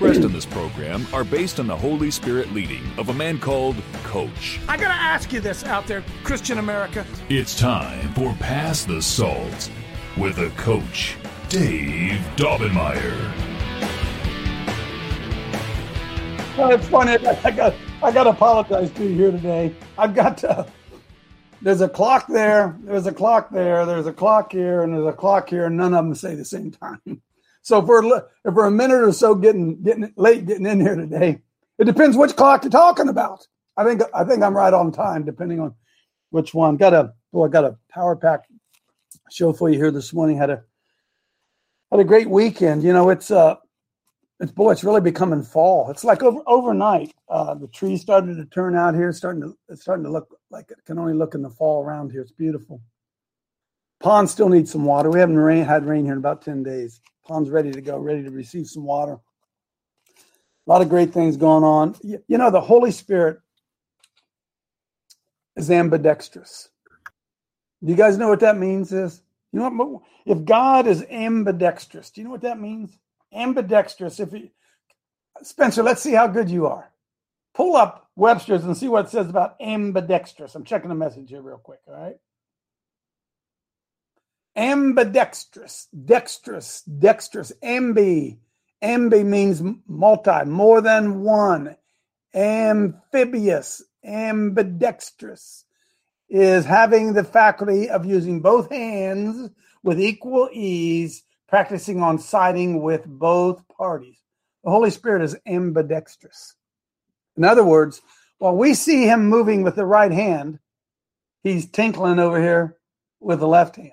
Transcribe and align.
in 0.00 0.32
this 0.32 0.46
program 0.46 1.06
are 1.12 1.24
based 1.24 1.60
on 1.60 1.66
the 1.66 1.76
Holy 1.76 2.10
Spirit 2.10 2.50
leading 2.54 2.82
of 2.98 3.10
a 3.10 3.14
man 3.14 3.38
called 3.38 3.76
Coach. 4.02 4.58
I 4.66 4.78
gotta 4.78 4.94
ask 4.94 5.30
you 5.30 5.40
this 5.40 5.62
out 5.64 5.86
there, 5.86 6.02
Christian 6.24 6.58
America. 6.58 7.04
It's 7.28 7.58
time 7.58 8.12
for 8.14 8.32
Pass 8.40 8.84
the 8.84 9.02
Salt 9.02 9.70
with 10.16 10.38
a 10.38 10.48
coach, 10.56 11.16
Dave 11.50 12.18
Daubenmire. 12.36 13.30
Well, 16.56 16.70
it's 16.70 16.88
funny. 16.88 17.12
I 17.44 17.50
got 17.50 17.74
I 18.02 18.10
got 18.10 18.24
to 18.24 18.30
apologize 18.30 18.90
to 18.92 19.04
you 19.04 19.14
here 19.14 19.30
today. 19.30 19.74
I've 19.98 20.14
got 20.14 20.38
to. 20.38 20.66
There's 21.60 21.82
a 21.82 21.88
clock 21.90 22.26
there. 22.26 22.74
There's 22.84 23.06
a 23.06 23.12
clock 23.12 23.50
there. 23.50 23.84
There's 23.84 24.06
a 24.06 24.12
clock 24.14 24.52
here, 24.52 24.82
and 24.82 24.94
there's 24.94 25.06
a 25.06 25.12
clock 25.12 25.50
here, 25.50 25.66
and 25.66 25.76
none 25.76 25.92
of 25.92 26.04
them 26.04 26.14
say 26.14 26.34
the 26.34 26.44
same 26.46 26.70
time. 26.70 27.20
So 27.70 27.78
we're 27.78 28.02
if 28.44 28.52
we're 28.52 28.64
a 28.66 28.70
minute 28.72 29.00
or 29.00 29.12
so 29.12 29.32
getting 29.32 29.80
getting 29.80 30.12
late 30.16 30.44
getting 30.44 30.66
in 30.66 30.80
here 30.80 30.96
today, 30.96 31.38
it 31.78 31.84
depends 31.84 32.16
which 32.16 32.34
clock 32.34 32.64
you're 32.64 32.70
talking 32.72 33.08
about. 33.08 33.46
I 33.76 33.84
think 33.84 34.02
I 34.12 34.24
think 34.24 34.42
I'm 34.42 34.56
right 34.56 34.74
on 34.74 34.90
time, 34.90 35.24
depending 35.24 35.60
on 35.60 35.76
which 36.30 36.52
one. 36.52 36.76
Got 36.76 36.94
a 36.94 37.12
oh, 37.32 37.44
I 37.44 37.48
got 37.48 37.62
a 37.62 37.76
power 37.88 38.16
pack 38.16 38.40
show 39.30 39.52
for 39.52 39.70
you 39.70 39.76
here 39.76 39.92
this 39.92 40.12
morning. 40.12 40.36
Had 40.36 40.50
a 40.50 40.64
had 41.92 42.00
a 42.00 42.04
great 42.04 42.28
weekend. 42.28 42.82
You 42.82 42.92
know, 42.92 43.08
it's 43.08 43.30
uh 43.30 43.54
it's 44.40 44.50
boy, 44.50 44.72
it's 44.72 44.82
really 44.82 45.00
becoming 45.00 45.40
fall. 45.40 45.92
It's 45.92 46.02
like 46.02 46.24
over 46.24 46.40
overnight. 46.48 47.14
Uh, 47.28 47.54
the 47.54 47.68
trees 47.68 48.00
started 48.00 48.34
to 48.34 48.46
turn 48.46 48.74
out 48.74 48.96
here. 48.96 49.12
Starting 49.12 49.42
to 49.42 49.56
it's 49.68 49.82
starting 49.82 50.04
to 50.06 50.10
look 50.10 50.36
like 50.50 50.72
it 50.72 50.84
can 50.86 50.98
only 50.98 51.14
look 51.14 51.36
in 51.36 51.42
the 51.42 51.50
fall 51.50 51.84
around 51.84 52.10
here. 52.10 52.22
It's 52.22 52.32
beautiful. 52.32 52.82
Pond 54.00 54.28
still 54.28 54.48
needs 54.48 54.72
some 54.72 54.84
water. 54.84 55.08
We 55.08 55.20
haven't 55.20 55.38
rain, 55.38 55.64
had 55.64 55.84
rain 55.84 56.04
here 56.04 56.14
in 56.14 56.18
about 56.18 56.42
ten 56.42 56.64
days. 56.64 57.00
Pond's 57.30 57.50
ready 57.50 57.70
to 57.70 57.80
go, 57.80 57.96
ready 57.96 58.24
to 58.24 58.30
receive 58.30 58.66
some 58.66 58.84
water. 58.84 59.12
A 59.14 60.70
lot 60.70 60.82
of 60.82 60.88
great 60.88 61.12
things 61.12 61.36
going 61.36 61.62
on. 61.62 61.94
You, 62.02 62.38
know, 62.38 62.50
the 62.50 62.60
Holy 62.60 62.90
Spirit 62.90 63.38
is 65.54 65.70
ambidextrous. 65.70 66.70
Do 67.84 67.90
you 67.90 67.96
guys 67.96 68.18
know 68.18 68.28
what 68.28 68.40
that 68.40 68.58
means? 68.58 68.92
Is 68.92 69.22
you 69.52 69.60
know 69.60 69.70
what? 69.70 70.02
If 70.26 70.44
God 70.44 70.88
is 70.88 71.04
ambidextrous, 71.04 72.10
do 72.10 72.20
you 72.20 72.24
know 72.24 72.32
what 72.32 72.42
that 72.42 72.60
means? 72.60 72.98
ambidextrous. 73.32 74.18
If 74.18 74.32
you, 74.32 74.50
Spencer, 75.42 75.84
let's 75.84 76.02
see 76.02 76.14
how 76.14 76.26
good 76.26 76.50
you 76.50 76.66
are. 76.66 76.90
Pull 77.54 77.76
up 77.76 78.10
Webster's 78.16 78.64
and 78.64 78.76
see 78.76 78.88
what 78.88 79.06
it 79.06 79.10
says 79.10 79.28
about 79.28 79.54
ambidextrous. 79.60 80.56
I'm 80.56 80.64
checking 80.64 80.88
the 80.88 80.96
message 80.96 81.30
here 81.30 81.42
real 81.42 81.58
quick. 81.58 81.80
All 81.86 81.94
right. 81.94 82.16
Ambidextrous, 84.56 85.88
dexterous, 86.04 86.82
dexterous, 86.82 87.52
ambi. 87.62 88.38
Ambi 88.82 89.24
means 89.24 89.62
multi, 89.86 90.44
more 90.44 90.80
than 90.80 91.22
one. 91.22 91.76
Amphibious, 92.34 93.82
ambidextrous 94.04 95.64
is 96.28 96.64
having 96.64 97.12
the 97.12 97.24
faculty 97.24 97.90
of 97.90 98.06
using 98.06 98.40
both 98.40 98.70
hands 98.70 99.50
with 99.82 100.00
equal 100.00 100.48
ease 100.52 101.24
practicing 101.48 102.00
on 102.02 102.18
siding 102.18 102.80
with 102.80 103.04
both 103.04 103.66
parties. 103.68 104.16
The 104.62 104.70
Holy 104.70 104.90
Spirit 104.90 105.22
is 105.22 105.36
ambidextrous. 105.46 106.54
In 107.36 107.44
other 107.44 107.64
words, 107.64 108.00
while 108.38 108.56
we 108.56 108.74
see 108.74 109.04
him 109.06 109.28
moving 109.28 109.62
with 109.62 109.74
the 109.74 109.86
right 109.86 110.12
hand, 110.12 110.60
he's 111.42 111.68
tinkling 111.68 112.18
over 112.18 112.40
here 112.40 112.76
with 113.18 113.40
the 113.40 113.48
left 113.48 113.76
hand. 113.76 113.92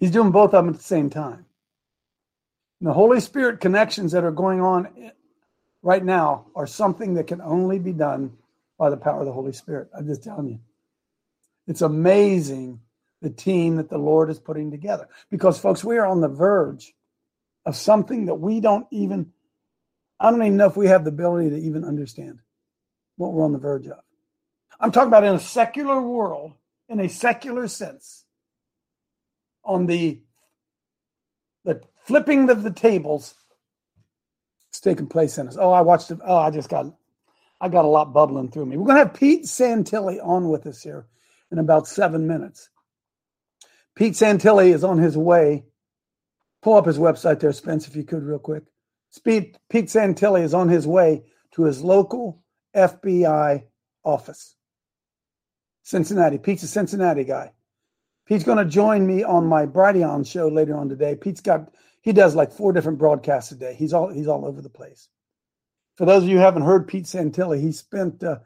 He's 0.00 0.10
doing 0.10 0.30
both 0.30 0.54
of 0.54 0.64
them 0.64 0.74
at 0.74 0.78
the 0.78 0.84
same 0.84 1.10
time. 1.10 1.44
And 2.80 2.88
the 2.88 2.92
Holy 2.92 3.20
Spirit 3.20 3.60
connections 3.60 4.12
that 4.12 4.24
are 4.24 4.30
going 4.30 4.60
on 4.60 5.12
right 5.82 6.04
now 6.04 6.46
are 6.54 6.66
something 6.66 7.14
that 7.14 7.26
can 7.26 7.40
only 7.40 7.78
be 7.78 7.92
done 7.92 8.32
by 8.78 8.90
the 8.90 8.96
power 8.96 9.20
of 9.20 9.26
the 9.26 9.32
Holy 9.32 9.52
Spirit. 9.52 9.88
I'm 9.96 10.06
just 10.06 10.22
telling 10.22 10.48
you. 10.48 10.60
It's 11.66 11.82
amazing 11.82 12.80
the 13.20 13.30
team 13.30 13.76
that 13.76 13.90
the 13.90 13.98
Lord 13.98 14.30
is 14.30 14.38
putting 14.38 14.70
together. 14.70 15.08
Because, 15.30 15.58
folks, 15.58 15.82
we 15.82 15.98
are 15.98 16.06
on 16.06 16.20
the 16.20 16.28
verge 16.28 16.94
of 17.66 17.74
something 17.76 18.26
that 18.26 18.36
we 18.36 18.60
don't 18.60 18.86
even, 18.90 19.32
I 20.20 20.30
don't 20.30 20.42
even 20.42 20.56
know 20.56 20.66
if 20.66 20.76
we 20.76 20.86
have 20.86 21.04
the 21.04 21.10
ability 21.10 21.50
to 21.50 21.58
even 21.58 21.84
understand 21.84 22.38
what 23.16 23.32
we're 23.32 23.44
on 23.44 23.52
the 23.52 23.58
verge 23.58 23.86
of. 23.88 23.98
I'm 24.80 24.92
talking 24.92 25.08
about 25.08 25.24
in 25.24 25.34
a 25.34 25.40
secular 25.40 26.00
world, 26.00 26.52
in 26.88 27.00
a 27.00 27.08
secular 27.08 27.66
sense, 27.66 28.24
on 29.68 29.86
the 29.86 30.20
the 31.64 31.80
flipping 32.04 32.50
of 32.50 32.64
the 32.64 32.72
tables 32.72 33.34
it's 34.70 34.80
taking 34.80 35.06
place 35.06 35.38
in 35.38 35.48
us. 35.48 35.56
Oh, 35.58 35.70
I 35.70 35.80
watched 35.80 36.10
it. 36.10 36.18
Oh, 36.24 36.36
I 36.36 36.50
just 36.50 36.68
got 36.68 36.86
I 37.60 37.68
got 37.68 37.84
a 37.84 37.88
lot 37.88 38.12
bubbling 38.12 38.50
through 38.50 38.66
me. 38.66 38.76
We're 38.76 38.86
gonna 38.86 39.00
have 39.00 39.14
Pete 39.14 39.44
Santilli 39.44 40.18
on 40.24 40.48
with 40.48 40.66
us 40.66 40.82
here 40.82 41.06
in 41.50 41.58
about 41.58 41.86
seven 41.86 42.26
minutes. 42.26 42.70
Pete 43.94 44.14
Santilli 44.14 44.72
is 44.72 44.84
on 44.84 44.98
his 44.98 45.16
way. 45.16 45.64
Pull 46.62 46.76
up 46.76 46.86
his 46.86 46.98
website 46.98 47.40
there, 47.40 47.52
Spence, 47.52 47.86
if 47.86 47.96
you 47.96 48.04
could, 48.04 48.22
real 48.22 48.38
quick. 48.38 48.64
Pete, 49.24 49.56
Pete 49.70 49.86
Santilli 49.86 50.42
is 50.42 50.54
on 50.54 50.68
his 50.68 50.86
way 50.86 51.24
to 51.52 51.64
his 51.64 51.82
local 51.82 52.42
FBI 52.76 53.64
office. 54.04 54.54
Cincinnati. 55.82 56.38
Pete's 56.38 56.62
a 56.64 56.68
Cincinnati 56.68 57.24
guy. 57.24 57.52
Pete's 58.28 58.44
going 58.44 58.58
to 58.58 58.64
join 58.64 59.06
me 59.06 59.24
on 59.24 59.46
my 59.46 59.66
Brighteon 59.66 60.26
show 60.26 60.48
later 60.48 60.76
on 60.76 60.88
today. 60.88 61.16
Pete's 61.16 61.40
got 61.40 61.72
he 62.02 62.12
does 62.12 62.34
like 62.34 62.52
four 62.52 62.72
different 62.72 62.98
broadcasts 62.98 63.50
a 63.52 63.56
day. 63.56 63.74
He's 63.74 63.92
all 63.92 64.08
he's 64.08 64.28
all 64.28 64.46
over 64.46 64.62
the 64.62 64.68
place. 64.68 65.08
For 65.96 66.04
those 66.04 66.22
of 66.22 66.28
you 66.28 66.36
who 66.36 66.42
haven't 66.42 66.62
heard 66.62 66.86
Pete 66.86 67.06
Santilli, 67.06 67.60
he 67.60 67.72
spent 67.72 68.22
uh, 68.22 68.36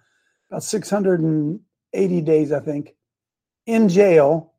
about 0.51 0.63
680 0.63 2.21
days, 2.23 2.53
I 2.53 2.61
think, 2.61 2.95
in 3.67 3.89
jail 3.89 4.53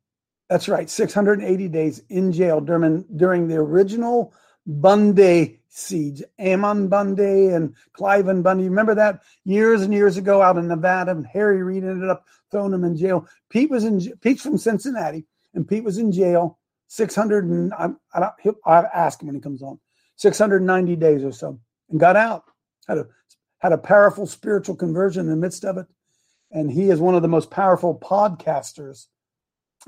that's 0.50 0.70
right, 0.70 0.90
680 0.90 1.68
days 1.70 2.04
in 2.10 2.32
jail 2.32 2.62
during 2.62 3.06
during 3.16 3.48
the 3.48 3.56
original 3.56 4.34
Bundy 4.66 5.60
siege. 5.70 6.24
Ammon 6.40 6.88
Bundy 6.88 7.48
and 7.48 7.74
Cliven 7.94 8.44
Bundy. 8.44 8.66
Remember 8.66 8.96
that 8.96 9.22
years 9.44 9.82
and 9.82 9.94
years 9.94 10.18
ago 10.18 10.42
out 10.42 10.58
in 10.58 10.68
Nevada, 10.68 11.12
and 11.12 11.26
Harry 11.28 11.64
Reid 11.64 11.84
ended 11.84 12.10
up 12.10 12.26
throwing 12.52 12.74
him 12.74 12.84
in 12.84 12.96
jail. 12.96 13.28
Pete 13.50 13.70
was 13.70 13.84
in. 13.84 14.00
Pete's 14.22 14.42
from 14.42 14.58
Cincinnati, 14.58 15.26
and 15.54 15.68
Pete 15.68 15.84
was 15.84 15.98
in 15.98 16.12
jail 16.12 16.60
600 16.94 17.46
and 17.46 17.74
I, 17.74 17.90
I, 18.14 18.30
I 18.68 18.84
ask 18.94 19.20
him 19.20 19.28
when 19.28 19.36
he 19.36 19.42
comes 19.42 19.64
on 19.64 19.80
690 20.18 20.96
days 20.96 21.24
or 21.24 21.32
so, 21.32 21.60
and 21.90 22.00
got 22.00 22.16
out. 22.16 22.44
Had 22.88 23.00
a 23.00 23.08
had 23.60 23.72
a 23.72 23.78
powerful 23.80 24.28
spiritual 24.28 24.76
conversion 24.76 25.22
in 25.22 25.30
the 25.32 25.36
midst 25.36 25.66
of 25.66 25.78
it, 25.78 25.88
and 26.52 26.70
he 26.70 26.92
is 26.92 27.00
one 27.00 27.16
of 27.16 27.24
the 27.24 27.28
most 27.28 27.50
powerful 27.50 27.98
podcasters 27.98 29.08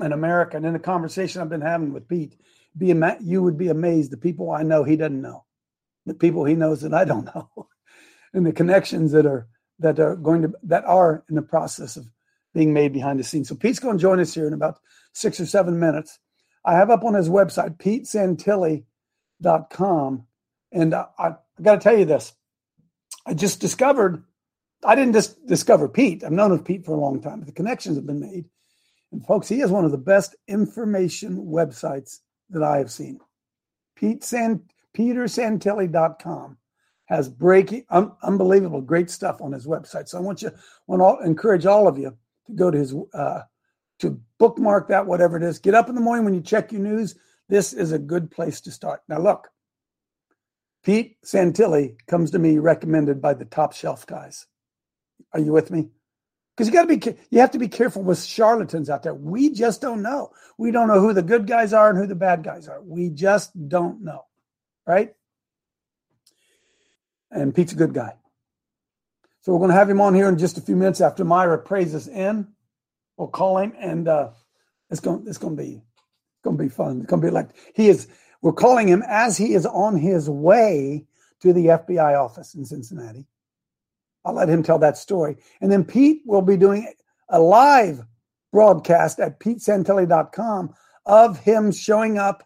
in 0.00 0.12
America. 0.12 0.56
And 0.56 0.66
in 0.66 0.72
the 0.72 0.80
conversation 0.80 1.40
I've 1.40 1.48
been 1.48 1.60
having 1.60 1.92
with 1.92 2.08
Pete, 2.08 2.40
be 2.76 2.92
you 3.20 3.42
would 3.42 3.56
be 3.56 3.68
amazed 3.68 4.12
the 4.12 4.16
people 4.16 4.50
I 4.50 4.62
know 4.62 4.84
he 4.84 4.96
doesn't 4.96 5.22
know, 5.22 5.44
the 6.04 6.14
people 6.14 6.44
he 6.44 6.54
knows 6.54 6.82
that 6.82 6.94
I 6.94 7.04
don't 7.04 7.24
know, 7.34 7.68
and 8.32 8.46
the 8.46 8.52
connections 8.52 9.12
that 9.12 9.26
are 9.26 9.48
that 9.78 10.00
are 10.00 10.16
going 10.16 10.42
to 10.42 10.52
that 10.64 10.84
are 10.84 11.24
in 11.28 11.36
the 11.36 11.42
process 11.42 11.96
of 11.96 12.06
being 12.54 12.72
made 12.72 12.92
behind 12.92 13.20
the 13.20 13.24
scenes. 13.24 13.48
So 13.48 13.54
Pete's 13.54 13.78
going 13.78 13.98
to 13.98 14.02
join 14.02 14.18
us 14.18 14.32
here 14.32 14.46
in 14.46 14.54
about 14.54 14.78
six 15.12 15.38
or 15.38 15.46
seven 15.46 15.78
minutes. 15.78 16.18
I 16.64 16.74
have 16.74 16.90
up 16.90 17.04
on 17.04 17.14
his 17.14 17.28
website, 17.28 17.76
petesantilli.com. 17.76 20.26
And 20.72 20.94
I, 20.94 21.06
I, 21.18 21.34
got 21.62 21.74
to 21.74 21.80
tell 21.80 21.96
you 21.96 22.06
this. 22.06 22.32
I 23.26 23.34
just 23.34 23.60
discovered, 23.60 24.24
I 24.84 24.94
didn't 24.94 25.12
just 25.12 25.46
discover 25.46 25.88
Pete. 25.88 26.24
I've 26.24 26.32
known 26.32 26.50
of 26.50 26.64
Pete 26.64 26.84
for 26.84 26.92
a 26.92 27.00
long 27.00 27.20
time, 27.20 27.40
but 27.40 27.46
the 27.46 27.52
connections 27.52 27.96
have 27.96 28.06
been 28.06 28.20
made. 28.20 28.46
And 29.12 29.24
folks, 29.26 29.48
he 29.48 29.60
is 29.60 29.70
one 29.70 29.84
of 29.84 29.92
the 29.92 29.98
best 29.98 30.34
information 30.48 31.46
websites 31.46 32.20
that 32.50 32.62
I 32.62 32.78
have 32.78 32.90
seen. 32.90 33.20
Pete 33.96 34.24
San, 34.24 34.62
PeterSantilli.com 34.96 36.56
has 37.06 37.28
breaking, 37.28 37.84
un, 37.90 38.12
unbelievable, 38.22 38.80
great 38.80 39.10
stuff 39.10 39.40
on 39.40 39.52
his 39.52 39.66
website. 39.66 40.08
So 40.08 40.18
I 40.18 40.20
want 40.20 40.42
you, 40.42 40.50
want 40.86 41.20
to 41.20 41.26
encourage 41.26 41.66
all 41.66 41.88
of 41.88 41.98
you 41.98 42.16
to 42.46 42.52
go 42.52 42.70
to 42.70 42.78
his, 42.78 42.94
uh, 43.14 43.42
to 44.00 44.20
bookmark 44.38 44.88
that, 44.88 45.06
whatever 45.06 45.36
it 45.36 45.42
is. 45.42 45.58
Get 45.58 45.74
up 45.74 45.88
in 45.88 45.94
the 45.94 46.00
morning 46.00 46.24
when 46.24 46.34
you 46.34 46.40
check 46.40 46.72
your 46.72 46.82
news. 46.82 47.14
this 47.48 47.72
is 47.72 47.92
a 47.92 47.98
good 47.98 48.30
place 48.30 48.60
to 48.62 48.70
start. 48.72 49.02
Now, 49.08 49.20
look, 49.20 49.48
Pete 50.84 51.16
Santilli 51.24 51.96
comes 52.06 52.30
to 52.32 52.38
me 52.38 52.58
recommended 52.58 53.20
by 53.20 53.34
the 53.34 53.44
top 53.44 53.72
shelf 53.72 54.06
guys. 54.06 54.46
Are 55.32 55.40
you 55.40 55.52
with 55.52 55.70
me? 55.70 55.88
Because 56.56 56.68
you 56.68 56.72
got 56.72 56.88
to 56.88 56.96
be, 56.96 57.16
you 57.28 57.40
have 57.40 57.50
to 57.50 57.58
be 57.58 57.68
careful 57.68 58.02
with 58.02 58.24
charlatans 58.24 58.88
out 58.88 59.02
there. 59.02 59.14
We 59.14 59.50
just 59.50 59.82
don't 59.82 60.00
know. 60.00 60.30
We 60.56 60.70
don't 60.70 60.88
know 60.88 61.00
who 61.00 61.12
the 61.12 61.22
good 61.22 61.46
guys 61.46 61.74
are 61.74 61.90
and 61.90 61.98
who 61.98 62.06
the 62.06 62.14
bad 62.14 62.42
guys 62.42 62.66
are. 62.66 62.80
We 62.80 63.10
just 63.10 63.68
don't 63.68 64.02
know, 64.02 64.24
right? 64.86 65.14
And 67.30 67.54
Pete's 67.54 67.74
a 67.74 67.76
good 67.76 67.92
guy. 67.92 68.14
So 69.42 69.52
we're 69.52 69.58
going 69.58 69.70
to 69.70 69.76
have 69.76 69.90
him 69.90 70.00
on 70.00 70.14
here 70.14 70.28
in 70.30 70.38
just 70.38 70.56
a 70.56 70.62
few 70.62 70.76
minutes 70.76 71.02
after 71.02 71.24
Myra 71.24 71.58
prays 71.58 71.94
us 71.94 72.08
in. 72.08 72.48
We'll 73.18 73.28
call 73.28 73.58
him, 73.58 73.74
and 73.78 74.08
uh, 74.08 74.30
it's 74.90 75.00
going 75.00 75.24
it's 75.26 75.38
going 75.38 75.56
to 75.56 75.62
be 75.62 75.74
it's 75.74 76.42
going 76.42 76.56
to 76.56 76.62
be 76.62 76.68
fun. 76.68 76.98
It's 76.98 77.06
going 77.06 77.22
to 77.22 77.28
be 77.28 77.32
like 77.32 77.50
he 77.74 77.88
is. 77.88 78.08
We're 78.42 78.52
calling 78.52 78.88
him 78.88 79.02
as 79.06 79.36
he 79.36 79.54
is 79.54 79.64
on 79.64 79.96
his 79.96 80.28
way 80.28 81.06
to 81.40 81.52
the 81.52 81.66
FBI 81.66 82.18
office 82.18 82.54
in 82.54 82.64
Cincinnati. 82.64 83.26
I'll 84.26 84.34
let 84.34 84.48
him 84.48 84.62
tell 84.62 84.78
that 84.80 84.98
story, 84.98 85.36
and 85.60 85.70
then 85.70 85.84
Pete 85.84 86.22
will 86.26 86.42
be 86.42 86.56
doing 86.56 86.92
a 87.28 87.40
live 87.40 88.02
broadcast 88.52 89.20
at 89.20 89.38
petesantilli.com 89.38 90.74
of 91.06 91.38
him 91.38 91.70
showing 91.70 92.18
up 92.18 92.42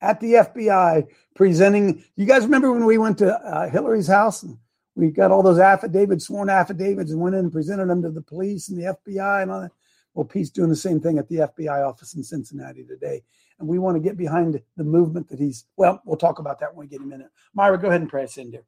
at 0.00 0.20
the 0.20 0.34
FBI 0.34 1.06
presenting. 1.34 2.02
You 2.16 2.26
guys 2.26 2.42
remember 2.42 2.72
when 2.72 2.84
we 2.84 2.98
went 2.98 3.18
to 3.18 3.32
uh, 3.34 3.70
Hillary's 3.70 4.08
house? 4.08 4.42
And 4.42 4.58
we 4.94 5.10
got 5.10 5.30
all 5.30 5.42
those 5.42 5.58
affidavits, 5.58 6.26
sworn 6.26 6.50
affidavits, 6.50 7.12
and 7.12 7.20
went 7.20 7.34
in 7.34 7.44
and 7.44 7.52
presented 7.52 7.88
them 7.88 8.02
to 8.02 8.10
the 8.10 8.20
police 8.20 8.68
and 8.68 8.78
the 8.78 8.96
FBI 9.06 9.42
and 9.42 9.50
all 9.50 9.60
that. 9.60 9.72
Well, 10.14 10.26
Pete's 10.26 10.50
doing 10.50 10.68
the 10.68 10.76
same 10.76 11.00
thing 11.00 11.18
at 11.18 11.28
the 11.28 11.36
FBI 11.36 11.88
office 11.88 12.14
in 12.14 12.22
Cincinnati 12.22 12.84
today. 12.84 13.22
And 13.58 13.68
we 13.68 13.78
want 13.78 13.96
to 13.96 14.02
get 14.02 14.18
behind 14.18 14.60
the 14.76 14.84
movement 14.84 15.28
that 15.28 15.38
he's, 15.38 15.64
well, 15.76 16.02
we'll 16.04 16.16
talk 16.16 16.38
about 16.38 16.58
that 16.60 16.74
when 16.74 16.86
we 16.86 16.90
get 16.90 17.00
him 17.00 17.12
in 17.12 17.22
it. 17.22 17.28
Myra, 17.54 17.78
go 17.78 17.88
ahead 17.88 18.00
and 18.00 18.10
press 18.10 18.36
in 18.36 18.50
there. 18.50 18.64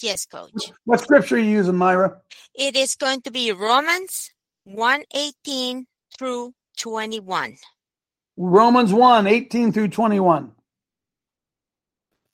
Yes, 0.00 0.26
coach. 0.26 0.72
What 0.84 1.00
scripture 1.00 1.36
are 1.36 1.38
you 1.38 1.50
using, 1.50 1.76
Myra? 1.76 2.20
It 2.54 2.76
is 2.76 2.94
going 2.94 3.22
to 3.22 3.30
be 3.30 3.52
Romans 3.52 4.30
118 4.64 5.86
through 6.16 6.54
21. 6.78 7.56
Romans 8.36 8.92
1 8.92 9.26
18 9.26 9.72
through 9.72 9.88
21. 9.88 10.52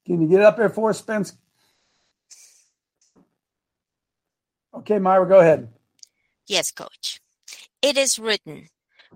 Can 0.07 0.21
you 0.21 0.29
get 0.29 0.43
up 0.43 0.57
there 0.57 0.69
for 0.69 0.91
us, 0.91 0.99
Spence? 0.99 1.33
Okay, 4.75 4.99
Myra, 4.99 5.27
go 5.27 5.41
ahead. 5.41 5.69
Yes, 6.47 6.71
coach. 6.71 7.21
It 7.81 7.97
is 7.97 8.19
written, 8.19 8.69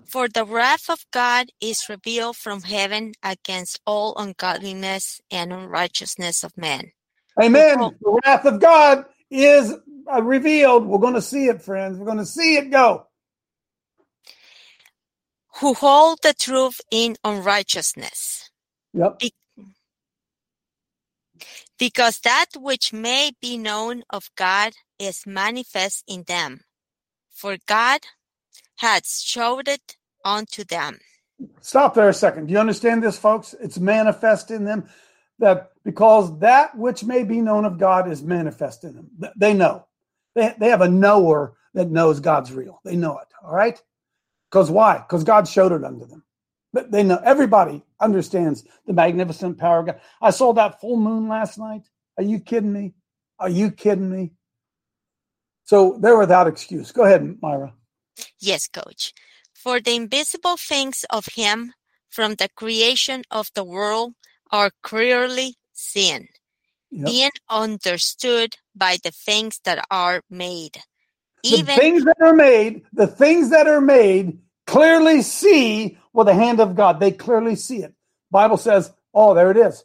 For 0.06 0.28
the 0.28 0.44
wrath 0.44 0.88
of 0.88 1.04
God 1.10 1.48
is 1.60 1.88
revealed 1.88 2.36
from 2.36 2.62
heaven 2.62 3.12
against 3.22 3.80
all 3.86 4.16
ungodliness 4.16 5.20
and 5.30 5.52
unrighteousness 5.52 6.42
of 6.42 6.56
men. 6.56 6.92
Amen. 7.40 7.78
The 7.78 8.20
wrath 8.24 8.44
of 8.44 8.60
God 8.60 9.04
is 9.30 9.74
uh, 10.12 10.22
revealed. 10.22 10.86
We're 10.86 10.98
going 10.98 11.14
to 11.14 11.22
see 11.22 11.46
it, 11.46 11.62
friends. 11.62 11.98
We're 11.98 12.06
going 12.06 12.18
to 12.18 12.26
see 12.26 12.56
it 12.56 12.70
go. 12.70 13.06
Who 15.60 15.74
hold 15.74 16.20
the 16.22 16.34
truth 16.34 16.80
in 16.90 17.16
unrighteousness. 17.24 18.50
Yep. 18.94 19.18
Be- 19.20 19.34
because 21.78 22.20
that 22.20 22.46
which 22.56 22.92
may 22.92 23.32
be 23.40 23.56
known 23.56 24.02
of 24.10 24.30
God 24.36 24.72
is 24.98 25.24
manifest 25.26 26.04
in 26.08 26.24
them. 26.24 26.62
For 27.30 27.56
God 27.66 28.00
hath 28.78 29.08
showed 29.08 29.68
it 29.68 29.96
unto 30.24 30.64
them. 30.64 30.98
Stop 31.60 31.94
there 31.94 32.08
a 32.08 32.14
second. 32.14 32.46
Do 32.46 32.52
you 32.52 32.58
understand 32.58 33.02
this, 33.02 33.18
folks? 33.18 33.54
It's 33.60 33.78
manifest 33.78 34.50
in 34.50 34.64
them 34.64 34.88
that 35.38 35.70
because 35.84 36.38
that 36.40 36.76
which 36.76 37.04
may 37.04 37.24
be 37.24 37.40
known 37.40 37.64
of 37.64 37.78
God 37.78 38.10
is 38.10 38.22
manifest 38.22 38.84
in 38.84 38.94
them. 38.94 39.10
They 39.36 39.54
know. 39.54 39.86
They, 40.34 40.54
they 40.58 40.68
have 40.68 40.80
a 40.82 40.88
knower 40.88 41.54
that 41.74 41.90
knows 41.90 42.20
God's 42.20 42.52
real. 42.52 42.80
They 42.84 42.96
know 42.96 43.18
it. 43.18 43.28
All 43.42 43.54
right. 43.54 43.80
Because 44.50 44.70
why? 44.70 44.98
Because 44.98 45.24
God 45.24 45.46
showed 45.46 45.72
it 45.72 45.84
unto 45.84 46.06
them. 46.06 46.24
But 46.72 46.90
they 46.90 47.02
know 47.02 47.20
everybody 47.24 47.82
understands 48.00 48.64
the 48.86 48.92
magnificent 48.92 49.58
power 49.58 49.80
of 49.80 49.86
God. 49.86 50.00
I 50.20 50.30
saw 50.30 50.52
that 50.54 50.80
full 50.80 50.96
moon 50.96 51.28
last 51.28 51.58
night. 51.58 51.82
Are 52.16 52.24
you 52.24 52.40
kidding 52.40 52.72
me? 52.72 52.94
Are 53.38 53.48
you 53.48 53.70
kidding 53.70 54.10
me? 54.10 54.32
So 55.64 55.98
they're 56.00 56.18
without 56.18 56.46
excuse. 56.46 56.92
Go 56.92 57.04
ahead, 57.04 57.38
Myra. 57.40 57.72
Yes, 58.40 58.68
coach. 58.68 59.12
For 59.54 59.80
the 59.80 59.94
invisible 59.94 60.56
things 60.56 61.04
of 61.10 61.26
him 61.34 61.74
from 62.08 62.34
the 62.34 62.48
creation 62.54 63.22
of 63.30 63.50
the 63.54 63.64
world 63.64 64.14
are 64.50 64.70
clearly 64.82 65.54
seen, 65.72 66.28
Yep. 66.90 67.06
being 67.06 67.30
understood 67.50 68.56
by 68.74 68.98
the 69.02 69.10
things 69.10 69.60
that 69.64 69.84
are 69.90 70.22
made. 70.30 70.82
Even 71.42 71.66
the 71.66 71.72
Even 71.72 71.80
things 71.80 72.04
that 72.04 72.16
are 72.20 72.34
made, 72.34 72.82
the 72.92 73.06
things 73.06 73.50
that 73.50 73.66
are 73.66 73.80
made 73.80 74.38
clearly 74.66 75.22
see 75.22 75.98
with 76.12 76.26
the 76.26 76.34
hand 76.34 76.60
of 76.60 76.74
God. 76.74 77.00
They 77.00 77.12
clearly 77.12 77.56
see 77.56 77.78
it. 77.82 77.94
Bible 78.30 78.56
says, 78.56 78.92
oh, 79.14 79.34
there 79.34 79.50
it 79.50 79.56
is. 79.56 79.84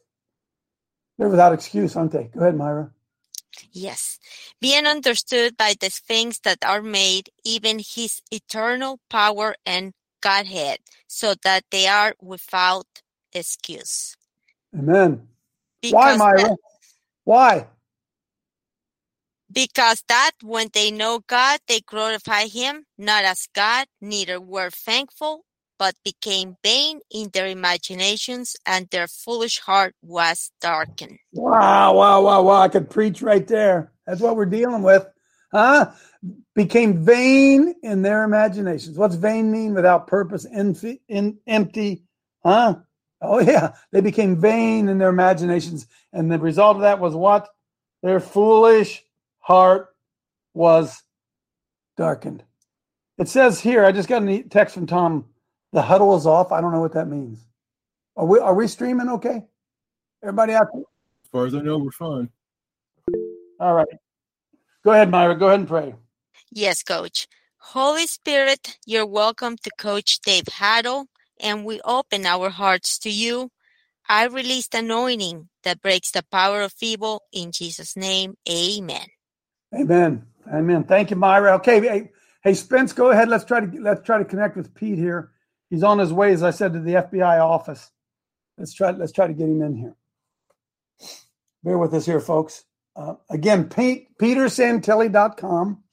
They're 1.18 1.30
without 1.30 1.54
excuse, 1.54 1.96
aren't 1.96 2.12
they? 2.12 2.26
Go 2.34 2.42
ahead, 2.42 2.58
Myra. 2.58 2.92
Yes, 3.72 4.20
being 4.60 4.86
understood 4.88 5.56
by 5.58 5.76
the 5.80 5.90
things 5.90 6.40
that 6.40 6.66
are 6.66 6.82
made, 6.82 7.30
even 7.44 7.80
his 7.80 8.22
eternal 8.32 9.00
power 9.10 9.56
and 9.66 9.94
Godhead, 10.22 10.80
so 11.08 11.36
that 11.44 11.64
they 11.72 11.88
are 11.88 12.16
without 12.22 12.88
excuse. 13.32 14.16
Amen. 14.78 15.28
Why, 15.88 16.14
Because 16.14 16.18
Myra? 16.18 16.38
that, 16.38 16.58
Why? 17.26 17.68
because 19.52 20.04
that 20.08 20.32
when 20.42 20.70
they 20.74 20.92
know 20.92 21.22
God, 21.28 21.60
they 21.68 21.82
glorify 21.82 22.46
him, 22.46 22.86
not 22.98 23.24
as 23.24 23.48
God, 23.54 23.88
neither 24.02 24.42
were 24.42 24.70
thankful, 24.70 25.46
but 25.78 25.96
became 26.04 26.58
vain 26.64 27.02
in 27.12 27.30
their 27.34 27.48
imaginations, 27.48 28.56
and 28.66 28.90
their 28.90 29.08
foolish 29.08 29.60
heart 29.60 29.96
was 30.02 30.52
darkened. 30.62 31.20
Wow, 31.34 31.96
wow, 31.96 32.22
wow, 32.22 32.42
wow. 32.44 32.62
I 32.62 32.70
could 32.70 32.90
preach 32.90 33.22
right 33.22 33.48
there. 33.48 33.92
That's 34.08 34.22
what 34.22 34.36
we're 34.36 34.46
dealing 34.46 34.84
with. 34.84 35.06
Huh? 35.52 35.92
Became 36.56 37.04
vain 37.06 37.76
in 37.84 38.02
their 38.02 38.24
imaginations. 38.24 38.98
What's 38.98 39.16
vain 39.16 39.52
mean? 39.52 39.74
Without 39.74 40.08
purpose, 40.08 40.46
empty, 40.52 41.02
empty. 41.48 42.04
Huh? 42.44 42.76
Oh, 43.24 43.40
yeah. 43.40 43.74
They 43.92 44.02
became 44.02 44.40
vain 44.40 44.90
in 44.90 44.98
their 44.98 45.10
imaginations. 45.10 45.88
And 46.12 46.32
the 46.32 46.38
result 46.38 46.76
of 46.76 46.82
that 46.82 47.00
was 47.00 47.16
what? 47.16 47.50
Their 48.02 48.20
foolish 48.20 49.02
heart 49.40 49.96
was 50.54 51.02
darkened. 51.96 52.44
It 53.18 53.30
says 53.30 53.60
here, 53.60 53.86
I 53.86 53.92
just 53.92 54.10
got 54.10 54.28
a 54.28 54.44
text 54.44 54.76
from 54.76 54.88
Tom. 54.88 55.26
The 55.72 55.82
huddle 55.82 56.16
is 56.16 56.26
off. 56.26 56.52
I 56.52 56.62
don't 56.62 56.72
know 56.72 56.82
what 56.82 56.94
that 56.94 57.08
means. 57.08 57.40
Are 58.16 58.26
we 58.26 58.40
are 58.40 58.54
we 58.54 58.68
streaming 58.68 59.10
okay? 59.10 59.44
Everybody 60.22 60.54
out 60.54 60.68
there? 60.74 60.84
As 61.24 61.30
far 61.32 61.46
as 61.48 61.56
I 61.56 61.62
know, 61.62 61.80
we're 61.80 61.92
fine. 61.92 62.30
All 63.60 63.74
right. 63.74 63.88
Go 64.84 64.92
ahead, 64.92 65.10
Myra. 65.10 65.36
Go 65.36 65.48
ahead 65.48 65.62
and 65.62 65.68
pray. 65.68 65.96
Yes, 66.52 66.84
Coach. 66.84 67.28
Holy 67.58 68.06
Spirit, 68.06 68.78
you're 68.86 69.06
welcome 69.06 69.56
to 69.64 69.72
Coach 69.78 70.20
Dave 70.20 70.48
Haddle, 70.48 71.08
and 71.40 71.66
we 71.66 71.82
open 71.82 72.26
our 72.26 72.50
hearts 72.50 72.98
to 73.00 73.10
you. 73.10 73.50
I 74.08 74.26
release 74.26 74.68
the 74.68 74.80
anointing 74.80 75.50
that 75.64 75.82
breaks 75.82 76.12
the 76.12 76.24
power 76.32 76.62
of 76.62 76.74
evil 76.82 77.24
in 77.32 77.52
Jesus' 77.52 77.96
name. 77.96 78.36
Amen. 78.50 79.08
Amen. 79.74 80.26
Amen. 80.52 80.84
Thank 80.84 81.10
you, 81.10 81.16
Myra. 81.16 81.54
Okay. 81.56 81.80
Hey, 81.80 82.12
hey, 82.44 82.54
Spence, 82.54 82.94
go 82.94 83.12
ahead. 83.12 83.30
Let's 83.30 83.46
try 83.46 83.62
to 83.62 83.82
let's 83.82 84.06
try 84.06 84.18
to 84.18 84.26
connect 84.26 84.58
with 84.58 84.74
Pete 84.76 84.98
here. 84.98 85.32
He's 85.70 85.84
on 85.84 86.00
his 86.00 86.12
way, 86.12 86.34
as 86.34 86.44
I 86.44 86.52
said, 86.52 86.74
to 86.74 86.80
the 86.80 86.96
FBI 86.96 87.40
office. 87.40 87.90
Let's 88.58 88.74
try 88.74 88.92
let's 88.92 89.12
try 89.12 89.28
to 89.28 89.34
get 89.34 89.48
him 89.48 89.62
in 89.62 89.76
here. 89.76 89.96
Bear 91.64 91.78
with 91.78 91.94
us 91.94 92.06
here, 92.06 92.20
folks. 92.20 92.66
Uh, 92.96 93.16
again, 93.30 93.70
Pete, 93.70 94.16
petersantilli.com. 94.18 95.84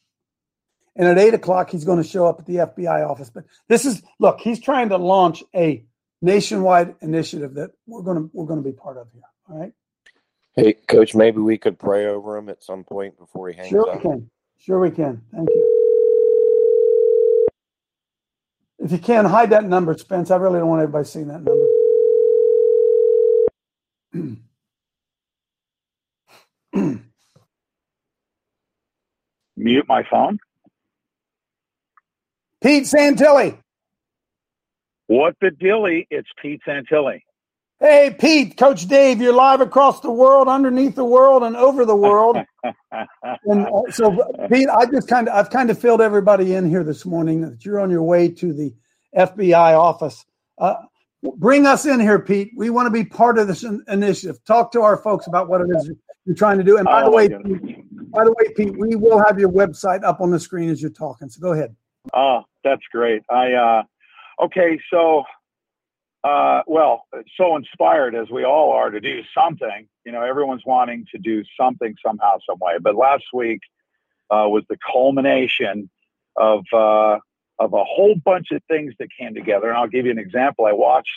And 1.01 1.09
at 1.09 1.17
eight 1.17 1.33
o'clock, 1.33 1.71
he's 1.71 1.87
going 1.87 1.97
to 1.97 2.07
show 2.07 2.27
up 2.27 2.41
at 2.41 2.45
the 2.45 2.57
FBI 2.57 3.09
office. 3.09 3.31
But 3.31 3.45
this 3.69 3.87
is 3.87 4.03
look, 4.19 4.39
he's 4.39 4.61
trying 4.61 4.91
to 4.91 4.99
launch 4.99 5.43
a 5.55 5.83
nationwide 6.21 6.95
initiative 7.01 7.55
that 7.55 7.71
we're 7.87 8.03
going 8.03 8.19
to 8.19 8.31
we're 8.35 8.45
going 8.45 8.63
to 8.63 8.69
be 8.71 8.77
part 8.77 8.99
of 8.99 9.07
here. 9.11 9.23
All 9.49 9.59
right. 9.59 9.73
Hey, 10.55 10.75
Coach, 10.75 11.15
maybe 11.15 11.39
we 11.41 11.57
could 11.57 11.79
pray 11.79 12.05
over 12.05 12.37
him 12.37 12.51
at 12.51 12.63
some 12.63 12.85
point 12.85 13.17
before 13.19 13.49
he 13.49 13.55
hangs 13.55 13.69
out. 13.69 13.71
Sure 13.71 13.95
we 13.95 14.03
can. 14.03 14.31
Sure 14.59 14.79
we 14.79 14.91
can. 14.91 15.23
Thank 15.35 15.49
you. 15.49 15.77
If 18.81 18.93
you 18.93 18.99
can, 18.99 19.25
hide 19.25 19.49
that 19.51 19.65
number, 19.65 19.97
Spence. 19.97 20.31
I 20.31 20.37
really 20.37 20.59
don't 20.59 20.69
want 20.69 20.83
everybody 20.83 21.07
seeing 21.07 21.29
that 21.29 21.43
number. 21.43 21.67
Mute 29.57 29.89
my 29.89 30.05
phone. 30.11 30.39
Pete 32.63 32.85
Santilli. 32.85 33.59
What 35.07 35.35
the 35.41 35.51
dilly? 35.51 36.07
It's 36.11 36.29
Pete 36.41 36.61
Santilli. 36.67 37.23
Hey, 37.81 38.15
Pete, 38.19 38.59
Coach 38.59 38.87
Dave, 38.87 39.23
you're 39.23 39.33
live 39.33 39.63
across 39.63 40.01
the 40.01 40.11
world, 40.11 40.49
underneath 40.49 40.95
the 40.95 41.05
world, 41.05 41.43
and 41.43 41.57
over 41.57 41.87
the 41.87 41.97
world. 41.97 42.37
and 43.47 43.67
uh, 43.67 43.91
so, 43.91 44.15
Pete, 44.51 44.69
I 44.69 44.85
just 44.85 45.09
kind 45.09 45.29
of, 45.29 45.35
I've 45.35 45.49
kind 45.49 45.71
of 45.71 45.79
filled 45.79 46.03
everybody 46.03 46.55
in 46.55 46.69
here 46.69 46.85
this 46.85 47.07
morning 47.07 47.41
that 47.41 47.65
you're 47.65 47.81
on 47.81 47.91
your 47.91 48.03
way 48.03 48.29
to 48.29 48.53
the 48.53 48.75
FBI 49.17 49.79
office. 49.79 50.27
Uh, 50.59 50.75
bring 51.39 51.65
us 51.67 51.87
in 51.87 52.01
here, 52.01 52.19
Pete. 52.19 52.51
We 52.55 52.69
want 52.69 52.85
to 52.85 52.91
be 52.91 53.03
part 53.03 53.39
of 53.39 53.49
this 53.49 53.65
in- 53.65 53.83
initiative. 53.89 54.45
Talk 54.45 54.73
to 54.73 54.83
our 54.83 54.99
folks 54.99 55.27
about 55.27 55.49
what 55.49 55.63
it 55.63 55.69
is 55.75 55.91
you're 56.27 56.37
trying 56.37 56.59
to 56.59 56.65
do. 56.65 56.77
And 56.77 56.85
by 56.85 57.03
Oh, 57.03 57.07
the 57.07 57.17
way, 57.17 57.29
Pete, 57.31 58.11
by 58.11 58.25
the 58.25 58.33
way, 58.33 58.53
Pete, 58.55 58.77
we 58.77 58.95
will 58.95 59.25
have 59.25 59.39
your 59.39 59.51
website 59.51 60.05
up 60.05 60.21
on 60.21 60.31
the 60.31 60.39
screen 60.39 60.69
as 60.69 60.83
you're 60.83 60.91
talking. 60.91 61.31
So 61.31 61.41
go 61.41 61.53
ahead. 61.53 61.75
Oh, 62.13 62.45
that's 62.65 62.83
great. 62.91 63.23
I 63.31 63.53
uh 63.53 63.83
okay, 64.43 64.79
so 64.93 65.25
uh 66.25 66.63
well, 66.67 67.07
so 67.37 67.57
inspired 67.57 68.15
as 68.15 68.31
we 68.31 68.45
all 68.45 68.73
are 68.73 68.91
to 68.91 69.01
do 69.01 69.23
something. 69.35 69.89
You 70.05 70.13
know, 70.13 70.23
everyone's 70.23 70.65
wanting 70.67 71.07
to 71.13 71.19
do 71.19 71.45
something 71.59 71.95
somehow, 72.05 72.39
some 72.49 72.59
way. 72.61 72.75
But 72.81 72.97
last 72.97 73.25
week 73.33 73.61
uh 74.31 74.47
was 74.49 74.65
the 74.69 74.79
culmination 74.93 75.91
of 76.37 76.65
uh 76.73 77.19
of 77.59 77.75
a 77.75 77.85
whole 77.85 78.15
bunch 78.25 78.51
of 78.53 78.63
things 78.69 78.95
that 78.99 79.09
came 79.19 79.35
together. 79.35 79.69
And 79.69 79.77
I'll 79.77 79.89
give 79.89 80.07
you 80.07 80.11
an 80.11 80.19
example. 80.19 80.65
I 80.65 80.73
watched 80.73 81.11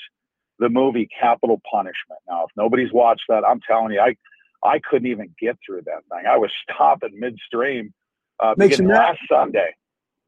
the 0.60 0.70
movie 0.70 1.08
Capitol 1.20 1.62
Punishment. 1.70 2.20
Now, 2.28 2.44
if 2.44 2.52
nobody's 2.58 2.92
watched 2.92 3.24
that, 3.30 3.46
I'm 3.46 3.62
telling 3.62 3.94
you, 3.94 4.00
I 4.00 4.16
I 4.64 4.80
couldn't 4.80 5.08
even 5.08 5.34
get 5.40 5.58
through 5.66 5.82
that 5.86 6.04
thing. 6.12 6.26
I 6.30 6.38
was 6.38 6.52
stopping 6.64 7.20
midstream 7.20 7.94
uh 8.40 8.54
Makes 8.58 8.78
beginning 8.78 8.96
last 8.96 9.20
Sunday. 9.30 9.74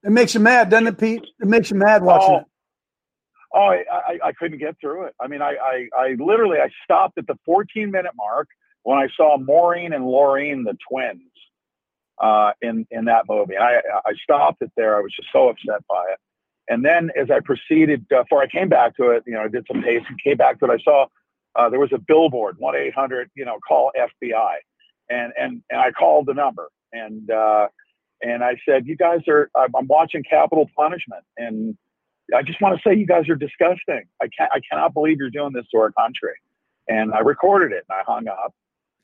It 0.05 0.11
makes 0.11 0.35
you 0.35 0.39
mad, 0.39 0.69
doesn't 0.69 0.87
it, 0.87 0.99
Pete? 0.99 1.23
It 1.41 1.47
makes 1.47 1.71
you 1.71 1.77
mad 1.77 2.03
watching 2.03 2.35
Oh, 2.35 2.37
it. 2.37 2.45
Oh, 3.53 3.59
I, 3.59 3.85
I, 3.91 4.19
I 4.25 4.31
couldn't 4.33 4.59
get 4.59 4.75
through 4.79 5.05
it. 5.05 5.15
I 5.19 5.27
mean, 5.27 5.41
I, 5.41 5.55
I, 5.61 5.89
I 5.97 6.15
literally, 6.19 6.59
I 6.59 6.69
stopped 6.83 7.17
at 7.17 7.25
the 7.25 7.37
14 7.45 7.89
minute 7.89 8.11
mark 8.15 8.47
when 8.83 8.99
I 8.99 9.07
saw 9.17 9.37
Maureen 9.37 9.93
and 9.93 10.03
Laureen, 10.03 10.63
the 10.63 10.77
twins, 10.89 11.21
uh, 12.21 12.51
in, 12.61 12.85
in 12.91 13.05
that 13.05 13.25
movie. 13.27 13.57
I, 13.57 13.77
I 14.05 14.13
stopped 14.23 14.61
it 14.61 14.71
there. 14.77 14.97
I 14.97 15.01
was 15.01 15.11
just 15.15 15.29
so 15.33 15.49
upset 15.49 15.81
by 15.89 16.03
it. 16.11 16.19
And 16.69 16.83
then 16.85 17.11
as 17.19 17.31
I 17.31 17.39
proceeded, 17.39 18.05
uh, 18.15 18.23
before 18.23 18.41
I 18.43 18.47
came 18.47 18.69
back 18.69 18.95
to 18.97 19.09
it, 19.11 19.23
you 19.25 19.33
know, 19.33 19.41
I 19.41 19.47
did 19.47 19.65
some 19.71 19.81
pacing, 19.81 20.17
came 20.23 20.37
back 20.37 20.59
to 20.59 20.65
it. 20.65 20.71
I 20.71 20.77
saw, 20.83 21.07
uh, 21.55 21.69
there 21.69 21.79
was 21.79 21.93
a 21.93 21.99
billboard, 21.99 22.57
1-800, 22.61 23.25
you 23.35 23.45
know, 23.45 23.57
call 23.67 23.91
FBI. 23.97 24.55
And, 25.09 25.33
and, 25.39 25.61
and 25.69 25.79
I 25.79 25.91
called 25.91 26.25
the 26.27 26.33
number 26.33 26.69
and, 26.93 27.29
uh, 27.31 27.67
and 28.21 28.43
I 28.43 28.57
said, 28.67 28.87
you 28.87 28.95
guys 28.95 29.21
are, 29.27 29.49
I'm, 29.55 29.87
watching 29.87 30.23
Capitol 30.23 30.69
Punishment 30.75 31.23
and, 31.37 31.77
I 32.35 32.41
just 32.41 32.59
want 32.59 32.75
to 32.75 32.81
say 32.81 32.95
you 32.95 33.05
guys 33.05 33.29
are 33.29 33.35
disgusting. 33.35 34.03
I 34.21 34.27
can't, 34.35 34.51
I 34.51 34.59
cannot 34.67 34.93
believe 34.93 35.17
you're 35.19 35.29
doing 35.29 35.53
this 35.53 35.65
to 35.71 35.77
our 35.77 35.91
country. 35.91 36.33
And 36.87 37.13
I 37.13 37.19
recorded 37.19 37.71
it 37.71 37.85
and 37.87 37.99
I 37.99 38.03
hung 38.11 38.27
up. 38.27 38.53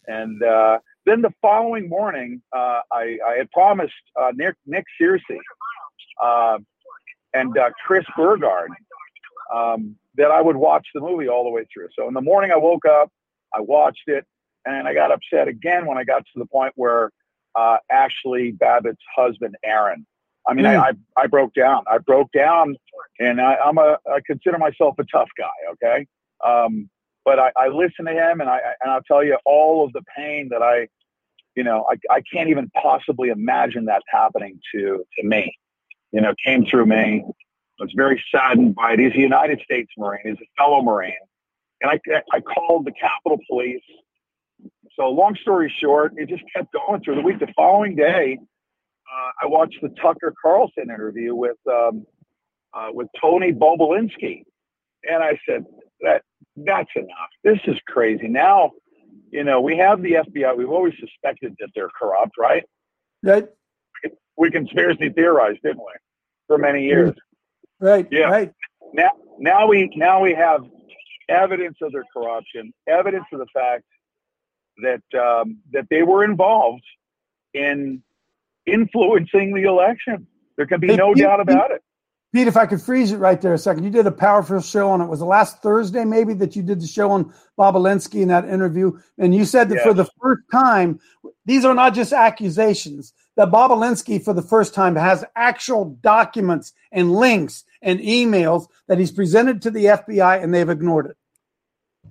And 0.07 0.41
uh, 0.41 0.79
then 1.05 1.21
the 1.21 1.31
following 1.41 1.87
morning, 1.87 2.41
uh, 2.51 2.79
I, 2.91 3.19
I 3.25 3.35
had 3.37 3.51
promised 3.51 3.93
uh, 4.19 4.31
Nick, 4.33 4.55
Nick 4.65 4.85
Searcy 4.99 5.37
uh, 6.21 6.57
and 7.33 7.57
uh, 7.57 7.69
Chris 7.85 8.05
Burgard 8.17 8.71
um, 9.53 9.95
that 10.15 10.31
I 10.31 10.41
would 10.41 10.55
watch 10.55 10.87
the 10.93 11.01
movie 11.01 11.27
all 11.27 11.43
the 11.43 11.49
way 11.49 11.65
through. 11.71 11.89
So 11.97 12.07
in 12.07 12.13
the 12.13 12.21
morning, 12.21 12.51
I 12.51 12.57
woke 12.57 12.85
up, 12.85 13.11
I 13.53 13.61
watched 13.61 14.07
it, 14.07 14.25
and 14.65 14.87
I 14.87 14.93
got 14.93 15.11
upset 15.11 15.47
again 15.47 15.85
when 15.85 15.97
I 15.97 16.03
got 16.03 16.19
to 16.19 16.39
the 16.39 16.45
point 16.45 16.73
where 16.75 17.11
uh, 17.55 17.77
Ashli 17.91 18.57
Babbitt's 18.57 19.01
husband, 19.15 19.55
Aaron, 19.63 20.05
I 20.47 20.53
mean, 20.53 20.65
I, 20.65 20.75
I, 20.77 20.91
I 21.17 21.27
broke 21.27 21.53
down. 21.53 21.83
I 21.87 21.99
broke 21.99 22.31
down, 22.31 22.75
and 23.19 23.39
I, 23.39 23.55
I'm 23.63 23.77
a 23.77 23.97
I 24.11 24.19
consider 24.25 24.57
myself 24.57 24.95
a 24.97 25.03
tough 25.03 25.29
guy. 25.37 25.45
Okay, 25.73 26.07
um, 26.45 26.89
but 27.23 27.39
I, 27.39 27.51
I 27.55 27.67
listen 27.67 28.05
to 28.05 28.11
him, 28.11 28.41
and 28.41 28.49
I 28.49 28.59
and 28.81 28.91
I'll 28.91 29.03
tell 29.03 29.23
you 29.23 29.37
all 29.45 29.85
of 29.85 29.93
the 29.93 30.01
pain 30.17 30.49
that 30.49 30.63
I, 30.63 30.87
you 31.55 31.63
know, 31.63 31.85
I, 31.89 32.15
I 32.15 32.21
can't 32.21 32.49
even 32.49 32.69
possibly 32.81 33.29
imagine 33.29 33.85
that 33.85 34.01
happening 34.07 34.59
to 34.73 35.05
to 35.19 35.27
me. 35.27 35.55
You 36.11 36.21
know, 36.21 36.33
came 36.43 36.65
through 36.65 36.87
me. 36.87 37.23
I 37.79 37.83
was 37.83 37.93
very 37.95 38.21
saddened 38.31 38.75
by 38.75 38.93
it. 38.93 38.99
He's 38.99 39.13
a 39.13 39.19
United 39.19 39.61
States 39.61 39.91
Marine. 39.97 40.21
He's 40.23 40.33
a 40.33 40.49
fellow 40.57 40.81
Marine, 40.81 41.13
and 41.81 41.91
I 41.91 41.99
I 42.33 42.41
called 42.41 42.85
the 42.85 42.93
Capitol 42.93 43.39
Police. 43.47 43.83
So 44.95 45.09
long 45.09 45.35
story 45.41 45.73
short, 45.79 46.13
it 46.17 46.29
just 46.29 46.43
kept 46.55 46.73
going 46.73 47.01
through 47.01 47.15
the 47.15 47.21
week. 47.21 47.39
The 47.39 47.51
following 47.55 47.95
day, 47.95 48.37
uh, 48.39 49.31
I 49.43 49.47
watched 49.47 49.77
the 49.81 49.89
Tucker 50.01 50.33
Carlson 50.41 50.83
interview 50.83 51.33
with 51.35 51.57
um, 51.69 52.05
uh, 52.73 52.89
with 52.91 53.07
Tony 53.19 53.51
Bobulinski, 53.51 54.43
and 55.03 55.23
I 55.23 55.39
said 55.47 55.65
that 56.01 56.23
that's 56.55 56.89
enough. 56.95 57.29
This 57.43 57.59
is 57.67 57.77
crazy. 57.87 58.27
Now, 58.27 58.71
you 59.31 59.43
know, 59.43 59.61
we 59.61 59.77
have 59.77 60.01
the 60.01 60.13
FBI. 60.13 60.57
We've 60.57 60.69
always 60.69 60.93
suspected 60.99 61.55
that 61.59 61.69
they're 61.73 61.89
corrupt, 61.89 62.33
right? 62.37 62.63
Right. 63.23 63.47
We 64.37 64.51
conspiracy 64.51 65.09
theorized, 65.09 65.59
didn't 65.63 65.77
we, 65.77 65.93
for 66.47 66.57
many 66.57 66.83
years? 66.83 67.13
Right. 67.79 68.07
Yeah. 68.11 68.25
Right. 68.25 68.51
Now, 68.93 69.11
now 69.39 69.67
we 69.67 69.91
now 69.95 70.21
we 70.21 70.33
have 70.33 70.61
evidence 71.29 71.77
of 71.81 71.91
their 71.91 72.03
corruption, 72.13 72.73
evidence 72.87 73.25
of 73.31 73.39
the 73.39 73.45
fact 73.53 73.83
that 74.81 75.19
um, 75.19 75.57
that 75.71 75.87
they 75.89 76.03
were 76.03 76.23
involved 76.23 76.83
in 77.53 78.03
influencing 78.65 79.53
the 79.53 79.63
election. 79.63 80.27
There 80.57 80.65
can 80.65 80.79
be 80.79 80.87
Hey, 80.87 80.95
no 80.95 81.13
Pete, 81.13 81.23
doubt 81.23 81.39
about 81.39 81.71
it. 81.71 81.83
Pete, 82.33 82.47
if 82.47 82.55
I 82.55 82.65
could 82.65 82.81
freeze 82.81 83.11
it 83.11 83.17
right 83.17 83.41
there 83.41 83.53
a 83.53 83.57
second, 83.57 83.83
you 83.83 83.89
did 83.89 84.07
a 84.07 84.11
powerful 84.11 84.61
show 84.61 84.89
on 84.89 85.01
it. 85.01 85.07
Was 85.07 85.19
the 85.19 85.25
last 85.25 85.61
Thursday 85.61 86.05
maybe 86.05 86.33
that 86.35 86.55
you 86.55 86.63
did 86.63 86.79
the 86.79 86.87
show 86.87 87.11
on 87.11 87.33
Bobulinski 87.59 88.21
in 88.21 88.29
that 88.29 88.47
interview, 88.47 88.97
and 89.17 89.35
you 89.35 89.43
said 89.43 89.69
that 89.69 89.83
for 89.83 89.93
the 89.93 90.07
first 90.21 90.43
time, 90.51 90.99
these 91.45 91.65
are 91.65 91.73
not 91.73 91.93
just 91.93 92.13
accusations. 92.13 93.13
That 93.35 93.49
Bobulinski, 93.49 94.23
for 94.23 94.33
the 94.33 94.41
first 94.41 94.73
time, 94.73 94.95
has 94.95 95.25
actual 95.35 95.97
documents 96.01 96.73
and 96.91 97.13
links 97.13 97.63
and 97.81 97.99
emails 97.99 98.67
that 98.87 98.97
he's 98.97 99.11
presented 99.11 99.61
to 99.63 99.71
the 99.71 99.85
FBI, 99.85 100.41
and 100.41 100.53
they've 100.53 100.69
ignored 100.69 101.07
it. 101.07 101.17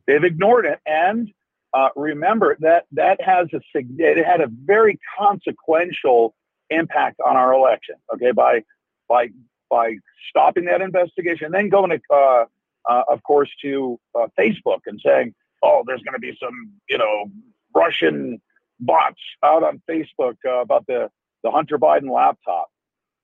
They've 0.07 0.25
ignored 0.25 0.67
it, 0.67 0.81
and 0.87 1.33
uh, 1.73 1.89
remember 1.97 2.57
that 2.61 2.87
that 2.93 3.21
has 3.21 3.49
a 3.55 3.61
it 3.75 4.25
had 4.25 4.41
a 4.41 4.49
very 4.65 4.99
consequential 5.19 6.35
impact 6.71 7.21
on 7.25 7.37
our 7.37 7.53
election. 7.53 7.97
Okay, 8.15 8.33
by 8.33 8.65
by 9.09 9.29
by 9.71 9.95
stopping 10.29 10.65
that 10.65 10.81
investigation, 10.81 11.53
then 11.53 11.69
going 11.69 11.91
to, 11.91 12.01
uh, 12.13 12.45
uh, 12.89 13.03
of 13.09 13.23
course, 13.23 13.51
to 13.63 14.01
uh, 14.15 14.27
Facebook 14.39 14.81
and 14.87 15.01
saying, 15.05 15.35
"Oh, 15.63 15.85
there's 15.87 16.03
going 16.03 16.15
to 16.15 16.21
be 16.21 16.37
some, 16.43 16.73
you 16.89 16.99
know, 16.99 17.31
Russian 17.75 18.41
bots 18.81 19.21
out 19.45 19.63
on 19.63 19.81
Facebook 19.89 20.37
uh, 20.47 20.61
about 20.61 20.87
the 20.87 21.09
the 21.45 21.51
Hunter 21.53 21.79
Biden 21.79 22.13
laptop," 22.13 22.69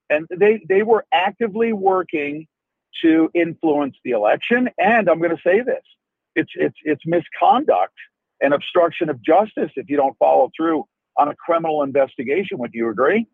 and 0.09 0.27
they 0.31 0.63
they 0.69 0.85
were 0.85 1.05
actively 1.13 1.73
working 1.73 2.47
to 3.03 3.29
influence 3.35 3.97
the 4.05 4.13
election. 4.13 4.71
And 4.79 5.09
I'm 5.09 5.19
going 5.19 5.37
to 5.37 5.43
say 5.43 5.63
this: 5.63 5.83
it's 6.37 6.53
it's 6.55 6.77
it's 6.85 7.03
misconduct 7.05 7.95
and 8.41 8.55
obstruction 8.55 9.09
of 9.09 9.23
justice 9.23 9.71
if 9.77 9.89
you 9.89 9.97
don't 9.97 10.17
follow 10.19 10.51
through 10.57 10.85
on 11.17 11.29
a 11.29 11.35
criminal 11.35 11.83
investigation. 11.83 12.59
Would 12.59 12.73
you 12.75 12.91
agree? 12.91 13.27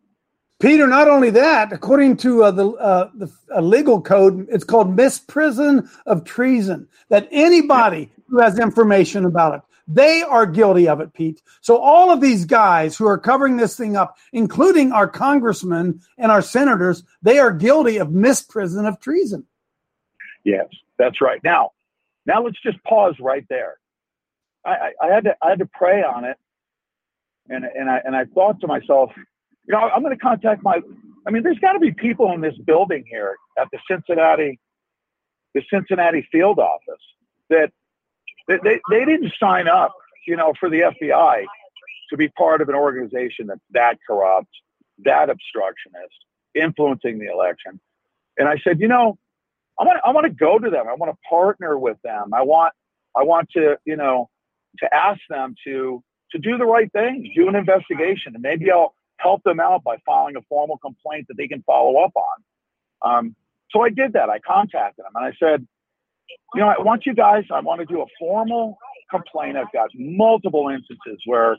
Peter, 0.59 0.87
not 0.87 1.09
only 1.09 1.29
that, 1.29 1.73
according 1.73 2.15
to 2.15 2.43
uh, 2.43 2.51
the, 2.51 2.69
uh, 2.69 3.09
the 3.15 3.29
uh, 3.53 3.59
legal 3.59 4.01
code, 4.01 4.47
it's 4.49 4.63
called 4.63 4.95
misprision 4.95 5.89
of 6.05 6.23
treason. 6.23 6.87
That 7.09 7.27
anybody 7.31 8.11
who 8.29 8.39
has 8.39 8.57
information 8.57 9.25
about 9.25 9.55
it, 9.55 9.61
they 9.87 10.21
are 10.21 10.45
guilty 10.45 10.87
of 10.87 11.01
it, 11.01 11.13
Pete. 11.13 11.41
So 11.59 11.77
all 11.77 12.11
of 12.11 12.21
these 12.21 12.45
guys 12.45 12.95
who 12.95 13.05
are 13.07 13.17
covering 13.17 13.57
this 13.57 13.75
thing 13.75 13.97
up, 13.97 14.17
including 14.31 14.93
our 14.93 15.07
congressmen 15.07 15.99
and 16.17 16.31
our 16.31 16.41
senators, 16.41 17.03
they 17.21 17.39
are 17.39 17.51
guilty 17.51 17.97
of 17.97 18.07
misprision 18.07 18.87
of 18.87 19.01
treason. 19.01 19.45
Yes, 20.45 20.67
that's 20.97 21.19
right. 21.19 21.43
Now, 21.43 21.71
now 22.25 22.41
let's 22.41 22.61
just 22.61 22.81
pause 22.83 23.15
right 23.19 23.45
there. 23.49 23.79
I, 24.65 24.91
I, 25.01 25.07
had 25.07 25.25
to 25.25 25.35
I 25.41 25.49
had 25.49 25.59
to 25.59 25.65
pray 25.65 26.03
on 26.03 26.23
it, 26.23 26.37
and 27.49 27.65
and 27.65 27.89
I 27.89 28.01
and 28.05 28.15
I 28.15 28.25
thought 28.25 28.59
to 28.61 28.67
myself, 28.67 29.11
you 29.17 29.73
know, 29.73 29.79
I'm 29.79 30.01
going 30.01 30.15
to 30.15 30.21
contact 30.21 30.63
my. 30.63 30.81
I 31.27 31.31
mean, 31.31 31.43
there's 31.43 31.59
got 31.59 31.73
to 31.73 31.79
be 31.79 31.91
people 31.91 32.31
in 32.33 32.41
this 32.41 32.57
building 32.65 33.05
here 33.09 33.35
at 33.57 33.67
the 33.71 33.79
Cincinnati, 33.89 34.59
the 35.53 35.63
Cincinnati 35.69 36.27
field 36.31 36.59
office 36.59 37.01
that 37.49 37.71
they, 38.47 38.57
they, 38.63 38.79
they 38.89 39.05
didn't 39.05 39.31
sign 39.39 39.67
up, 39.67 39.93
you 40.27 40.35
know, 40.35 40.53
for 40.59 40.69
the 40.69 40.81
FBI 40.81 41.45
to 42.09 42.17
be 42.17 42.27
part 42.29 42.61
of 42.61 42.69
an 42.69 42.75
organization 42.75 43.47
that's 43.47 43.61
that 43.71 43.97
corrupt, 44.05 44.49
that 44.99 45.29
obstructionist, 45.29 46.15
influencing 46.55 47.19
the 47.19 47.31
election. 47.31 47.79
And 48.37 48.47
I 48.47 48.57
said, 48.63 48.79
you 48.79 48.87
know, 48.87 49.17
I 49.79 49.83
want 49.83 49.99
I 50.05 50.11
want 50.11 50.25
to 50.25 50.33
go 50.33 50.59
to 50.59 50.69
them. 50.69 50.87
I 50.87 50.93
want 50.93 51.11
to 51.11 51.17
partner 51.27 51.77
with 51.77 51.97
them. 52.03 52.33
I 52.33 52.43
want 52.43 52.73
I 53.15 53.23
want 53.23 53.49
to 53.51 53.77
you 53.85 53.95
know 53.95 54.29
to 54.79 54.93
ask 54.93 55.19
them 55.29 55.55
to 55.65 56.03
to 56.31 56.39
do 56.39 56.57
the 56.57 56.65
right 56.65 56.91
thing, 56.91 57.31
do 57.35 57.47
an 57.47 57.55
investigation, 57.55 58.33
and 58.33 58.41
maybe 58.41 58.71
I'll 58.71 58.95
help 59.17 59.43
them 59.43 59.59
out 59.59 59.83
by 59.83 59.97
filing 60.05 60.35
a 60.35 60.41
formal 60.49 60.77
complaint 60.77 61.27
that 61.27 61.35
they 61.37 61.47
can 61.47 61.61
follow 61.63 61.97
up 62.03 62.11
on. 62.15 62.37
Um, 63.03 63.35
so 63.71 63.81
I 63.83 63.89
did 63.89 64.13
that. 64.13 64.29
I 64.29 64.39
contacted 64.39 65.05
them 65.05 65.11
and 65.15 65.25
I 65.25 65.33
said, 65.39 65.67
you 66.53 66.61
know, 66.61 66.67
I 66.67 66.81
want 66.81 67.05
you 67.05 67.13
guys, 67.13 67.43
I 67.51 67.59
want 67.59 67.81
to 67.81 67.85
do 67.85 68.01
a 68.01 68.05
formal 68.19 68.77
complaint. 69.09 69.57
I've 69.57 69.71
got 69.71 69.89
multiple 69.95 70.69
instances 70.69 71.21
where 71.25 71.57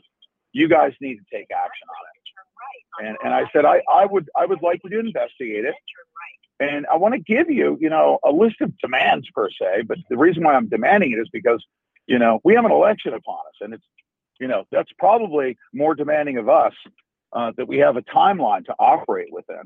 you 0.53 0.67
guys 0.67 0.93
need 1.01 1.15
to 1.15 1.23
take 1.31 1.47
action 1.51 1.87
on 1.89 2.03
it. 2.07 3.07
And, 3.07 3.17
and 3.23 3.33
I 3.33 3.49
said, 3.51 3.65
I, 3.65 3.81
I 3.93 4.05
would, 4.05 4.29
I 4.37 4.45
would 4.45 4.61
like 4.61 4.81
you 4.83 4.89
to 4.91 4.99
investigate 4.99 5.65
it. 5.65 5.75
And 6.59 6.85
I 6.87 6.95
want 6.95 7.13
to 7.13 7.19
give 7.19 7.49
you, 7.49 7.77
you 7.81 7.89
know, 7.89 8.19
a 8.23 8.31
list 8.31 8.61
of 8.61 8.77
demands 8.77 9.27
per 9.35 9.49
se, 9.49 9.83
but 9.87 9.97
the 10.09 10.17
reason 10.17 10.43
why 10.43 10.53
I'm 10.53 10.69
demanding 10.69 11.11
it 11.11 11.19
is 11.19 11.27
because, 11.31 11.63
you 12.07 12.19
know, 12.19 12.39
we 12.43 12.53
have 12.55 12.65
an 12.65 12.71
election 12.71 13.13
upon 13.13 13.39
us 13.47 13.55
and 13.61 13.73
it's, 13.73 13.83
you 14.39 14.47
know, 14.47 14.65
that's 14.71 14.91
probably 14.99 15.57
more 15.73 15.95
demanding 15.95 16.37
of 16.37 16.49
us 16.49 16.73
uh, 17.33 17.51
that 17.57 17.67
we 17.67 17.77
have 17.77 17.97
a 17.97 18.01
timeline 18.01 18.65
to 18.65 18.75
operate 18.79 19.31
within. 19.31 19.63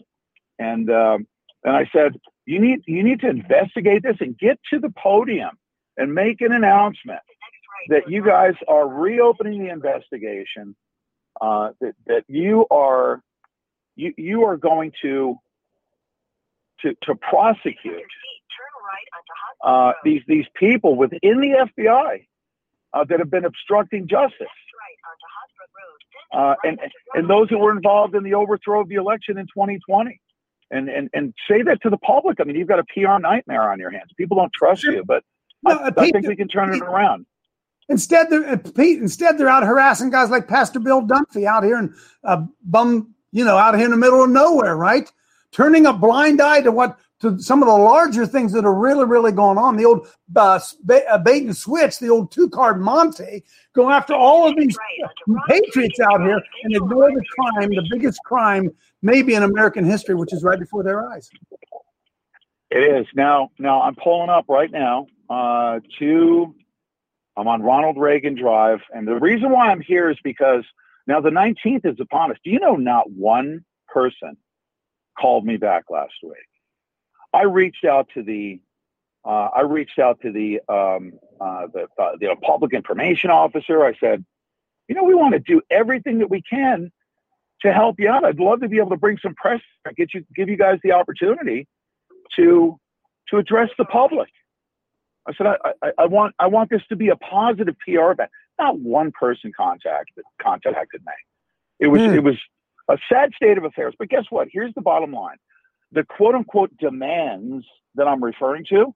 And, 0.60 0.89
um, 0.89 1.27
and 1.63 1.75
I 1.75 1.89
said, 1.91 2.19
you 2.46 2.60
need, 2.60 2.84
you 2.86 3.03
need 3.03 3.19
to 3.22 3.29
investigate 3.29 4.03
this 4.03 4.17
and 4.19 4.38
get 4.38 4.60
to 4.72 4.79
the 4.79 4.89
podium 4.89 5.51
and 5.98 6.13
make 6.13 6.41
an 6.41 6.51
announcement 6.51 7.19
that 7.89 8.10
you 8.10 8.24
guys 8.24 8.53
are 8.67 8.88
reopening 8.88 9.63
the 9.63 9.72
investigation, 9.72 10.75
uh, 11.41 11.72
that, 11.81 11.93
that 12.08 12.24
you 12.27 12.65
are, 12.69 13.22
you, 13.96 14.13
you 14.17 14.43
are 14.43 14.58
going 14.58 14.91
to 15.01 15.38
to, 16.81 16.96
to 17.03 17.15
prosecute 17.15 18.01
uh, 19.63 19.93
these 20.03 20.22
these 20.27 20.46
people 20.55 20.96
within 20.96 21.19
the 21.22 21.67
FBI 21.77 22.25
uh, 22.93 23.03
that 23.05 23.19
have 23.19 23.29
been 23.29 23.46
obstructing 23.46 24.08
justice, 24.08 24.48
uh, 26.34 26.55
and 26.63 26.79
and 27.13 27.29
those 27.29 27.50
who 27.50 27.60
were 27.60 27.72
involved 27.72 28.15
in 28.15 28.24
the 28.24 28.34
overthrow 28.34 28.81
of 28.81 28.89
the 28.89 28.96
election 28.96 29.38
in 29.38 29.46
2020, 29.48 30.19
and 30.72 30.89
and 30.89 31.10
and 31.13 31.34
say 31.50 31.62
that 31.62 31.81
to 31.81 31.89
the 31.89 31.98
public. 31.98 32.39
I 32.39 32.43
mean, 32.43 32.55
you've 32.55 32.67
got 32.67 32.79
a 32.79 32.86
PR 32.86 33.19
nightmare 33.19 33.72
on 33.72 33.79
your 33.79 33.91
hands. 33.91 34.12
People 34.17 34.38
don't 34.38 34.53
trust 34.53 34.84
you, 34.84 35.03
but 35.05 35.24
no, 35.63 35.75
I, 35.77 35.88
I, 35.88 35.91
think 35.91 36.27
we 36.27 36.36
can 36.36 36.48
turn 36.48 36.74
it 36.74 36.81
around. 36.81 37.25
Instead, 37.89 38.29
they're 38.29 38.58
Pete. 38.58 39.00
Instead, 39.00 39.38
they're 39.38 39.50
out 39.50 39.63
harassing 39.63 40.10
guys 40.10 40.29
like 40.29 40.48
Pastor 40.48 40.79
Bill 40.79 41.01
Dunfee 41.01 41.46
out 41.46 41.63
here 41.63 41.79
in 41.79 41.93
uh, 42.24 42.43
bum, 42.63 43.15
you 43.31 43.43
know, 43.43 43.58
out 43.58 43.75
here 43.75 43.86
in 43.86 43.91
the 43.91 43.98
middle 43.98 44.24
of 44.24 44.29
nowhere, 44.29 44.77
right? 44.77 45.12
turning 45.51 45.86
a 45.86 45.93
blind 45.93 46.41
eye 46.41 46.62
to 46.62 46.72
what 46.72 46.98
to 47.22 47.40
some 47.40 47.62
of 47.62 47.68
the 47.68 47.76
larger 47.76 48.26
things 48.26 48.52
that 48.54 48.66
are 48.66 48.74
really, 48.74 49.06
really 49.06 49.32
going 49.32 49.58
on. 49.58 49.76
The 49.76 49.86
old 49.86 50.08
uh, 50.36 50.60
uh 51.10 51.18
bait 51.18 51.44
and 51.44 51.56
switch, 51.56 52.00
the 52.00 52.10
old 52.10 52.32
two 52.32 52.50
card 52.50 52.80
Monte, 52.80 53.44
go 53.74 53.90
after 53.90 54.14
all 54.14 54.48
of 54.48 54.56
these 54.56 54.78
patriots 55.48 56.00
out 56.00 56.22
here 56.22 56.42
and 56.64 56.76
ignore 56.76 57.12
the 57.12 57.24
crime, 57.38 57.70
the 57.70 57.88
biggest 57.92 58.20
crime 58.24 58.70
maybe 59.02 59.34
in 59.34 59.44
American 59.44 59.86
history, 59.86 60.16
which 60.16 60.34
is 60.34 60.44
right 60.44 60.60
before 60.60 60.84
their 60.84 61.08
eyes. 61.10 61.30
It 62.70 62.80
is 62.80 63.08
now. 63.16 63.52
Now 63.58 63.82
I'm 63.82 63.96
pulling 63.96 64.30
up 64.30 64.46
right 64.48 64.72
now 64.72 65.08
uh, 65.30 65.80
to. 66.00 66.56
I'm 67.36 67.48
on 67.48 67.62
Ronald 67.62 67.98
Reagan 67.98 68.36
Drive, 68.36 68.82
and 68.94 69.08
the 69.08 69.16
reason 69.16 69.50
why 69.52 69.70
I'm 69.70 69.80
here 69.80 70.10
is 70.10 70.18
because 70.26 70.66
now 71.08 71.22
the 71.22 71.30
19th 71.30 71.86
is 71.86 71.98
upon 72.00 72.32
us. 72.32 72.38
Do 72.44 72.50
you 72.50 72.60
know 72.60 72.76
not 72.76 73.10
one 73.10 73.64
person 73.88 74.36
called 75.20 75.46
me 75.46 75.58
back 75.58 75.86
last 75.90 76.14
week. 76.24 76.34
I 77.34 77.44
reached 77.44 77.86
out 77.86 78.10
to 78.14 78.24
the 78.24 78.60
uh, 79.26 79.50
I 79.54 79.62
reached 79.62 80.00
out 80.00 80.22
to 80.22 80.32
the 80.32 80.62
um, 80.74 81.14
uh, 81.40 81.68
the, 81.74 81.88
uh, 82.02 82.12
the 82.20 82.36
public 82.42 82.74
information 82.74 83.30
officer. 83.30 83.84
I 83.84 83.94
said, 84.00 84.26
you 84.88 84.96
know, 84.96 85.04
we 85.04 85.14
want 85.14 85.34
to 85.34 85.40
do 85.40 85.62
everything 85.70 86.20
that 86.20 86.30
we 86.30 86.42
can 86.42 86.92
to 87.62 87.74
help 87.74 88.00
you 88.00 88.10
out. 88.10 88.24
I'd 88.24 88.40
love 88.40 88.62
to 88.62 88.70
be 88.70 88.78
able 88.78 88.92
to 88.92 88.98
bring 88.98 89.18
some 89.22 89.36
press, 89.36 89.62
get 89.98 90.14
you, 90.14 90.26
give 90.36 90.50
you 90.50 90.58
guys 90.58 90.80
the 90.84 90.94
opportunity 90.94 91.68
to 92.38 92.80
to 93.30 93.38
address 93.38 93.70
the 93.78 93.86
public. 93.86 94.30
I 95.28 95.34
said, 95.34 95.48
I, 95.48 95.58
I, 95.84 95.92
I 96.00 96.06
want 96.06 96.34
I 96.40 96.48
want 96.48 96.70
this 96.70 96.82
to 96.90 96.96
be 96.96 97.10
a 97.10 97.16
positive 97.16 97.76
PR 97.86 98.12
event. 98.12 98.32
Not 98.58 98.80
one 98.80 99.12
person 99.12 99.52
contacted 99.56 100.24
contacted 100.42 101.02
me. 101.06 101.13
It 101.80 101.88
was 101.88 102.02
mm. 102.02 102.15
it 102.15 102.24
was 102.24 102.38
a 102.89 102.98
sad 103.12 103.34
state 103.36 103.58
of 103.58 103.65
affairs. 103.65 103.94
But 104.00 104.10
guess 104.10 104.26
what? 104.30 104.48
Here's 104.52 104.74
the 104.74 104.82
bottom 104.82 105.12
line 105.12 105.38
the 105.91 106.04
quote 106.04 106.36
unquote 106.36 106.75
demands 106.78 107.65
that 107.95 108.08
I'm 108.08 108.23
referring 108.23 108.65
to 108.69 108.93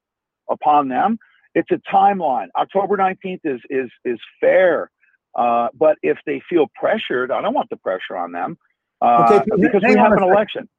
upon 0.49 0.89
them, 0.89 1.17
it's 1.55 1.69
a 1.71 1.79
timeline. 1.93 2.47
October 2.55 2.97
19th 2.97 3.41
is, 3.43 3.61
is, 3.69 3.89
is 4.05 4.19
fair. 4.39 4.89
Uh, 5.35 5.69
but 5.73 5.97
if 6.03 6.17
they 6.25 6.41
feel 6.47 6.67
pressured, 6.75 7.31
I 7.31 7.41
don't 7.41 7.53
want 7.53 7.69
the 7.69 7.77
pressure 7.77 8.15
on 8.15 8.31
them 8.31 8.57
uh, 9.01 9.39
okay, 9.41 9.45
because 9.59 9.83
we 9.85 9.95
have 9.95 10.11
an 10.11 10.23
election. 10.23 10.69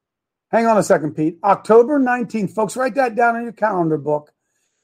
Hang 0.51 0.67
on 0.67 0.79
a 0.79 0.83
second, 0.83 1.17
Pete. 1.17 1.39
October 1.43 1.99
19th, 1.99 2.53
folks, 2.53 2.77
write 2.77 2.95
that 2.95 3.17
down 3.17 3.37
in 3.37 3.43
your 3.43 3.53
calendar 3.53 3.99
book 3.99 4.31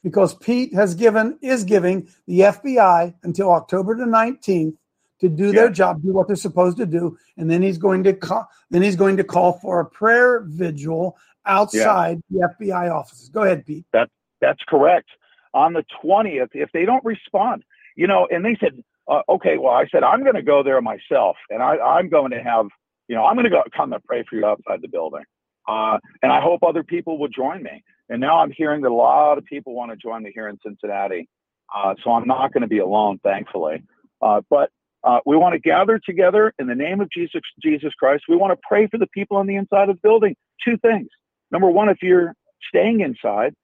because 0.03 0.35
Pete 0.35 0.75
has 0.75 0.95
given, 0.95 1.39
is 1.41 1.65
giving 1.65 2.09
the 2.27 2.41
FBI 2.41 3.15
until 3.23 3.53
October 3.53 3.95
the 3.95 4.05
19th 4.05 4.75
to 5.21 5.29
do 5.29 5.47
yeah. 5.47 5.53
their 5.53 5.71
job, 5.71 6.03
do 6.03 6.13
what 6.13 6.27
they're 6.27 6.37
supposed 6.37 6.77
to 6.79 6.87
do, 6.87 7.17
and 7.37 7.51
then 7.51 7.63
he's 7.63 7.79
going 7.79 8.05
to 8.05 8.13
call. 8.13 8.49
Then 8.71 8.83
he's 8.83 8.97
going 8.97 9.17
to 9.19 9.25
call 9.25 9.55
for 9.61 9.81
a 9.81 9.87
prayer 9.87 10.41
vigil 10.47 11.17
outside 11.47 12.23
yeah. 12.31 12.47
the 12.59 12.65
FBI 12.65 12.91
offices. 12.93 13.29
Go 13.29 13.43
ahead, 13.43 13.67
Pete. 13.67 13.85
That 13.93 14.11
that's 14.41 14.63
correct. 14.69 15.09
On 15.53 15.73
the 15.73 15.85
twentieth, 16.03 16.51
if 16.55 16.71
they 16.73 16.85
don't 16.85 17.05
respond, 17.05 17.65
you 17.97 18.07
know, 18.07 18.27
and 18.31 18.45
they 18.45 18.57
said, 18.61 18.83
uh, 19.09 19.23
okay, 19.29 19.59
well, 19.59 19.75
I 19.75 19.87
said 19.89 20.03
I'm 20.03 20.23
going 20.23 20.37
to 20.37 20.43
go 20.43 20.63
there 20.63 20.81
myself, 20.81 21.37
and 21.51 21.63
I, 21.63 21.77
I'm 21.77 22.09
going 22.09 22.31
to 22.31 22.43
have, 22.43 22.67
you 23.09 23.17
know, 23.17 23.25
I'm 23.25 23.35
going 23.35 23.45
to 23.45 23.51
go 23.51 23.63
come 23.77 23.93
and 23.93 24.05
pray 24.05 24.25
for 24.29 24.37
you 24.37 24.47
outside 24.47 24.81
the 24.83 24.89
building, 24.89 25.25
uh, 25.69 25.99
and 26.23 26.33
I 26.33 26.41
hope 26.41 26.63
other 26.63 26.85
people 26.85 27.19
will 27.19 27.29
join 27.29 27.63
me. 27.63 27.83
And 28.09 28.21
now 28.21 28.41
I'm 28.41 28.51
hearing 28.51 28.81
that 28.83 28.91
a 28.91 28.95
lot 28.95 29.39
of 29.39 29.45
people 29.45 29.75
want 29.75 29.93
to 29.93 29.97
join 29.97 30.25
me 30.25 30.33
here 30.35 30.49
in 30.49 30.59
Cincinnati, 30.65 31.29
uh, 31.75 31.95
so 32.03 32.13
I'm 32.13 32.27
not 32.27 32.53
going 32.53 32.63
to 32.63 32.69
be 32.69 32.79
alone, 32.79 33.21
thankfully. 33.23 33.83
Uh, 34.21 34.43
but 34.51 34.71
uh, 35.03 35.21
we 35.25 35.37
want 35.37 35.55
to 35.55 35.59
gather 35.59 35.99
together 35.99 36.53
in 36.59 36.67
the 36.67 36.75
name 36.75 37.01
of 37.01 37.11
Jesus, 37.11 37.41
Jesus 37.63 37.93
Christ. 37.99 38.25
We 38.29 38.37
want 38.37 38.53
to 38.53 38.61
pray 38.69 38.87
for 38.87 38.99
the 38.99 39.07
people 39.07 39.39
on 39.39 39.47
the 39.47 39.57
inside 39.57 39.89
of 39.89 39.97
the 39.97 40.01
building. 40.03 40.37
Two 40.65 40.77
things. 40.77 41.09
Number 41.51 41.71
one, 41.71 41.89
if 41.89 41.99
you're 42.03 42.35
staying 42.69 43.01
inside, 43.01 43.55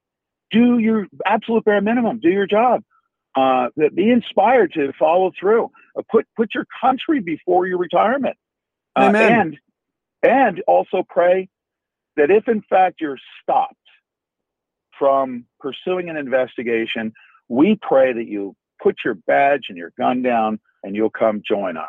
do 0.50 0.78
your 0.78 1.06
absolute 1.26 1.64
bare 1.64 1.80
minimum. 1.80 2.20
Do 2.20 2.30
your 2.30 2.46
job. 2.46 2.82
Uh, 3.36 3.68
be 3.94 4.10
inspired 4.10 4.72
to 4.72 4.92
follow 4.98 5.30
through. 5.38 5.70
Uh, 5.96 6.02
put 6.10 6.26
put 6.36 6.54
your 6.54 6.66
country 6.80 7.20
before 7.20 7.66
your 7.66 7.76
retirement. 7.76 8.36
Uh, 8.94 9.08
Amen. 9.08 9.32
And 9.32 9.58
and 10.22 10.62
also 10.66 11.02
pray 11.06 11.50
that 12.16 12.30
if 12.30 12.48
in 12.48 12.62
fact 12.62 13.00
you're 13.00 13.18
stopped 13.42 13.74
from 14.98 15.44
pursuing 15.60 16.08
an 16.08 16.16
investigation, 16.16 17.12
we 17.48 17.78
pray 17.80 18.14
that 18.14 18.26
you 18.26 18.56
put 18.82 18.96
your 19.04 19.14
badge 19.14 19.64
and 19.68 19.76
your 19.76 19.92
gun 19.98 20.22
down 20.22 20.58
and 20.86 20.94
you'll 20.94 21.10
come 21.10 21.42
join 21.46 21.76
us. 21.76 21.84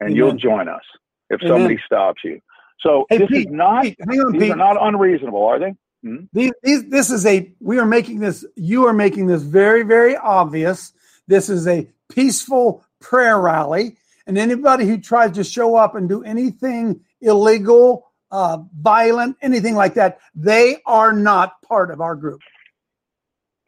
And 0.00 0.08
Amen. 0.08 0.16
you'll 0.16 0.32
join 0.32 0.68
us 0.68 0.82
if 1.30 1.40
Amen. 1.40 1.54
somebody 1.54 1.78
stops 1.86 2.20
you. 2.24 2.40
So 2.80 3.06
hey, 3.08 3.18
this 3.18 3.28
Pete, 3.28 3.46
is 3.46 3.52
not 3.52 3.84
Pete, 3.84 3.96
on, 4.00 4.32
these 4.32 4.42
Pete. 4.42 4.50
are 4.50 4.56
not 4.56 4.76
unreasonable, 4.80 5.44
are 5.44 5.60
they? 5.60 5.74
Hmm? 6.02 6.24
These, 6.32 6.52
these, 6.64 6.84
this 6.90 7.10
is 7.10 7.24
a 7.24 7.54
we 7.60 7.78
are 7.78 7.86
making 7.86 8.18
this 8.18 8.44
you 8.56 8.86
are 8.86 8.92
making 8.92 9.28
this 9.28 9.42
very 9.42 9.84
very 9.84 10.16
obvious. 10.16 10.92
This 11.28 11.48
is 11.48 11.68
a 11.68 11.88
peaceful 12.10 12.84
prayer 13.00 13.40
rally, 13.40 13.96
and 14.26 14.36
anybody 14.36 14.84
who 14.84 14.98
tries 14.98 15.30
to 15.32 15.44
show 15.44 15.76
up 15.76 15.94
and 15.94 16.08
do 16.08 16.24
anything 16.24 17.04
illegal, 17.20 18.10
uh, 18.32 18.58
violent, 18.76 19.36
anything 19.42 19.76
like 19.76 19.94
that, 19.94 20.18
they 20.34 20.78
are 20.86 21.12
not 21.12 21.62
part 21.62 21.92
of 21.92 22.00
our 22.00 22.16
group. 22.16 22.40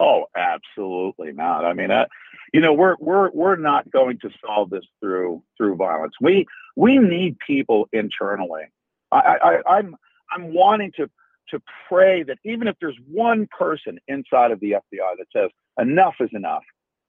Oh, 0.04 0.26
absolutely 0.36 1.32
not. 1.32 1.64
I 1.64 1.72
mean, 1.72 1.90
uh, 1.90 2.04
you 2.52 2.60
know, 2.60 2.74
we're 2.74 2.96
we're 3.00 3.30
we're 3.30 3.56
not 3.56 3.90
going 3.90 4.18
to 4.18 4.30
solve 4.44 4.68
this 4.68 4.84
through 5.00 5.42
through 5.56 5.76
violence. 5.76 6.12
We 6.20 6.46
we 6.76 6.98
need 6.98 7.38
people 7.38 7.88
internally. 7.90 8.64
I, 9.10 9.38
I, 9.42 9.76
I'm 9.78 9.96
I'm 10.30 10.52
wanting 10.52 10.92
to 10.96 11.08
to 11.50 11.62
pray 11.88 12.22
that 12.22 12.36
even 12.44 12.68
if 12.68 12.76
there's 12.82 12.98
one 13.10 13.48
person 13.58 13.98
inside 14.06 14.50
of 14.50 14.60
the 14.60 14.72
FBI 14.72 15.16
that 15.18 15.26
says 15.34 15.50
enough 15.80 16.16
is 16.20 16.28
enough, 16.34 16.64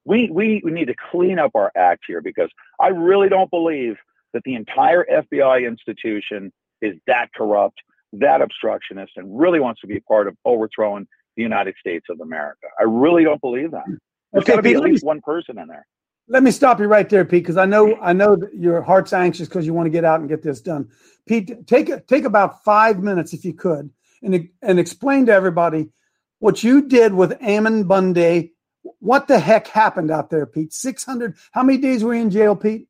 we 0.05 0.29
we, 0.31 0.61
we 0.63 0.71
need 0.71 0.87
to 0.87 0.95
clean 1.11 1.37
up 1.37 1.51
our 1.53 1.73
act 1.75 2.05
here 2.07 2.21
because 2.21 2.49
I 2.79 2.87
really 2.87 3.27
don't 3.27 3.51
believe 3.51 3.97
that 4.31 4.43
the 4.45 4.55
entire 4.55 5.05
FBI 5.11 5.67
institution 5.67 6.53
is 6.81 6.95
that 7.07 7.27
corrupt, 7.35 7.81
that 8.13 8.41
obstructionist, 8.41 9.13
and 9.17 9.37
really 9.37 9.59
wants 9.59 9.81
to 9.81 9.87
be 9.87 9.97
a 9.97 10.01
part 10.01 10.29
of 10.29 10.37
overthrowing 10.45 11.07
the 11.35 11.43
United 11.43 11.75
States 11.79 12.05
of 12.09 12.19
America. 12.19 12.67
I 12.79 12.83
really 12.83 13.23
don't 13.23 13.41
believe 13.41 13.71
that. 13.71 13.83
There's 14.31 14.43
okay, 14.43 14.53
got 14.53 14.55
to 14.57 14.61
be 14.61 14.73
at 14.73 14.81
least 14.81 15.03
me, 15.03 15.07
one 15.07 15.21
person 15.21 15.57
in 15.57 15.67
there. 15.67 15.85
Let 16.27 16.43
me 16.43 16.51
stop 16.51 16.79
you 16.79 16.87
right 16.87 17.07
there, 17.07 17.23
Pete, 17.23 17.43
because 17.43 17.57
I 17.57 17.65
know 17.65 17.97
I 18.01 18.13
know 18.13 18.35
that 18.35 18.53
your 18.55 18.81
heart's 18.81 19.13
anxious 19.13 19.47
because 19.47 19.65
you 19.65 19.73
want 19.73 19.85
to 19.85 19.91
get 19.91 20.03
out 20.03 20.19
and 20.19 20.29
get 20.29 20.41
this 20.41 20.59
done. 20.59 20.89
Pete, 21.27 21.67
take 21.67 22.07
take 22.07 22.25
about 22.25 22.63
five 22.63 22.99
minutes 22.99 23.33
if 23.33 23.45
you 23.45 23.53
could, 23.53 23.91
and 24.21 24.49
and 24.61 24.79
explain 24.79 25.27
to 25.27 25.33
everybody 25.33 25.89
what 26.39 26.63
you 26.63 26.81
did 26.87 27.13
with 27.13 27.37
Ammon 27.41 27.85
Bundy. 27.85 28.53
What 28.99 29.27
the 29.27 29.39
heck 29.39 29.67
happened 29.67 30.11
out 30.11 30.29
there, 30.29 30.45
Pete? 30.45 30.73
Six 30.73 31.03
hundred. 31.03 31.35
How 31.51 31.63
many 31.63 31.77
days 31.77 32.03
were 32.03 32.15
you 32.15 32.21
in 32.21 32.31
jail, 32.31 32.55
Pete? 32.55 32.87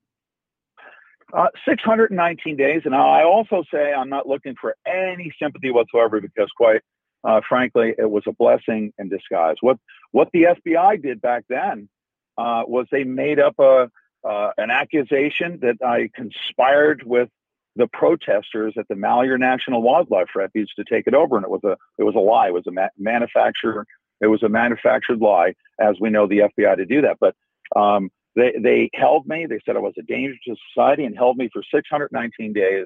Uh, 1.33 1.47
619 1.67 2.55
days. 2.55 2.83
And 2.85 2.95
I 2.95 3.23
also 3.23 3.63
say 3.73 3.91
I'm 3.91 4.09
not 4.09 4.27
looking 4.27 4.55
for 4.61 4.75
any 4.87 5.33
sympathy 5.41 5.69
whatsoever 5.69 6.21
because, 6.21 6.49
quite 6.55 6.81
uh, 7.25 7.41
frankly, 7.47 7.95
it 7.97 8.09
was 8.09 8.23
a 8.27 8.31
blessing 8.31 8.93
in 8.97 9.09
disguise. 9.09 9.55
What 9.61 9.77
what 10.11 10.29
the 10.31 10.43
FBI 10.43 11.01
did 11.01 11.21
back 11.21 11.43
then 11.49 11.89
uh, 12.37 12.63
was 12.67 12.87
they 12.91 13.03
made 13.03 13.39
up 13.39 13.55
a 13.59 13.89
uh, 14.27 14.51
an 14.57 14.71
accusation 14.71 15.59
that 15.61 15.77
I 15.85 16.09
conspired 16.13 17.03
with 17.03 17.29
the 17.75 17.87
protesters 17.87 18.73
at 18.77 18.87
the 18.87 18.95
Malheur 18.95 19.37
National 19.37 19.81
Wildlife 19.81 20.29
Refuge 20.35 20.71
to 20.77 20.83
take 20.83 21.07
it 21.07 21.13
over, 21.13 21.35
and 21.35 21.43
it 21.43 21.49
was 21.49 21.63
a 21.63 21.77
it 21.97 22.03
was 22.03 22.15
a 22.15 22.19
lie. 22.19 22.47
It 22.47 22.53
was 22.53 22.67
a 22.67 22.71
ma- 22.71 22.87
manufacturer. 22.97 23.85
It 24.21 24.27
was 24.27 24.43
a 24.43 24.49
manufactured 24.49 25.19
lie, 25.19 25.55
as 25.79 25.97
we 25.99 26.09
know 26.09 26.27
the 26.27 26.49
FBI 26.57 26.77
to 26.77 26.85
do 26.85 27.01
that. 27.01 27.17
But 27.19 27.35
um, 27.75 28.09
they 28.35 28.53
they 28.61 28.89
held 28.93 29.27
me. 29.27 29.45
They 29.45 29.59
said 29.65 29.75
I 29.75 29.79
was 29.79 29.93
a 29.97 30.03
danger 30.03 30.35
to 30.47 30.55
society 30.73 31.05
and 31.05 31.15
held 31.15 31.37
me 31.37 31.49
for 31.51 31.63
619 31.63 32.53
days. 32.53 32.85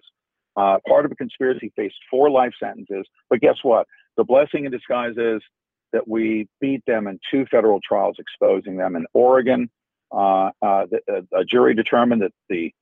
Uh, 0.58 0.78
part 0.88 1.06
of 1.06 1.12
a 1.12 1.16
conspiracy, 1.16 1.72
faced 1.76 1.96
four 2.10 2.30
life 2.30 2.54
sentences. 2.62 3.06
But 3.30 3.40
guess 3.40 3.58
what? 3.62 3.88
The 4.20 4.26
blessing 4.26 4.66
in 4.66 4.72
disguise 4.72 5.14
is 5.16 5.42
that 5.94 6.06
we 6.06 6.50
beat 6.60 6.84
them 6.86 7.08
in 7.08 7.22
two 7.32 7.46
federal 7.50 7.80
trials, 7.80 8.18
exposing 8.20 8.76
them 8.76 8.98
in 8.98 9.06
Oregon. 9.14 9.70
Uh, 10.12 10.52
uh, 10.62 10.88
the, 10.92 11.00
uh, 11.10 11.40
a 11.40 11.46
jury 11.46 11.74
determined 11.74 12.22
that 12.22 12.34
the 12.50 12.74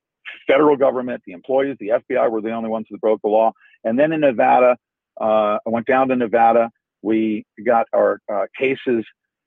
federal 0.47 0.76
government, 0.76 1.21
the 1.28 1.34
employees, 1.34 1.78
the 1.80 1.89
FBI 1.89 2.32
were 2.32 2.41
the 2.41 2.50
only 2.50 2.69
ones 2.69 2.88
that 2.89 3.00
broke 3.00 3.21
the 3.21 3.28
law. 3.28 3.52
And 3.84 4.00
then 4.00 4.13
in 4.13 4.21
Nevada, 4.21 4.78
uh, 5.21 5.60
I 5.63 5.67
went 5.69 5.86
down 5.86 6.08
to 6.08 6.15
Nevada. 6.15 6.71
We 7.04 7.45
got 7.63 7.86
our 7.93 8.19
uh, 8.34 8.47
cases 8.58 9.06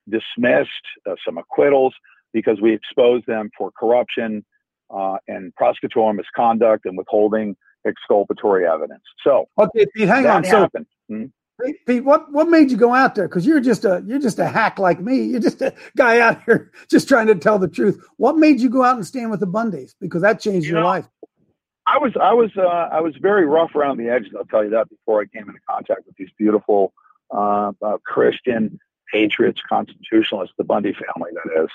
dismissed, 0.08 0.70
uh, 1.10 1.16
some 1.26 1.38
acquittals, 1.38 1.92
because 2.32 2.60
we 2.60 2.72
exposed 2.72 3.26
them 3.26 3.50
for 3.58 3.72
corruption 3.72 4.44
uh, 4.94 5.16
and 5.26 5.52
prosecutorial 5.60 6.14
misconduct 6.14 6.86
and 6.86 6.96
withholding 6.96 7.56
exculpatory 7.84 8.64
evidence. 8.64 9.02
So, 9.24 9.48
okay, 9.58 9.86
hang 9.96 10.28
on. 10.28 10.44
So, 10.44 10.60
happened. 10.60 10.86
Hmm? 11.08 11.24
Pete, 11.64 11.86
Pete, 11.86 12.04
what 12.04 12.32
what 12.32 12.48
made 12.48 12.70
you 12.70 12.76
go 12.76 12.94
out 12.94 13.14
there? 13.14 13.28
Because 13.28 13.46
you're 13.46 13.60
just 13.60 13.84
a 13.84 14.02
you're 14.06 14.18
just 14.18 14.38
a 14.38 14.46
hack 14.46 14.78
like 14.78 15.00
me. 15.00 15.22
You're 15.22 15.40
just 15.40 15.60
a 15.62 15.74
guy 15.96 16.20
out 16.20 16.42
here 16.44 16.70
just 16.90 17.08
trying 17.08 17.26
to 17.28 17.34
tell 17.34 17.58
the 17.58 17.68
truth. 17.68 18.04
What 18.16 18.36
made 18.36 18.60
you 18.60 18.70
go 18.70 18.82
out 18.82 18.96
and 18.96 19.06
stand 19.06 19.30
with 19.30 19.40
the 19.40 19.46
Bundys? 19.46 19.94
Because 20.00 20.22
that 20.22 20.40
changed 20.40 20.66
You 20.66 20.72
your 20.72 20.80
know, 20.80 20.86
life. 20.86 21.08
I 21.86 21.98
was 21.98 22.12
I 22.20 22.32
was 22.32 22.50
uh, 22.56 22.62
I 22.62 23.00
was 23.00 23.16
very 23.16 23.46
rough 23.46 23.74
around 23.74 23.96
the 23.98 24.08
edges. 24.08 24.32
I'll 24.36 24.44
tell 24.44 24.64
you 24.64 24.70
that 24.70 24.88
before 24.88 25.20
I 25.20 25.26
came 25.26 25.48
into 25.48 25.60
contact 25.68 26.06
with 26.06 26.16
these 26.16 26.30
beautiful 26.38 26.92
uh, 27.30 27.72
uh, 27.82 27.98
Christian 28.04 28.78
patriots, 29.12 29.60
constitutionalists, 29.68 30.54
the 30.56 30.64
Bundy 30.64 30.92
family, 30.92 31.30
that 31.32 31.64
is. 31.64 31.70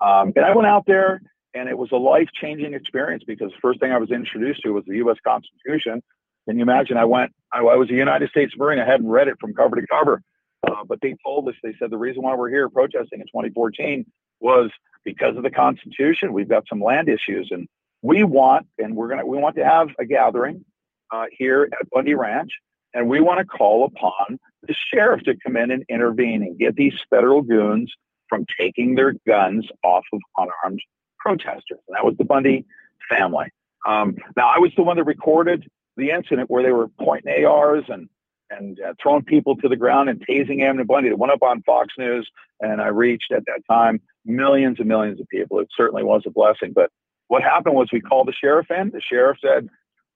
Um, 0.00 0.32
and 0.36 0.44
I 0.44 0.54
went 0.54 0.68
out 0.68 0.86
there, 0.86 1.20
and 1.54 1.68
it 1.68 1.76
was 1.76 1.90
a 1.92 1.96
life 1.96 2.28
changing 2.32 2.72
experience 2.72 3.24
because 3.26 3.50
the 3.50 3.58
first 3.60 3.80
thing 3.80 3.92
I 3.92 3.98
was 3.98 4.10
introduced 4.10 4.62
to 4.62 4.70
was 4.70 4.84
the 4.86 4.96
U.S. 4.96 5.18
Constitution. 5.24 6.02
Can 6.48 6.56
you 6.56 6.62
imagine? 6.62 6.96
I 6.96 7.04
went. 7.04 7.32
I, 7.52 7.58
I 7.58 7.76
was 7.76 7.90
a 7.90 7.94
United 7.94 8.30
States 8.30 8.54
Marine. 8.56 8.78
I 8.78 8.86
hadn't 8.86 9.08
read 9.08 9.28
it 9.28 9.36
from 9.38 9.52
cover 9.52 9.76
to 9.76 9.86
cover, 9.86 10.22
uh, 10.66 10.82
but 10.88 10.98
they 11.02 11.14
told 11.22 11.46
us. 11.48 11.54
They 11.62 11.74
said 11.78 11.90
the 11.90 11.98
reason 11.98 12.22
why 12.22 12.34
we're 12.34 12.48
here 12.48 12.70
protesting 12.70 13.20
in 13.20 13.26
2014 13.26 14.06
was 14.40 14.70
because 15.04 15.36
of 15.36 15.42
the 15.42 15.50
Constitution. 15.50 16.32
We've 16.32 16.48
got 16.48 16.64
some 16.66 16.82
land 16.82 17.10
issues, 17.10 17.48
and 17.50 17.68
we 18.00 18.24
want, 18.24 18.66
and 18.78 18.96
we're 18.96 19.08
gonna, 19.08 19.26
we 19.26 19.36
want 19.36 19.56
to 19.56 19.64
have 19.64 19.90
a 19.98 20.06
gathering 20.06 20.64
uh, 21.12 21.26
here 21.30 21.68
at 21.78 21.90
Bundy 21.90 22.14
Ranch, 22.14 22.52
and 22.94 23.10
we 23.10 23.20
want 23.20 23.40
to 23.40 23.44
call 23.44 23.84
upon 23.84 24.38
the 24.62 24.74
sheriff 24.74 25.22
to 25.24 25.36
come 25.44 25.54
in 25.54 25.70
and 25.70 25.84
intervene 25.90 26.42
and 26.42 26.58
get 26.58 26.76
these 26.76 26.94
federal 27.10 27.42
goons 27.42 27.92
from 28.30 28.46
taking 28.58 28.94
their 28.94 29.12
guns 29.26 29.66
off 29.84 30.04
of 30.14 30.20
unarmed 30.38 30.80
protesters. 31.18 31.78
And 31.88 31.94
that 31.94 32.06
was 32.06 32.16
the 32.16 32.24
Bundy 32.24 32.64
family. 33.10 33.48
Um, 33.86 34.16
now, 34.34 34.48
I 34.48 34.58
was 34.58 34.72
the 34.76 34.82
one 34.82 34.96
that 34.96 35.04
recorded 35.04 35.68
the 35.98 36.10
incident 36.10 36.48
where 36.48 36.62
they 36.62 36.72
were 36.72 36.88
pointing 37.00 37.44
ARs 37.44 37.84
and 37.88 38.08
and 38.50 38.80
uh, 38.80 38.94
throwing 39.02 39.24
people 39.24 39.56
to 39.56 39.68
the 39.68 39.76
ground 39.76 40.08
and 40.08 40.26
tasing 40.26 40.62
Ammon 40.62 40.86
Bundy. 40.86 41.10
It 41.10 41.18
went 41.18 41.34
up 41.34 41.42
on 41.42 41.62
Fox 41.64 41.92
News, 41.98 42.26
and 42.60 42.80
I 42.80 42.86
reached 42.86 43.30
at 43.30 43.44
that 43.44 43.60
time 43.70 44.00
millions 44.24 44.78
and 44.78 44.88
millions 44.88 45.20
of 45.20 45.28
people. 45.28 45.58
It 45.60 45.68
certainly 45.76 46.02
was 46.02 46.22
a 46.26 46.30
blessing. 46.30 46.72
But 46.74 46.90
what 47.26 47.42
happened 47.42 47.74
was 47.74 47.88
we 47.92 48.00
called 48.00 48.26
the 48.26 48.32
sheriff 48.32 48.70
in. 48.70 48.90
The 48.90 49.02
sheriff 49.02 49.36
said, 49.44 49.68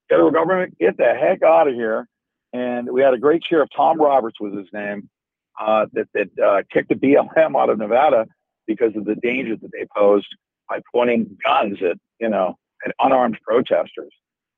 "Federal 0.08 0.30
government, 0.30 0.78
get 0.78 0.96
the 0.96 1.14
heck 1.14 1.42
out 1.42 1.68
of 1.68 1.74
here." 1.74 2.08
And 2.54 2.90
we 2.90 3.02
had 3.02 3.14
a 3.14 3.18
great 3.18 3.42
sheriff, 3.44 3.68
Tom 3.74 4.00
Roberts 4.00 4.40
was 4.40 4.54
his 4.54 4.68
name, 4.72 5.10
uh, 5.60 5.86
that 5.92 6.08
that 6.14 6.38
uh, 6.42 6.62
kicked 6.72 6.88
the 6.88 6.94
BLM 6.94 7.60
out 7.60 7.70
of 7.70 7.78
Nevada 7.78 8.26
because 8.66 8.96
of 8.96 9.04
the 9.04 9.16
dangers 9.16 9.58
that 9.60 9.72
they 9.72 9.86
posed 9.94 10.28
by 10.68 10.80
pointing 10.92 11.36
guns 11.44 11.78
at 11.82 11.98
you 12.18 12.28
know 12.30 12.56
at 12.86 12.94
unarmed 13.00 13.38
protesters. 13.42 14.12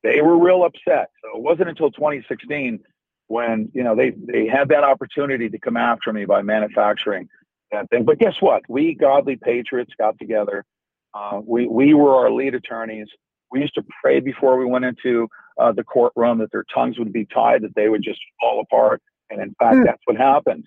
They 0.04 0.20
were 0.20 0.38
real 0.38 0.64
upset. 0.64 1.10
So 1.22 1.36
it 1.36 1.42
wasn't 1.42 1.70
until 1.70 1.90
2016 1.90 2.78
when 3.26 3.70
you 3.72 3.82
know 3.82 3.96
they 3.96 4.10
they 4.10 4.46
had 4.46 4.68
that 4.68 4.84
opportunity 4.84 5.48
to 5.48 5.58
come 5.58 5.76
after 5.76 6.12
me 6.12 6.26
by 6.26 6.42
manufacturing 6.42 7.28
that 7.72 7.88
thing. 7.90 8.04
But 8.04 8.18
guess 8.18 8.34
what? 8.40 8.62
We 8.68 8.94
godly 8.94 9.36
patriots 9.36 9.92
got 9.98 10.18
together. 10.18 10.64
Uh, 11.14 11.40
we 11.44 11.66
we 11.66 11.94
were 11.94 12.14
our 12.14 12.30
lead 12.30 12.54
attorneys. 12.54 13.08
We 13.50 13.60
used 13.60 13.74
to 13.74 13.84
pray 14.02 14.20
before 14.20 14.58
we 14.58 14.66
went 14.66 14.84
into 14.84 15.28
uh, 15.58 15.72
the 15.72 15.84
courtroom 15.84 16.38
that 16.38 16.52
their 16.52 16.64
tongues 16.72 16.98
would 16.98 17.12
be 17.12 17.26
tied, 17.26 17.62
that 17.62 17.74
they 17.74 17.88
would 17.88 18.02
just 18.02 18.20
fall 18.40 18.60
apart. 18.60 19.00
And 19.30 19.40
in 19.40 19.54
fact, 19.58 19.78
that's 19.84 20.02
what 20.04 20.16
happened. 20.16 20.66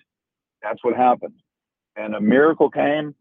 That's 0.62 0.82
what 0.82 0.96
happened. 0.96 1.34
And 1.96 2.14
a 2.14 2.20
miracle 2.20 2.70
came. 2.70 3.14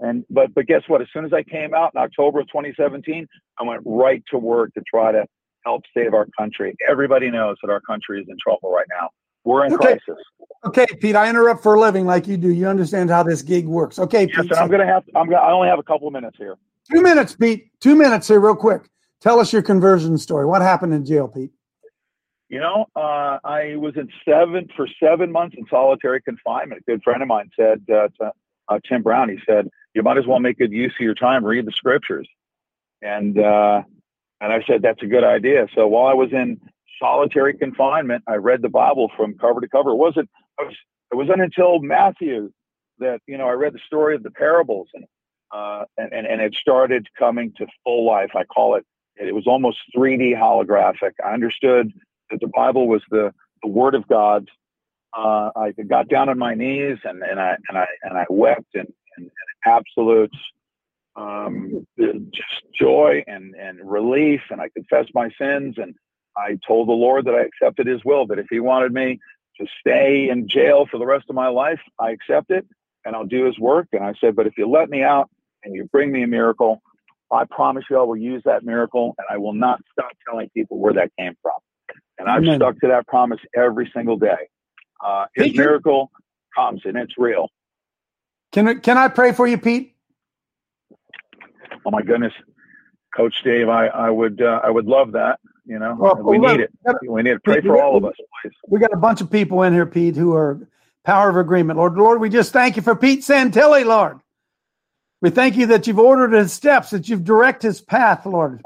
And 0.00 0.24
but 0.30 0.54
but 0.54 0.66
guess 0.66 0.82
what? 0.86 1.02
As 1.02 1.08
soon 1.12 1.26
as 1.26 1.32
I 1.32 1.42
came 1.42 1.74
out 1.74 1.92
in 1.94 2.00
October 2.00 2.40
of 2.40 2.46
2017, 2.46 3.26
I 3.58 3.62
went 3.64 3.82
right 3.84 4.22
to 4.30 4.38
work 4.38 4.72
to 4.74 4.82
try 4.88 5.12
to 5.12 5.26
help 5.68 5.82
save 5.94 6.14
our 6.14 6.26
country. 6.38 6.74
Everybody 6.88 7.30
knows 7.30 7.56
that 7.62 7.70
our 7.70 7.80
country 7.80 8.20
is 8.22 8.26
in 8.28 8.36
trouble 8.42 8.72
right 8.72 8.86
now. 8.88 9.10
We're 9.44 9.66
in 9.66 9.74
Okay. 9.74 9.98
crisis. 10.06 10.22
Okay, 10.64 10.86
Pete, 11.00 11.14
I 11.14 11.28
interrupt 11.28 11.62
for 11.62 11.74
a 11.74 11.80
living 11.80 12.06
like 12.06 12.26
you 12.26 12.36
do. 12.38 12.48
You 12.50 12.66
understand 12.68 13.10
how 13.10 13.22
this 13.22 13.42
gig 13.42 13.66
works. 13.66 13.98
Okay, 13.98 14.22
Yes, 14.26 14.42
Pete. 14.42 14.50
and 14.52 14.60
I'm 14.60 14.68
gonna 14.70 14.86
have. 14.86 15.04
I'm 15.14 15.26
gonna. 15.28 15.36
I 15.42 15.52
only 15.52 15.68
have 15.68 15.78
a 15.78 15.82
couple 15.82 16.06
of 16.08 16.12
minutes 16.14 16.36
here. 16.38 16.56
two 16.90 17.02
minutes, 17.02 17.36
Pete. 17.36 17.70
Two 17.80 17.94
minutes 17.94 18.26
here, 18.28 18.40
real 18.40 18.56
quick. 18.56 18.88
Tell 19.20 19.38
us 19.40 19.52
your 19.52 19.62
conversion 19.62 20.16
story. 20.16 20.46
What 20.46 20.62
happened 20.62 20.94
in 20.94 21.04
jail, 21.04 21.28
Pete? 21.28 21.50
You 22.48 22.60
know, 22.60 22.86
uh, 22.96 23.38
I 23.44 23.76
was 23.76 23.94
in 23.96 24.08
seven 24.26 24.68
for 24.74 24.88
seven 25.02 25.30
months 25.30 25.54
in 25.58 25.66
solitary 25.68 26.22
confinement. 26.22 26.80
A 26.80 26.90
good 26.90 27.02
friend 27.02 27.20
of 27.20 27.28
mine 27.28 27.50
said, 27.54 27.82
uh, 27.92 28.08
to, 28.18 28.32
uh, 28.68 28.78
Tim 28.88 29.02
Brown, 29.02 29.28
he 29.28 29.38
said, 29.46 29.68
"You 29.94 30.02
might 30.02 30.16
as 30.18 30.26
well 30.26 30.40
make 30.40 30.56
good 30.58 30.72
use 30.72 30.94
of 30.98 31.04
your 31.04 31.14
time. 31.14 31.44
Read 31.44 31.66
the 31.66 31.72
scriptures." 31.72 32.26
And 33.02 33.38
uh, 33.38 33.82
and 34.40 34.52
I 34.52 34.62
said, 34.66 34.82
"That's 34.82 35.02
a 35.02 35.06
good 35.06 35.24
idea." 35.24 35.66
So 35.74 35.86
while 35.86 36.06
I 36.06 36.14
was 36.14 36.32
in 36.32 36.60
solitary 37.00 37.54
confinement, 37.54 38.24
I 38.26 38.34
read 38.34 38.62
the 38.62 38.68
Bible 38.68 39.10
from 39.16 39.38
cover 39.38 39.60
to 39.60 39.68
cover. 39.68 39.90
It 39.90 39.96
wasn't. 39.96 40.28
It 41.10 41.14
wasn't 41.14 41.40
until 41.40 41.80
Matthew 41.80 42.50
that 42.98 43.20
you 43.26 43.38
know 43.38 43.46
I 43.46 43.52
read 43.52 43.74
the 43.74 43.80
story 43.86 44.14
of 44.14 44.22
the 44.22 44.30
parables 44.30 44.88
and 44.94 45.04
uh, 45.52 45.84
and, 45.96 46.12
and 46.12 46.26
and 46.26 46.40
it 46.40 46.54
started 46.54 47.06
coming 47.18 47.52
to 47.58 47.66
full 47.84 48.06
life. 48.06 48.30
I 48.34 48.44
call 48.44 48.76
it. 48.76 48.84
It 49.16 49.34
was 49.34 49.46
almost 49.46 49.78
3D 49.96 50.36
holographic. 50.36 51.12
I 51.24 51.32
understood 51.32 51.92
that 52.30 52.40
the 52.40 52.46
Bible 52.46 52.86
was 52.86 53.02
the, 53.10 53.32
the 53.62 53.68
Word 53.68 53.94
of 53.94 54.06
God. 54.06 54.48
Uh, 55.16 55.50
I 55.56 55.72
got 55.88 56.08
down 56.08 56.28
on 56.28 56.38
my 56.38 56.54
knees 56.54 56.98
and, 57.04 57.22
and 57.22 57.40
I 57.40 57.56
and 57.68 57.78
I 57.78 57.86
and 58.02 58.18
I 58.18 58.26
wept 58.28 58.74
in, 58.74 58.86
in, 59.16 59.24
in 59.24 59.30
absolute 59.64 60.34
um, 61.18 61.86
just 61.98 62.62
joy 62.78 63.24
and, 63.26 63.54
and 63.54 63.78
relief. 63.82 64.40
And 64.50 64.60
I 64.60 64.68
confessed 64.68 65.10
my 65.14 65.30
sins 65.40 65.76
and 65.78 65.94
I 66.36 66.58
told 66.66 66.88
the 66.88 66.92
Lord 66.92 67.24
that 67.26 67.34
I 67.34 67.42
accepted 67.42 67.86
His 67.86 68.04
will. 68.04 68.26
That 68.26 68.38
if 68.38 68.46
He 68.50 68.60
wanted 68.60 68.92
me 68.92 69.18
to 69.60 69.66
stay 69.80 70.28
in 70.30 70.48
jail 70.48 70.86
for 70.90 70.98
the 70.98 71.06
rest 71.06 71.26
of 71.28 71.34
my 71.34 71.48
life, 71.48 71.80
I 71.98 72.10
accept 72.10 72.50
it 72.50 72.66
and 73.04 73.16
I'll 73.16 73.26
do 73.26 73.44
His 73.44 73.58
work. 73.58 73.88
And 73.92 74.04
I 74.04 74.14
said, 74.20 74.36
but 74.36 74.46
if 74.46 74.56
you 74.56 74.68
let 74.68 74.88
me 74.88 75.02
out 75.02 75.28
and 75.64 75.74
you 75.74 75.84
bring 75.90 76.12
me 76.12 76.22
a 76.22 76.28
miracle, 76.28 76.80
I 77.32 77.44
promise 77.44 77.84
you 77.90 77.98
I 77.98 78.02
will 78.02 78.16
use 78.16 78.42
that 78.44 78.64
miracle 78.64 79.14
and 79.18 79.26
I 79.30 79.36
will 79.38 79.52
not 79.52 79.80
stop 79.92 80.12
telling 80.28 80.48
people 80.50 80.78
where 80.78 80.94
that 80.94 81.10
came 81.18 81.34
from. 81.42 81.58
And 82.18 82.28
I've 82.28 82.42
Amen. 82.42 82.56
stuck 82.56 82.80
to 82.80 82.88
that 82.88 83.06
promise 83.06 83.40
every 83.54 83.90
single 83.94 84.16
day. 84.16 84.48
Uh, 85.04 85.26
his 85.34 85.44
Thank 85.44 85.54
you. 85.54 85.60
miracle 85.60 86.10
comes 86.56 86.82
and 86.84 86.96
it's 86.96 87.14
real. 87.18 87.48
Can 88.50 88.80
can 88.80 88.96
I 88.96 89.08
pray 89.08 89.32
for 89.32 89.46
you, 89.46 89.58
Pete? 89.58 89.94
Oh 91.86 91.90
my 91.90 92.02
goodness, 92.02 92.32
Coach 93.14 93.42
Dave, 93.44 93.68
I, 93.68 93.86
I 93.86 94.10
would 94.10 94.42
uh, 94.42 94.60
I 94.62 94.70
would 94.70 94.86
love 94.86 95.12
that. 95.12 95.40
You 95.66 95.78
know, 95.78 95.96
Well, 95.98 96.16
we 96.22 96.38
well, 96.38 96.56
need 96.56 96.62
it. 96.62 96.70
We 97.06 97.22
need 97.22 97.32
it. 97.32 97.44
Pray 97.44 97.60
for 97.60 97.82
all 97.82 97.96
of 97.96 98.04
us, 98.04 98.14
please. 98.42 98.54
We 98.68 98.78
got 98.78 98.92
a 98.92 98.96
bunch 98.96 99.20
of 99.20 99.30
people 99.30 99.62
in 99.64 99.74
here, 99.74 99.84
Pete, 99.84 100.16
who 100.16 100.34
are 100.34 100.66
power 101.04 101.28
of 101.28 101.36
agreement. 101.36 101.78
Lord, 101.78 101.94
Lord, 101.94 102.20
we 102.20 102.30
just 102.30 102.52
thank 102.52 102.76
you 102.76 102.82
for 102.82 102.96
Pete 102.96 103.20
Santilli, 103.20 103.84
Lord. 103.84 104.18
We 105.20 105.30
thank 105.30 105.56
you 105.56 105.66
that 105.66 105.86
you've 105.86 105.98
ordered 105.98 106.32
his 106.32 106.52
steps, 106.52 106.90
that 106.90 107.08
you've 107.08 107.24
directed 107.24 107.66
his 107.66 107.80
path, 107.80 108.24
Lord. 108.24 108.62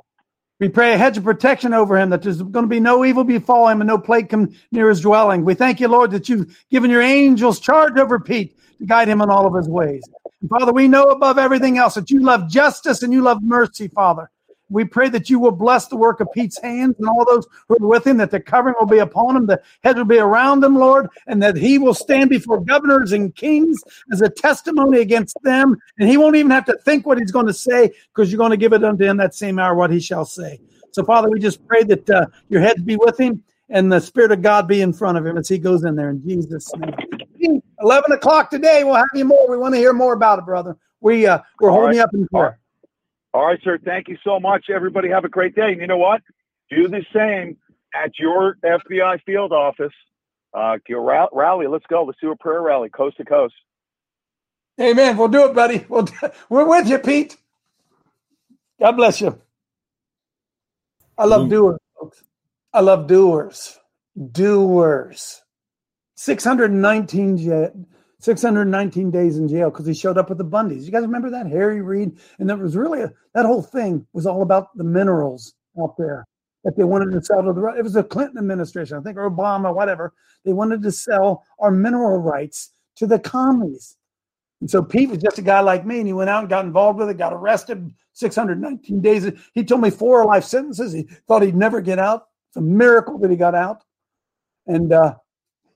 We 0.60 0.68
pray 0.68 0.92
a 0.92 0.98
hedge 0.98 1.18
of 1.18 1.24
protection 1.24 1.74
over 1.74 1.98
him, 1.98 2.10
that 2.10 2.22
there's 2.22 2.40
going 2.40 2.64
to 2.64 2.68
be 2.68 2.78
no 2.78 3.04
evil 3.04 3.24
befall 3.24 3.68
him 3.68 3.80
and 3.80 3.88
no 3.88 3.98
plague 3.98 4.28
come 4.28 4.54
near 4.70 4.88
his 4.88 5.00
dwelling. 5.00 5.44
We 5.44 5.54
thank 5.54 5.80
you, 5.80 5.88
Lord, 5.88 6.12
that 6.12 6.28
you've 6.28 6.56
given 6.70 6.88
your 6.88 7.02
angels 7.02 7.58
charge 7.58 7.98
over 7.98 8.20
Pete 8.20 8.56
to 8.78 8.86
guide 8.86 9.08
him 9.08 9.20
in 9.20 9.30
all 9.30 9.46
of 9.46 9.54
his 9.54 9.68
ways. 9.68 10.04
And 10.42 10.50
Father, 10.50 10.72
we 10.72 10.88
know 10.88 11.04
above 11.04 11.38
everything 11.38 11.78
else 11.78 11.94
that 11.94 12.10
you 12.10 12.20
love 12.20 12.50
justice 12.50 13.02
and 13.02 13.12
you 13.12 13.22
love 13.22 13.42
mercy, 13.42 13.88
Father. 13.88 14.28
we 14.68 14.84
pray 14.84 15.08
that 15.10 15.30
you 15.30 15.38
will 15.38 15.52
bless 15.52 15.86
the 15.86 15.96
work 15.96 16.18
of 16.20 16.28
Pete's 16.32 16.60
hands 16.60 16.96
and 16.98 17.08
all 17.08 17.24
those 17.24 17.46
who 17.68 17.76
are 17.76 17.86
with 17.86 18.06
him, 18.06 18.16
that 18.16 18.30
the 18.30 18.40
covering 18.40 18.74
will 18.80 18.86
be 18.86 18.98
upon 18.98 19.36
him, 19.36 19.46
the 19.46 19.60
head 19.84 19.96
will 19.96 20.04
be 20.04 20.18
around 20.18 20.64
him, 20.64 20.76
Lord, 20.76 21.08
and 21.26 21.42
that 21.42 21.56
he 21.56 21.78
will 21.78 21.94
stand 21.94 22.30
before 22.30 22.58
governors 22.60 23.12
and 23.12 23.34
kings 23.36 23.78
as 24.12 24.20
a 24.20 24.30
testimony 24.30 25.00
against 25.00 25.36
them. 25.42 25.76
And 25.98 26.08
he 26.08 26.16
won't 26.16 26.36
even 26.36 26.50
have 26.50 26.64
to 26.66 26.78
think 26.78 27.06
what 27.06 27.18
he's 27.18 27.30
going 27.30 27.46
to 27.46 27.54
say 27.54 27.92
because 28.12 28.32
you're 28.32 28.38
going 28.38 28.50
to 28.50 28.56
give 28.56 28.72
it 28.72 28.82
unto 28.82 29.04
him 29.04 29.18
that 29.18 29.34
same 29.34 29.58
hour 29.58 29.74
what 29.74 29.90
he 29.90 30.00
shall 30.00 30.24
say. 30.24 30.58
So, 30.90 31.04
Father, 31.04 31.30
we 31.30 31.38
just 31.38 31.64
pray 31.66 31.84
that 31.84 32.08
uh, 32.10 32.26
your 32.48 32.62
head 32.62 32.84
be 32.84 32.96
with 32.96 33.20
him 33.20 33.44
and 33.72 33.90
the 33.90 34.00
Spirit 34.00 34.30
of 34.30 34.42
God 34.42 34.68
be 34.68 34.82
in 34.82 34.92
front 34.92 35.18
of 35.18 35.26
him 35.26 35.36
as 35.38 35.48
he 35.48 35.58
goes 35.58 35.82
in 35.84 35.96
there 35.96 36.10
in 36.10 36.22
Jesus' 36.22 36.70
name. 36.76 37.62
11 37.80 38.12
o'clock 38.12 38.50
today. 38.50 38.84
We'll 38.84 38.94
have 38.94 39.06
you 39.14 39.24
more. 39.24 39.50
We 39.50 39.56
want 39.56 39.74
to 39.74 39.78
hear 39.78 39.92
more 39.92 40.12
about 40.12 40.38
it, 40.38 40.44
brother. 40.44 40.76
We, 41.00 41.26
uh, 41.26 41.40
we're 41.58 41.70
All 41.70 41.76
holding 41.76 41.88
right. 41.88 41.96
you 41.96 42.02
up 42.02 42.14
in 42.14 42.28
prayer. 42.28 42.60
All 43.34 43.46
right, 43.46 43.58
sir. 43.64 43.78
Thank 43.84 44.08
you 44.08 44.16
so 44.22 44.38
much. 44.38 44.66
Everybody 44.72 45.08
have 45.08 45.24
a 45.24 45.28
great 45.28 45.56
day. 45.56 45.72
And 45.72 45.80
you 45.80 45.86
know 45.86 45.96
what? 45.96 46.20
Do 46.70 46.86
the 46.86 47.04
same 47.12 47.56
at 47.94 48.18
your 48.18 48.56
FBI 48.62 49.22
field 49.24 49.52
office. 49.52 49.92
Uh, 50.54 50.76
go 50.88 50.98
ra- 50.98 51.28
rally. 51.32 51.66
Let's 51.66 51.86
go. 51.88 52.04
Let's 52.04 52.20
do 52.20 52.30
a 52.30 52.36
prayer 52.36 52.60
rally, 52.60 52.90
coast 52.90 53.16
to 53.16 53.24
coast. 53.24 53.54
Amen. 54.80 55.16
We'll 55.16 55.28
do 55.28 55.46
it, 55.46 55.54
buddy. 55.54 55.84
We'll 55.88 56.02
do, 56.02 56.14
we're 56.50 56.68
with 56.68 56.88
you, 56.88 56.98
Pete. 56.98 57.36
God 58.78 58.92
bless 58.92 59.20
you. 59.20 59.40
I 61.16 61.24
love 61.24 61.48
doers, 61.48 61.78
folks. 61.98 62.22
I 62.74 62.80
love 62.80 63.06
doers. 63.06 63.78
Doers. 64.32 65.42
619 66.16 67.36
jail, 67.36 67.86
619 68.20 69.10
days 69.10 69.38
in 69.38 69.48
jail 69.48 69.70
because 69.70 69.86
he 69.86 69.94
showed 69.94 70.16
up 70.16 70.28
with 70.28 70.38
the 70.38 70.44
Bundys. 70.44 70.84
You 70.84 70.92
guys 70.92 71.02
remember 71.02 71.30
that? 71.30 71.46
Harry 71.48 71.82
Reid. 71.82 72.18
And 72.38 72.48
that 72.48 72.58
was 72.58 72.76
really, 72.76 73.02
a, 73.02 73.12
that 73.34 73.46
whole 73.46 73.62
thing 73.62 74.06
was 74.12 74.26
all 74.26 74.42
about 74.42 74.76
the 74.76 74.84
minerals 74.84 75.54
out 75.82 75.96
there 75.98 76.26
that 76.64 76.76
they 76.76 76.84
wanted 76.84 77.12
to 77.12 77.22
sell 77.22 77.42
to 77.42 77.52
the, 77.52 77.74
it 77.76 77.82
was 77.82 77.94
the 77.94 78.04
Clinton 78.04 78.38
administration, 78.38 78.96
I 78.96 79.00
think, 79.00 79.18
or 79.18 79.28
Obama, 79.28 79.74
whatever. 79.74 80.14
They 80.44 80.52
wanted 80.52 80.82
to 80.82 80.92
sell 80.92 81.44
our 81.58 81.70
mineral 81.70 82.18
rights 82.18 82.70
to 82.96 83.06
the 83.06 83.18
commies. 83.18 83.96
And 84.60 84.70
so 84.70 84.80
Pete 84.80 85.10
was 85.10 85.18
just 85.18 85.38
a 85.38 85.42
guy 85.42 85.58
like 85.58 85.84
me, 85.84 85.98
and 85.98 86.06
he 86.06 86.12
went 86.12 86.30
out 86.30 86.40
and 86.40 86.48
got 86.48 86.64
involved 86.64 87.00
with 87.00 87.10
it, 87.10 87.18
got 87.18 87.32
arrested 87.32 87.92
619 88.12 89.00
days. 89.00 89.28
He 89.54 89.64
told 89.64 89.80
me 89.80 89.90
four 89.90 90.24
life 90.24 90.44
sentences. 90.44 90.92
He 90.92 91.08
thought 91.26 91.42
he'd 91.42 91.56
never 91.56 91.80
get 91.80 91.98
out. 91.98 92.28
It's 92.52 92.58
a 92.58 92.60
miracle 92.60 93.16
that 93.18 93.30
he 93.30 93.36
got 93.36 93.54
out. 93.54 93.82
And 94.66 94.92
uh, 94.92 95.14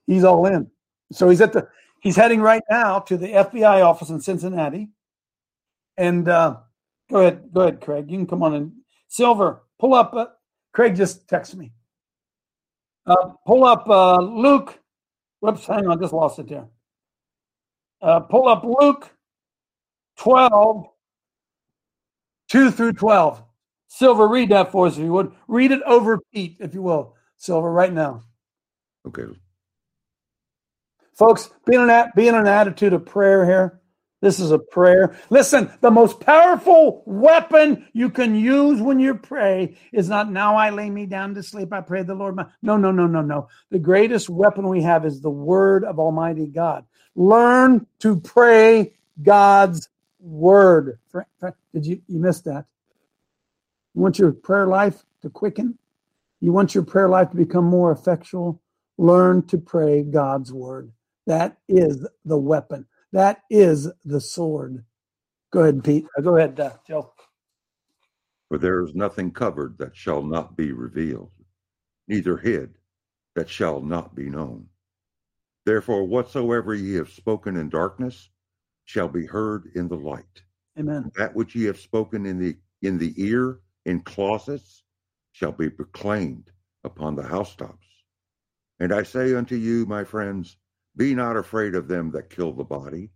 he's 0.06 0.24
all 0.24 0.44
in. 0.44 0.70
So 1.10 1.30
he's 1.30 1.40
at 1.40 1.54
the 1.54 1.68
he's 2.00 2.16
heading 2.16 2.42
right 2.42 2.62
now 2.68 2.98
to 3.00 3.16
the 3.16 3.28
FBI 3.28 3.82
office 3.82 4.10
in 4.10 4.20
Cincinnati. 4.20 4.90
And 5.96 6.28
uh, 6.28 6.58
go 7.10 7.20
ahead, 7.20 7.48
go 7.50 7.62
ahead, 7.62 7.80
Craig. 7.80 8.10
You 8.10 8.18
can 8.18 8.26
come 8.26 8.42
on 8.42 8.54
and 8.54 8.72
Silver, 9.08 9.62
pull 9.78 9.94
up. 9.94 10.12
Uh, 10.12 10.26
Craig 10.74 10.94
just 10.94 11.26
texted 11.26 11.54
me. 11.56 11.72
Uh, 13.06 13.30
pull 13.46 13.64
up 13.64 13.88
uh, 13.88 14.18
Luke. 14.18 14.78
Whoops, 15.40 15.66
hang 15.66 15.86
on, 15.86 15.98
just 15.98 16.12
lost 16.12 16.38
it 16.38 16.48
there. 16.48 16.66
Uh, 18.02 18.20
pull 18.20 18.48
up 18.48 18.64
Luke 18.64 19.10
12, 20.18 20.86
2 22.48 22.70
through 22.70 22.92
12. 22.92 23.42
Silver, 23.88 24.28
read 24.28 24.50
that 24.50 24.72
for 24.72 24.86
us 24.86 24.96
if 24.96 25.04
you 25.04 25.12
would. 25.12 25.32
Read 25.48 25.72
it 25.72 25.82
over 25.86 26.18
Pete, 26.32 26.56
if 26.60 26.74
you 26.74 26.82
will, 26.82 27.14
Silver, 27.36 27.70
right 27.70 27.92
now. 27.92 28.22
Okay. 29.06 29.24
Folks, 31.14 31.50
be 31.64 31.76
in 31.76 31.82
an, 31.82 31.90
at- 31.90 32.14
be 32.14 32.28
in 32.28 32.34
an 32.34 32.46
attitude 32.46 32.92
of 32.92 33.06
prayer 33.06 33.44
here. 33.46 33.80
This 34.22 34.40
is 34.40 34.50
a 34.50 34.58
prayer. 34.58 35.16
Listen, 35.30 35.70
the 35.82 35.90
most 35.90 36.20
powerful 36.20 37.02
weapon 37.06 37.86
you 37.92 38.10
can 38.10 38.34
use 38.34 38.80
when 38.80 38.98
you 38.98 39.14
pray 39.14 39.76
is 39.92 40.08
not 40.08 40.32
now 40.32 40.56
I 40.56 40.70
lay 40.70 40.88
me 40.90 41.06
down 41.06 41.34
to 41.34 41.42
sleep. 41.42 41.72
I 41.72 41.82
pray 41.82 42.02
the 42.02 42.14
Lord. 42.14 42.34
My... 42.34 42.46
No, 42.62 42.76
no, 42.76 42.90
no, 42.90 43.06
no, 43.06 43.20
no. 43.20 43.48
The 43.70 43.78
greatest 43.78 44.30
weapon 44.30 44.68
we 44.68 44.82
have 44.82 45.04
is 45.04 45.20
the 45.20 45.30
word 45.30 45.84
of 45.84 45.98
Almighty 45.98 46.46
God. 46.46 46.86
Learn 47.14 47.86
to 48.00 48.18
pray 48.18 48.94
God's 49.22 49.88
word. 50.18 50.98
Did 51.72 51.86
you 51.86 52.02
you 52.08 52.18
missed 52.18 52.46
that? 52.46 52.64
You 53.96 54.02
want 54.02 54.18
your 54.18 54.32
prayer 54.32 54.66
life 54.66 55.04
to 55.22 55.30
quicken? 55.30 55.78
You 56.40 56.52
want 56.52 56.74
your 56.74 56.84
prayer 56.84 57.08
life 57.08 57.30
to 57.30 57.36
become 57.36 57.64
more 57.64 57.90
effectual? 57.92 58.60
Learn 58.98 59.46
to 59.46 59.56
pray 59.56 60.02
God's 60.02 60.52
word. 60.52 60.92
That 61.26 61.56
is 61.66 62.06
the 62.26 62.36
weapon. 62.36 62.86
That 63.12 63.40
is 63.48 63.90
the 64.04 64.20
sword. 64.20 64.84
Go 65.50 65.62
ahead, 65.62 65.82
Pete. 65.82 66.04
Uh, 66.16 66.20
Go 66.20 66.36
ahead, 66.36 66.60
uh, 66.60 66.74
Joe. 66.86 67.10
For 68.48 68.58
there 68.58 68.82
is 68.84 68.94
nothing 68.94 69.30
covered 69.30 69.78
that 69.78 69.96
shall 69.96 70.22
not 70.22 70.58
be 70.58 70.72
revealed, 70.72 71.32
neither 72.06 72.36
hid 72.36 72.74
that 73.34 73.48
shall 73.48 73.80
not 73.80 74.14
be 74.14 74.28
known. 74.28 74.66
Therefore, 75.64 76.04
whatsoever 76.04 76.74
ye 76.74 76.94
have 76.94 77.10
spoken 77.10 77.56
in 77.56 77.70
darkness 77.70 78.28
shall 78.84 79.08
be 79.08 79.24
heard 79.24 79.70
in 79.74 79.88
the 79.88 79.96
light. 79.96 80.42
Amen. 80.78 81.10
That 81.16 81.34
which 81.34 81.54
ye 81.54 81.64
have 81.64 81.80
spoken 81.80 82.26
in 82.26 82.38
the 82.38 82.56
in 82.82 82.98
the 82.98 83.14
ear 83.16 83.60
in 83.86 84.00
closets 84.00 84.82
shall 85.32 85.52
be 85.52 85.70
proclaimed 85.70 86.50
upon 86.84 87.14
the 87.14 87.22
housetops. 87.22 87.86
And 88.80 88.92
I 88.92 89.04
say 89.04 89.34
unto 89.34 89.54
you, 89.54 89.86
my 89.86 90.04
friends, 90.04 90.56
be 90.96 91.14
not 91.14 91.36
afraid 91.36 91.74
of 91.74 91.88
them 91.88 92.10
that 92.10 92.28
kill 92.28 92.52
the 92.52 92.64
body, 92.64 93.10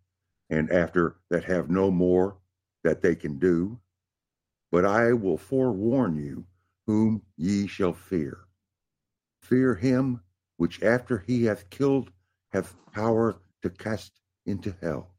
and 0.48 0.70
after 0.70 1.16
that 1.28 1.44
have 1.44 1.70
no 1.70 1.90
more 1.90 2.38
that 2.84 3.02
they 3.02 3.14
can 3.14 3.38
do. 3.38 3.78
But 4.70 4.84
I 4.84 5.12
will 5.12 5.36
forewarn 5.36 6.16
you 6.16 6.46
whom 6.86 7.22
ye 7.36 7.66
shall 7.66 7.92
fear. 7.92 8.38
Fear 9.42 9.74
him 9.74 10.20
which 10.56 10.82
after 10.82 11.18
he 11.18 11.44
hath 11.44 11.68
killed 11.70 12.10
hath 12.52 12.76
power 12.92 13.36
to 13.62 13.70
cast 13.70 14.12
into 14.46 14.74
hell. 14.80 15.14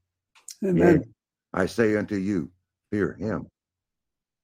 Amen. 0.63 1.01
Yea, 1.01 1.07
I 1.53 1.65
say 1.65 1.97
unto 1.97 2.15
you, 2.15 2.49
fear 2.91 3.13
him. 3.13 3.47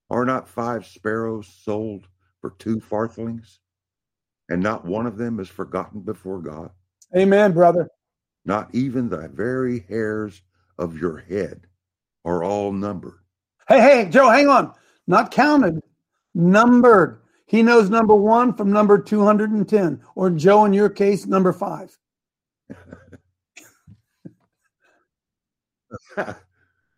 Are 0.10 0.26
not 0.26 0.48
five 0.48 0.86
sparrows 0.86 1.48
sold 1.48 2.08
for 2.42 2.52
two 2.52 2.80
farthings? 2.80 3.60
And 4.50 4.64
not 4.64 4.86
one 4.86 5.06
of 5.06 5.18
them 5.18 5.40
is 5.40 5.50
forgotten 5.50 6.02
before 6.02 6.40
God? 6.40 6.72
Amen, 7.16 7.52
brother. 7.52 7.90
Not 8.46 8.74
even 8.74 9.10
the 9.10 9.28
very 9.28 9.86
hairs 9.90 10.42
of 10.78 10.98
your 10.98 11.18
head 11.18 11.68
are 12.24 12.44
all 12.44 12.72
numbered. 12.72 13.20
Hey, 13.68 13.82
hey, 13.82 14.10
Joe, 14.10 14.30
hang 14.30 14.48
on. 14.48 14.74
Not 15.06 15.32
counted, 15.32 15.82
numbered. 16.34 17.20
He 17.46 17.64
knows 17.64 17.90
number 17.90 18.16
one 18.16 18.54
from 18.54 18.72
number 18.72 18.98
210, 18.98 20.02
or 20.16 20.30
Joe, 20.30 20.66
in 20.66 20.74
your 20.74 20.90
case, 20.90 21.26
number 21.26 21.54
five. 21.54 21.98
uh, 26.18 26.34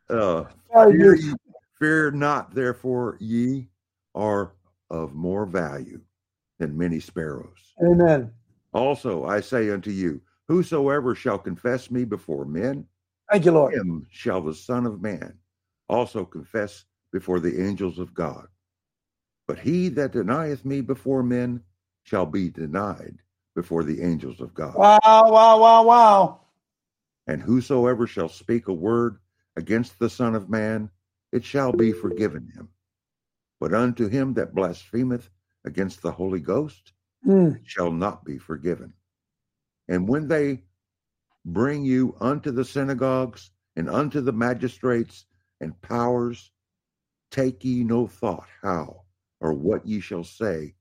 Sorry, 0.10 0.98
dude. 0.98 1.36
Fear 1.80 2.12
not, 2.12 2.54
therefore, 2.54 3.18
ye 3.20 3.70
are 4.16 4.54
of 4.90 5.14
more 5.14 5.46
value 5.46 6.02
than 6.60 6.78
many 6.78 7.00
sparrows. 7.00 7.74
Amen. 7.82 8.32
Also, 8.74 9.26
I 9.26 9.40
say 9.40 9.70
unto 9.70 9.92
you, 9.92 10.22
whosoever 10.48 11.16
shall 11.16 11.38
confess 11.38 11.90
me 11.90 12.04
before 12.06 12.46
men, 12.46 12.86
Thank 13.32 13.46
you, 13.46 13.52
Lord. 13.52 13.74
him 13.74 14.08
shall 14.12 14.42
the 14.42 14.54
Son 14.54 14.86
of 14.86 15.02
Man 15.02 15.38
also 15.88 16.26
confess 16.26 16.86
before 17.12 17.40
the 17.40 17.66
angels 17.66 18.00
of 18.00 18.14
God. 18.14 18.48
But 19.48 19.60
he 19.60 19.90
that 19.90 20.12
denieth 20.12 20.66
me 20.66 20.82
before 20.82 21.24
men 21.24 21.62
shall 22.04 22.26
be 22.26 22.50
denied 22.50 23.18
before 23.56 23.84
the 23.84 24.02
angels 24.02 24.42
of 24.42 24.54
God. 24.54 24.76
Wow, 24.76 25.00
wow, 25.04 25.60
wow, 25.60 25.84
wow. 25.84 26.40
And 27.28 27.42
whosoever 27.42 28.08
shall 28.08 28.30
speak 28.30 28.68
a 28.68 28.74
word 28.74 29.18
against 29.56 29.98
the 30.00 30.10
Son 30.10 30.36
of 30.36 30.50
Man, 30.50 30.90
it 31.32 31.44
shall 31.44 31.72
be 31.72 31.92
forgiven 31.92 32.50
him. 32.56 32.70
But 33.60 33.74
unto 33.74 34.08
him 34.08 34.34
that 34.36 34.56
blasphemeth 34.56 35.30
against 35.66 36.02
the 36.02 36.12
Holy 36.12 36.40
Ghost, 36.40 36.94
Mm. 37.26 37.58
it 37.58 37.68
shall 37.68 37.92
not 37.92 38.24
be 38.24 38.38
forgiven. 38.38 38.94
And 39.88 40.08
when 40.08 40.28
they 40.28 40.64
bring 41.46 41.84
you 41.84 42.16
unto 42.22 42.52
the 42.52 42.64
synagogues 42.66 43.52
and 43.76 43.90
unto 43.90 44.22
the 44.22 44.32
magistrates 44.32 45.26
and 45.60 45.80
powers, 45.82 46.52
take 47.32 47.64
ye 47.64 47.84
no 47.84 48.08
thought 48.08 48.48
how 48.62 49.06
or 49.40 49.54
what 49.54 49.86
ye 49.86 50.00
shall 50.00 50.24
say, 50.24 50.76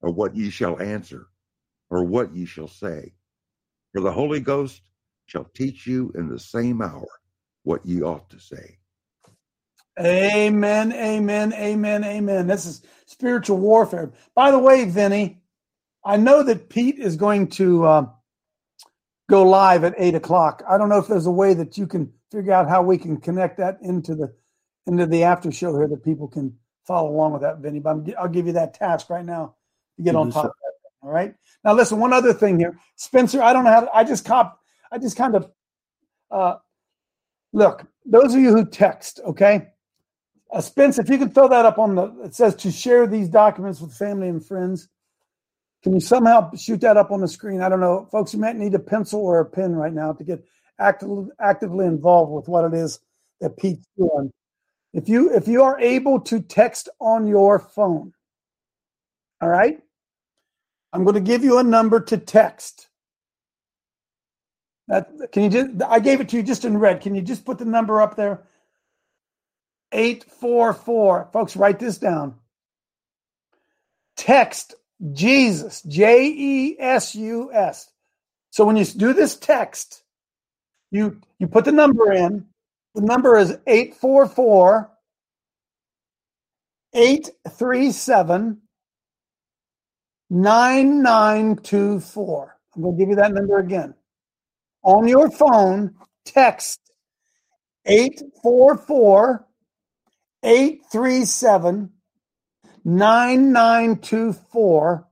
or 0.00 0.12
what 0.12 0.34
ye 0.34 0.50
shall 0.50 0.80
answer, 0.80 1.28
or 1.90 2.04
what 2.04 2.34
ye 2.34 2.44
shall 2.44 2.68
say. 2.68 3.14
For 3.92 4.00
the 4.00 4.12
Holy 4.12 4.40
Ghost 4.40 4.82
shall 5.26 5.44
teach 5.44 5.86
you 5.86 6.10
in 6.16 6.28
the 6.28 6.38
same 6.38 6.82
hour 6.82 7.06
what 7.62 7.86
ye 7.86 8.02
ought 8.02 8.28
to 8.30 8.40
say. 8.40 8.79
Amen, 10.00 10.92
amen, 10.92 11.52
amen, 11.52 12.04
amen. 12.04 12.46
This 12.46 12.64
is 12.64 12.82
spiritual 13.04 13.58
warfare. 13.58 14.12
By 14.34 14.50
the 14.50 14.58
way, 14.58 14.86
Vinny, 14.86 15.42
I 16.04 16.16
know 16.16 16.42
that 16.42 16.70
Pete 16.70 16.98
is 16.98 17.16
going 17.16 17.48
to 17.48 17.84
uh, 17.84 18.06
go 19.28 19.42
live 19.42 19.84
at 19.84 19.94
eight 19.98 20.14
o'clock. 20.14 20.62
I 20.68 20.78
don't 20.78 20.88
know 20.88 20.98
if 20.98 21.06
there's 21.06 21.26
a 21.26 21.30
way 21.30 21.52
that 21.52 21.76
you 21.76 21.86
can 21.86 22.10
figure 22.32 22.52
out 22.52 22.68
how 22.68 22.82
we 22.82 22.96
can 22.96 23.18
connect 23.18 23.58
that 23.58 23.78
into 23.82 24.14
the 24.14 24.32
into 24.86 25.04
the 25.04 25.22
after 25.22 25.52
show 25.52 25.76
here 25.76 25.88
that 25.88 26.02
people 26.02 26.28
can 26.28 26.56
follow 26.86 27.10
along 27.10 27.32
with 27.32 27.42
that, 27.42 27.58
Vinny. 27.58 27.78
But 27.78 27.90
I'm, 27.90 28.06
I'll 28.18 28.28
give 28.28 28.46
you 28.46 28.54
that 28.54 28.72
task 28.72 29.10
right 29.10 29.24
now 29.24 29.54
to 29.98 30.02
get 30.02 30.12
To 30.12 30.18
on 30.18 30.30
top 30.30 30.46
of 30.46 30.50
that. 30.50 31.06
All 31.06 31.12
right. 31.12 31.34
Now 31.62 31.74
listen, 31.74 31.98
one 31.98 32.14
other 32.14 32.32
thing 32.32 32.58
here, 32.58 32.78
Spencer. 32.96 33.42
I 33.42 33.52
don't 33.52 33.64
know 33.64 33.70
how. 33.70 33.80
To, 33.82 33.90
I 33.94 34.04
just 34.04 34.24
cop. 34.24 34.60
I 34.90 34.96
just 34.96 35.16
kind 35.16 35.34
of 35.34 35.50
uh, 36.30 36.54
look. 37.52 37.86
Those 38.06 38.34
of 38.34 38.40
you 38.40 38.50
who 38.56 38.64
text, 38.64 39.20
okay. 39.26 39.68
Uh, 40.52 40.60
Spence, 40.60 40.98
if 40.98 41.08
you 41.08 41.18
can 41.18 41.30
throw 41.30 41.48
that 41.48 41.64
up 41.64 41.78
on 41.78 41.94
the, 41.94 42.06
it 42.24 42.34
says 42.34 42.54
to 42.56 42.72
share 42.72 43.06
these 43.06 43.28
documents 43.28 43.80
with 43.80 43.94
family 43.94 44.28
and 44.28 44.44
friends. 44.44 44.88
Can 45.82 45.94
you 45.94 46.00
somehow 46.00 46.50
shoot 46.56 46.80
that 46.82 46.96
up 46.96 47.10
on 47.10 47.20
the 47.20 47.28
screen? 47.28 47.62
I 47.62 47.68
don't 47.68 47.80
know, 47.80 48.06
folks. 48.10 48.34
You 48.34 48.40
might 48.40 48.56
need 48.56 48.74
a 48.74 48.78
pencil 48.78 49.20
or 49.20 49.40
a 49.40 49.46
pen 49.46 49.74
right 49.74 49.92
now 49.92 50.12
to 50.12 50.24
get 50.24 50.44
actively 50.78 51.28
actively 51.40 51.86
involved 51.86 52.32
with 52.32 52.48
what 52.48 52.64
it 52.64 52.74
is 52.76 53.00
that 53.40 53.56
Pete's 53.56 53.86
doing. 53.96 54.32
If 54.92 55.08
you 55.08 55.34
if 55.34 55.48
you 55.48 55.62
are 55.62 55.80
able 55.80 56.20
to 56.22 56.40
text 56.40 56.88
on 57.00 57.26
your 57.26 57.58
phone, 57.58 58.12
all 59.40 59.48
right, 59.48 59.78
I'm 60.92 61.04
going 61.04 61.14
to 61.14 61.20
give 61.20 61.44
you 61.44 61.58
a 61.58 61.62
number 61.62 62.00
to 62.00 62.18
text. 62.18 62.88
That 64.88 65.08
can 65.32 65.44
you 65.44 65.50
just? 65.50 65.82
I 65.88 66.00
gave 66.00 66.20
it 66.20 66.28
to 66.30 66.36
you 66.36 66.42
just 66.42 66.64
in 66.66 66.76
red. 66.76 67.00
Can 67.00 67.14
you 67.14 67.22
just 67.22 67.46
put 67.46 67.58
the 67.58 67.64
number 67.64 68.02
up 68.02 68.16
there? 68.16 68.42
Eight 69.92 70.24
four 70.24 70.72
four, 70.72 71.28
folks. 71.32 71.56
Write 71.56 71.78
this 71.78 71.98
down. 71.98 72.36
Text 74.16 74.74
Jesus, 75.12 75.82
J 75.82 76.26
E 76.26 76.76
S 76.78 77.14
U 77.14 77.52
S. 77.52 77.90
So 78.50 78.64
when 78.64 78.76
you 78.76 78.84
do 78.84 79.12
this 79.12 79.36
text, 79.36 80.02
you 80.90 81.20
you 81.38 81.46
put 81.46 81.64
the 81.64 81.72
number 81.72 82.12
in. 82.12 82.46
The 82.94 83.02
number 83.02 83.38
is 83.38 83.56
844 83.66 84.90
837 86.92 88.60
9924. 90.28 92.56
I'm 92.74 92.82
going 92.82 92.96
to 92.96 92.98
give 92.98 93.08
you 93.08 93.16
that 93.16 93.32
number 93.32 93.58
again. 93.58 93.94
On 94.82 95.06
your 95.06 95.30
phone, 95.30 95.94
text 96.24 96.80
844 97.86 99.46
837 100.42 101.90
9924 102.84 105.06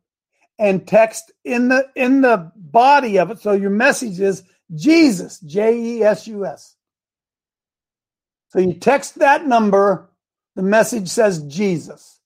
and 0.58 0.86
text 0.86 1.32
in 1.44 1.68
the 1.68 1.88
in 1.94 2.22
the 2.22 2.50
body 2.56 3.18
of 3.18 3.30
it. 3.30 3.40
So 3.40 3.52
your 3.52 3.70
message 3.70 4.20
is 4.20 4.42
Jesus 4.74 5.38
J 5.40 5.78
E 5.78 6.02
S 6.02 6.26
U 6.26 6.46
S. 6.46 6.76
So 8.50 8.58
you 8.58 8.74
text 8.74 9.18
that 9.18 9.46
number 9.46 10.10
the 10.56 10.62
message 10.62 11.08
says 11.08 11.42
Jesus. 11.44 12.20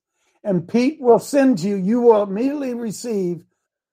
And 0.45 0.67
Pete 0.67 1.01
will 1.01 1.19
send 1.19 1.59
to 1.59 1.69
you 1.69 1.77
you 1.77 2.01
will 2.01 2.23
immediately 2.23 2.75
receive 2.75 3.45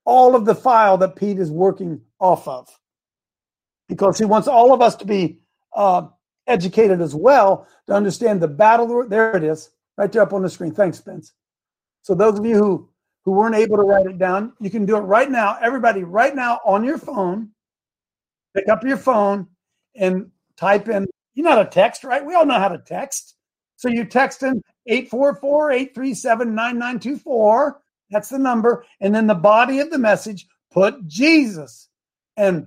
all 0.05 0.35
of 0.35 0.45
the 0.45 0.55
file 0.55 0.97
that 0.99 1.15
Pete 1.15 1.39
is 1.39 1.51
working 1.51 2.01
off 2.19 2.47
of. 2.47 2.69
Because 3.87 4.17
he 4.17 4.25
wants 4.25 4.47
all 4.47 4.73
of 4.73 4.81
us 4.81 4.95
to 4.97 5.05
be 5.05 5.39
uh, 5.75 6.07
educated 6.49 7.01
as 7.01 7.15
well 7.15 7.65
to 7.87 7.93
understand 7.93 8.41
the 8.41 8.47
battle 8.47 9.07
there 9.07 9.37
it 9.37 9.43
is 9.43 9.69
right 9.97 10.11
there 10.11 10.21
up 10.21 10.33
on 10.33 10.41
the 10.41 10.49
screen 10.49 10.73
thanks 10.73 10.97
Spence 10.97 11.33
so 12.01 12.15
those 12.15 12.39
of 12.39 12.45
you 12.45 12.55
who 12.55 12.89
who 13.25 13.31
weren't 13.31 13.55
able 13.55 13.75
to 13.77 13.83
write 13.83 14.05
it 14.07 14.17
down, 14.17 14.53
you 14.59 14.71
can 14.71 14.85
do 14.85 14.97
it 14.97 15.01
right 15.01 15.29
now. 15.29 15.57
Everybody, 15.61 16.03
right 16.03 16.35
now 16.35 16.59
on 16.65 16.83
your 16.83 16.97
phone, 16.97 17.51
pick 18.55 18.67
up 18.69 18.83
your 18.83 18.97
phone 18.97 19.45
and 19.95 20.31
type 20.57 20.89
in. 20.89 21.05
You 21.35 21.43
know 21.43 21.51
how 21.51 21.61
to 21.61 21.69
text, 21.69 22.03
right? 22.03 22.25
We 22.25 22.33
all 22.33 22.47
know 22.47 22.57
how 22.57 22.69
to 22.69 22.79
text. 22.79 23.35
So 23.75 23.87
you 23.87 24.05
text 24.05 24.41
in 24.43 24.63
844-837-9924. 24.89 27.73
That's 28.09 28.29
the 28.29 28.39
number. 28.39 28.83
And 28.99 29.13
then 29.13 29.27
the 29.27 29.35
body 29.35 29.79
of 29.79 29.91
the 29.91 29.99
message, 29.99 30.47
put 30.71 31.05
Jesus. 31.07 31.87
And 32.35 32.65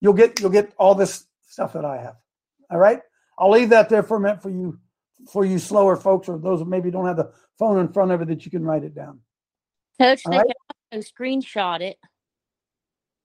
you'll 0.00 0.14
get 0.14 0.40
you'll 0.40 0.50
get 0.50 0.72
all 0.76 0.96
this 0.96 1.26
stuff 1.46 1.74
that 1.74 1.84
I 1.84 1.98
have. 1.98 2.16
All 2.74 2.80
right. 2.80 3.00
I'll 3.38 3.50
leave 3.50 3.70
that 3.70 3.88
there 3.88 4.02
for 4.02 4.16
a 4.16 4.20
minute 4.20 4.42
for 4.42 4.50
you 4.50 4.78
for 5.30 5.44
you 5.44 5.58
slower 5.60 5.94
folks 5.96 6.28
or 6.28 6.38
those 6.38 6.58
who 6.58 6.64
maybe 6.66 6.90
don't 6.90 7.06
have 7.06 7.16
the 7.16 7.30
phone 7.56 7.78
in 7.78 7.90
front 7.92 8.10
of 8.10 8.20
it 8.20 8.26
that 8.28 8.44
you 8.44 8.50
can 8.50 8.64
write 8.64 8.82
it 8.82 8.94
down. 8.94 9.20
Coach, 9.98 10.22
All 10.26 10.32
they 10.32 10.38
right. 10.38 10.46
can 10.46 10.54
also 11.00 11.08
screenshot 11.08 11.80
it. 11.80 11.96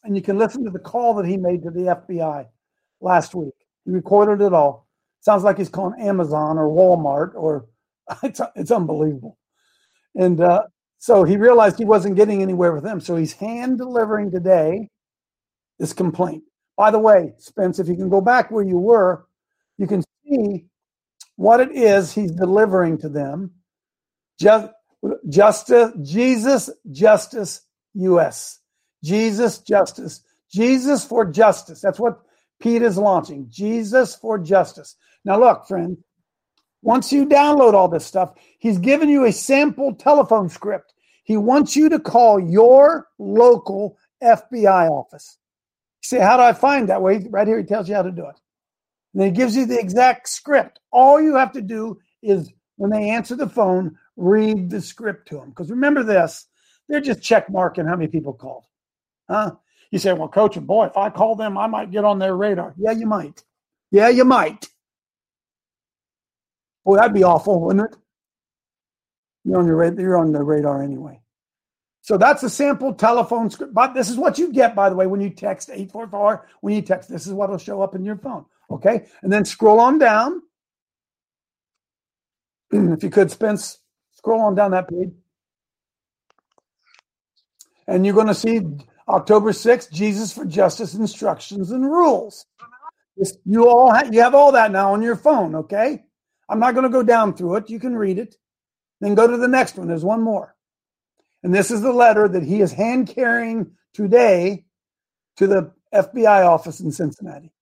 and 0.04 0.14
you 0.14 0.22
can 0.22 0.38
listen 0.38 0.64
to 0.64 0.70
the 0.70 0.78
call 0.78 1.14
that 1.14 1.26
he 1.26 1.37
made 1.37 1.62
to 1.62 1.70
the 1.70 2.02
FBI 2.09 2.46
last 3.00 3.35
week. 3.35 3.54
He 3.85 3.90
recorded 3.90 4.44
it 4.44 4.52
all. 4.52 4.87
Sounds 5.20 5.42
like 5.42 5.59
he's 5.59 5.68
calling 5.68 6.00
Amazon 6.00 6.59
or 6.59 6.68
Walmart 6.68 7.35
or 7.35 7.66
it's 8.22 8.40
it's 8.54 8.70
unbelievable. 8.70 9.38
And 10.14 10.40
uh, 10.40 10.64
so 10.98 11.24
he 11.24 11.37
realized 11.37 11.78
he 11.78 11.85
wasn't 11.85 12.16
getting 12.16 12.42
anywhere 12.42 12.72
with 12.72 12.85
them. 12.85 13.00
So 13.00 13.16
he's 13.16 13.33
hand 13.33 13.78
delivering 13.78 14.30
today 14.30 14.88
this 15.78 15.92
complaint. 15.92 16.44
By 16.76 16.90
the 16.90 16.98
way, 16.98 17.35
Spence, 17.38 17.78
if 17.78 17.88
you 17.88 17.96
can 17.96 18.09
go 18.09 18.20
back 18.20 18.50
where 18.50 18.64
you 18.64 18.78
were, 18.78 19.26
you 19.78 19.87
can 19.87 20.02
see 20.31 20.66
what 21.37 21.61
it 21.61 21.73
is 21.73 22.12
he's 22.12 22.33
delivering 22.33 22.99
to 22.99 23.09
them. 23.09 23.53
Just 24.38 24.69
justice, 25.29 25.93
Jesus, 26.03 26.71
justice, 26.90 27.62
U.S. 27.95 28.59
Jesus, 29.03 29.59
justice, 29.59 30.23
Jesus 30.53 31.05
for 31.05 31.25
justice. 31.25 31.81
That's 31.81 31.99
what 31.99 32.21
Pete 32.61 32.83
is 32.83 32.99
launching. 32.99 33.47
Jesus 33.49 34.14
for 34.14 34.38
justice. 34.38 34.97
Now, 35.25 35.38
look, 35.40 35.66
friend, 35.66 35.97
once 36.83 37.12
you 37.12 37.27
download 37.27 37.75
all 37.75 37.88
this 37.88 38.07
stuff, 38.07 38.35
he's 38.59 38.79
given 38.79 39.09
you 39.09 39.25
a 39.25 39.33
sample 39.33 39.95
telephone 39.95 40.49
script. 40.49 40.93
He 41.25 41.37
wants 41.37 41.77
you 41.77 41.88
to 41.90 42.01
call 42.01 42.40
your 42.40 43.09
local 43.19 43.97
FBI 44.23 44.90
office. 44.90 45.38
You 46.03 46.19
say, 46.19 46.25
How 46.25 46.37
do 46.37 46.43
I 46.43 46.53
find 46.53 46.88
that? 46.88 47.03
Way 47.03 47.27
right 47.31 47.47
here, 47.47 47.59
he 47.59 47.64
tells 47.64 47.88
you 47.88 47.95
how 47.95 48.03
to 48.03 48.11
do 48.11 48.27
it. 48.27 48.37
And 49.14 49.23
he 49.23 49.31
gives 49.31 49.57
you 49.57 49.66
the 49.66 49.79
exact 49.79 50.29
script. 50.29 50.81
All 50.92 51.20
you 51.20 51.35
have 51.37 51.53
to 51.53 51.62
do 51.62 51.99
is 52.23 52.53
when 52.77 52.90
they 52.90 53.11
answer 53.11 53.35
the 53.35 53.49
phone, 53.49 53.99
read 54.16 54.70
the 54.70 54.81
script 54.81 55.29
to 55.29 55.37
them. 55.37 55.51
Because 55.51 55.70
remember 55.70 56.03
this, 56.03 56.46
they're 56.88 57.01
just 57.01 57.23
check 57.23 57.51
marking 57.51 57.87
how 57.87 57.96
many 57.96 58.09
people 58.09 58.33
called. 58.33 58.64
Huh? 59.29 59.53
You 59.90 59.99
say, 59.99 60.12
well, 60.12 60.29
coach, 60.29 60.57
and 60.57 60.66
boy, 60.66 60.87
if 60.87 60.96
I 60.96 61.11
call 61.11 61.35
them, 61.35 61.59
I 61.59 61.66
might 61.66 61.90
get 61.90 62.05
on 62.05 62.18
their 62.18 62.37
radar. 62.37 62.75
Yeah, 62.79 62.92
you 62.92 63.07
might. 63.07 63.42
Yeah, 63.90 64.09
you 64.09 64.25
might. 64.25 64.68
Boy, 66.85 66.96
that'd 66.96 67.12
be 67.12 67.25
awful, 67.25 67.61
wouldn't 67.61 67.92
it? 67.92 67.96
You're 69.44 69.59
on 69.59 69.66
your 69.66 70.01
you're 70.01 70.18
on 70.18 70.33
the 70.33 70.42
radar 70.42 70.83
anyway. 70.83 71.19
So 72.11 72.18
that's 72.18 72.42
a 72.42 72.51
sample 72.51 72.92
telephone 72.92 73.51
script. 73.51 73.73
But 73.73 73.94
this 73.94 74.11
is 74.11 74.16
what 74.16 74.37
you 74.37 74.53
get, 74.53 74.75
by 74.75 74.90
the 74.90 74.96
way, 74.96 75.07
when 75.07 75.20
you 75.20 75.31
text 75.31 75.70
844. 75.70 76.44
When 76.61 76.75
you 76.75 76.83
text, 76.83 77.09
this 77.09 77.25
is 77.25 77.33
what 77.33 77.51
will 77.51 77.57
show 77.57 77.83
up 77.83 77.94
in 77.94 78.05
your 78.05 78.16
phone. 78.16 78.46
Okay. 78.68 79.07
And 79.23 79.33
then 79.33 79.44
scroll 79.44 79.79
on 79.79 80.01
down. 80.01 80.42
if 82.73 83.05
you 83.05 83.11
could, 83.11 83.31
Spence, 83.31 83.79
scroll 84.11 84.40
on 84.40 84.57
down 84.57 84.73
that 84.73 84.88
page. 84.88 85.12
And 87.87 88.05
you're 88.05 88.16
going 88.16 88.27
to 88.27 88.35
see 88.35 88.61
October 89.09 89.53
6th, 89.53 89.92
Jesus 89.92 90.33
for 90.33 90.44
Justice 90.44 90.94
instructions 90.94 91.70
and 91.70 91.85
rules. 91.85 92.44
You 93.44 93.69
all 93.69 93.92
have, 93.92 94.13
you 94.13 94.21
have 94.23 94.35
all 94.35 94.50
that 94.50 94.73
now 94.73 94.94
on 94.94 95.02
your 95.02 95.15
phone, 95.15 95.54
okay? 95.54 96.02
I'm 96.48 96.58
not 96.58 96.75
going 96.75 96.83
to 96.83 96.90
go 96.90 97.04
down 97.04 97.37
through 97.37 97.54
it. 97.54 97.71
You 97.71 97.79
can 97.79 97.94
read 97.94 98.19
it. 98.19 98.35
Then 99.00 99.15
go 99.15 99.29
to 99.29 99.37
the 99.37 99.46
next 99.46 99.77
one. 99.77 99.87
There's 99.87 100.02
one 100.04 100.23
more. 100.23 100.56
And 101.43 101.55
this 101.55 101.71
is 101.71 101.81
the 101.81 101.93
letter 101.93 102.29
that 102.29 102.43
he 102.43 102.61
is 102.61 102.73
hand 102.73 103.09
carrying 103.09 103.73
today 103.95 104.65
to 105.37 105.47
the 105.47 105.73
FBI 105.95 106.47
office 106.47 106.81
in 106.81 106.93
Cincinnati. 106.93 107.53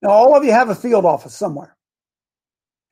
Now, 0.00 0.10
all 0.10 0.36
of 0.36 0.44
you 0.44 0.52
have 0.52 0.68
a 0.68 0.74
field 0.74 1.04
office 1.04 1.34
somewhere. 1.34 1.76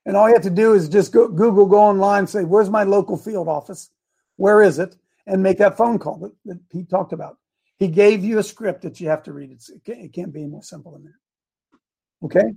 And 0.05 0.16
all 0.16 0.28
you 0.28 0.34
have 0.34 0.43
to 0.45 0.51
do 0.51 0.74
is 0.74 0.89
just 0.89 1.12
go, 1.12 1.28
Google, 1.28 1.66
go 1.66 1.78
online, 1.78 2.26
say, 2.26 2.45
Where's 2.45 2.70
my 2.70 2.84
local 2.84 3.16
field 3.16 3.49
office? 3.49 3.91
Where 4.37 4.62
is 4.62 4.78
it? 4.78 4.97
And 5.26 5.43
make 5.43 5.59
that 5.59 5.76
phone 5.76 5.99
call 5.99 6.18
that, 6.18 6.32
that 6.45 6.68
Pete 6.70 6.89
talked 6.89 7.12
about. 7.12 7.39
He 7.78 7.89
gave 7.89 8.24
you 8.24 8.39
a 8.39 8.43
script 8.43 8.82
that 8.82 9.01
you 9.01 9.09
have 9.09 9.24
to 9.24 9.32
read. 9.32 9.51
It's, 9.51 9.68
it, 9.68 9.84
can't, 9.84 10.01
it 10.01 10.12
can't 10.12 10.32
be 10.32 10.43
any 10.43 10.51
more 10.51 10.62
simple 10.62 10.93
than 10.93 11.05
that. 11.05 12.26
Okay? 12.26 12.55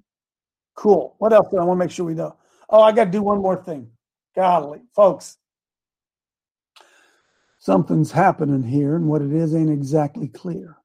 Cool. 0.75 1.15
What 1.17 1.33
else 1.33 1.47
do 1.49 1.57
I 1.57 1.63
want 1.63 1.79
to 1.79 1.85
make 1.85 1.91
sure 1.91 2.05
we 2.05 2.13
know? 2.13 2.37
Oh, 2.69 2.81
I 2.81 2.91
got 2.91 3.05
to 3.05 3.11
do 3.11 3.23
one 3.23 3.41
more 3.41 3.61
thing. 3.61 3.89
Golly, 4.35 4.81
folks. 4.95 5.38
Something's 7.69 8.11
happening 8.11 8.63
here, 8.63 8.95
and 8.95 9.07
what 9.07 9.21
it 9.21 9.31
is 9.31 9.53
ain't 9.53 9.69
exactly 9.69 10.27
clear. 10.27 10.75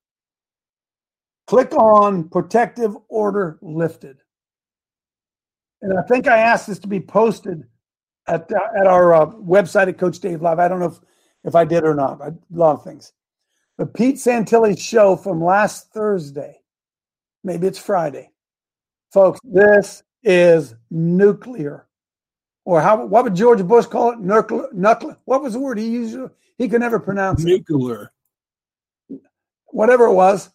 Click 1.46 1.72
on 1.72 2.28
protective 2.28 2.94
order 3.08 3.58
lifted. 3.62 4.18
And 5.80 5.98
I 5.98 6.02
think 6.02 6.28
I 6.28 6.36
asked 6.36 6.66
this 6.66 6.78
to 6.80 6.86
be 6.86 7.00
posted 7.00 7.64
at, 8.28 8.52
uh, 8.52 8.78
at 8.78 8.86
our 8.86 9.14
uh, 9.14 9.26
website 9.28 9.88
at 9.88 9.96
Coach 9.96 10.18
Dave 10.18 10.42
Live. 10.42 10.58
I 10.58 10.68
don't 10.68 10.78
know 10.78 10.88
if, 10.88 11.00
if 11.44 11.54
I 11.54 11.64
did 11.64 11.84
or 11.84 11.94
not. 11.94 12.20
A 12.20 12.34
lot 12.50 12.74
of 12.74 12.84
things. 12.84 13.14
The 13.78 13.86
Pete 13.86 14.16
Santilli 14.16 14.78
show 14.78 15.16
from 15.16 15.42
last 15.42 15.90
Thursday, 15.94 16.60
maybe 17.42 17.66
it's 17.66 17.78
Friday. 17.78 18.30
Folks, 19.10 19.40
this 19.42 20.02
is 20.22 20.74
nuclear. 20.90 21.86
Or 22.66 22.82
how? 22.82 23.06
What 23.06 23.24
would 23.24 23.36
George 23.36 23.62
Bush 23.66 23.86
call 23.86 24.12
it? 24.12 24.18
Nuclear. 24.18 24.68
nuclear. 24.74 25.16
What 25.24 25.42
was 25.42 25.54
the 25.54 25.60
word 25.60 25.78
he 25.78 25.88
used? 25.88 26.18
He 26.58 26.68
could 26.68 26.80
never 26.80 27.00
pronounce 27.00 27.42
it. 27.42 27.46
Nuclear. 27.46 28.12
Whatever 29.66 30.06
it 30.06 30.14
was, 30.14 30.50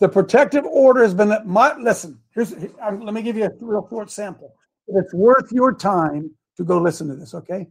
the 0.00 0.08
protective 0.08 0.64
order 0.64 1.02
has 1.02 1.14
been. 1.14 1.28
that 1.28 1.46
My, 1.46 1.76
listen, 1.76 2.18
here's. 2.34 2.52
Let 2.52 3.14
me 3.14 3.22
give 3.22 3.36
you 3.36 3.44
a 3.44 3.50
real 3.60 3.86
short 3.88 4.10
sample. 4.10 4.54
It's 4.88 5.14
worth 5.14 5.52
your 5.52 5.74
time 5.74 6.32
to 6.56 6.64
go 6.64 6.78
listen 6.78 7.08
to 7.08 7.14
this. 7.14 7.34
Okay. 7.34 7.68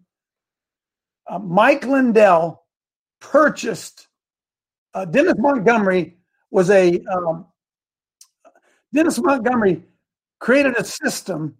Uh, 1.29 1.39
Mike 1.39 1.85
Lindell 1.85 2.63
purchased. 3.19 4.07
Uh, 4.93 5.05
Dennis 5.05 5.35
Montgomery 5.37 6.17
was 6.49 6.69
a. 6.69 6.99
Um, 7.11 7.45
Dennis 8.93 9.19
Montgomery 9.19 9.83
created 10.39 10.75
a 10.77 10.83
system 10.83 11.55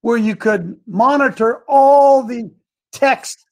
where 0.00 0.16
you 0.16 0.34
could 0.34 0.80
monitor 0.86 1.62
all 1.68 2.24
the 2.24 2.50
text 2.92 3.44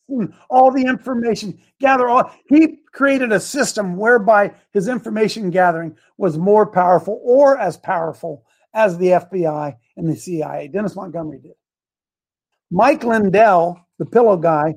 all 0.48 0.70
the 0.70 0.84
information, 0.84 1.58
gather 1.80 2.08
all. 2.08 2.32
He 2.48 2.78
created 2.92 3.32
a 3.32 3.40
system 3.40 3.96
whereby 3.96 4.54
his 4.72 4.88
information 4.88 5.50
gathering 5.50 5.96
was 6.16 6.38
more 6.38 6.66
powerful 6.66 7.20
or 7.22 7.58
as 7.58 7.76
powerful 7.76 8.44
as 8.74 8.98
the 8.98 9.08
FBI 9.08 9.76
and 9.96 10.08
the 10.08 10.16
CIA. 10.16 10.68
Dennis 10.68 10.96
Montgomery 10.96 11.38
did. 11.38 11.52
Mike 12.70 13.04
Lindell, 13.04 13.86
the 13.98 14.06
pillow 14.06 14.36
guy, 14.36 14.76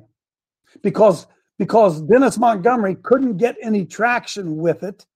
because 0.82 1.26
because 1.56 2.02
Dennis 2.02 2.36
Montgomery 2.36 2.96
couldn't 2.96 3.36
get 3.36 3.56
any 3.62 3.86
traction 3.86 4.56
with 4.56 4.82
it, 4.82 5.06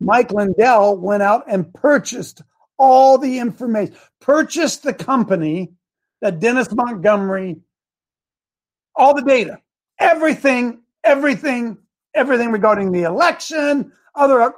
Mike 0.00 0.32
Lindell 0.32 0.96
went 0.98 1.22
out 1.22 1.44
and 1.46 1.72
purchased 1.74 2.42
all 2.78 3.18
the 3.18 3.38
information, 3.38 3.94
purchased 4.20 4.82
the 4.82 4.94
company 4.94 5.72
that 6.20 6.40
Dennis 6.40 6.72
Montgomery, 6.72 7.56
all 8.98 9.14
the 9.14 9.22
data, 9.22 9.58
everything, 9.98 10.82
everything, 11.04 11.78
everything 12.14 12.52
regarding 12.52 12.92
the 12.92 13.04
election, 13.04 13.92
other. 14.14 14.52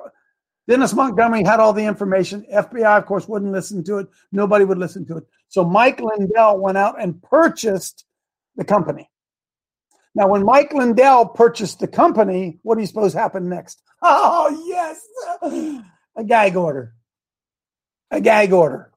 Dennis 0.69 0.95
Montgomery 0.95 1.45
had 1.45 1.59
all 1.59 1.73
the 1.73 1.85
information. 1.85 2.47
FBI, 2.53 2.99
of 2.99 3.07
course, 3.07 3.27
wouldn't 3.27 3.53
listen 3.53 3.83
to 3.85 3.99
it. 3.99 4.09
Nobody 4.31 4.65
would 4.65 4.79
listen 4.79 5.05
to 5.07 5.19
it. 5.19 5.25
So 5.49 5.65
Mike 5.65 6.01
Lindell 6.01 6.59
went 6.59 6.79
out 6.79 7.01
and 7.01 7.21
purchased 7.23 8.05
the 8.57 8.65
company. 8.65 9.11
Now, 10.15 10.29
when 10.29 10.45
Mike 10.45 10.73
Lindell 10.73 11.27
purchased 11.27 11.81
the 11.81 11.89
company, 11.89 12.59
what 12.63 12.77
do 12.77 12.81
you 12.81 12.87
suppose 12.87 13.13
happened 13.13 13.49
next? 13.49 13.83
Oh, 14.03 14.65
yes, 14.67 15.83
a 16.17 16.25
gag 16.25 16.57
order. 16.57 16.95
A 18.11 18.19
gag 18.19 18.51
order 18.51 18.91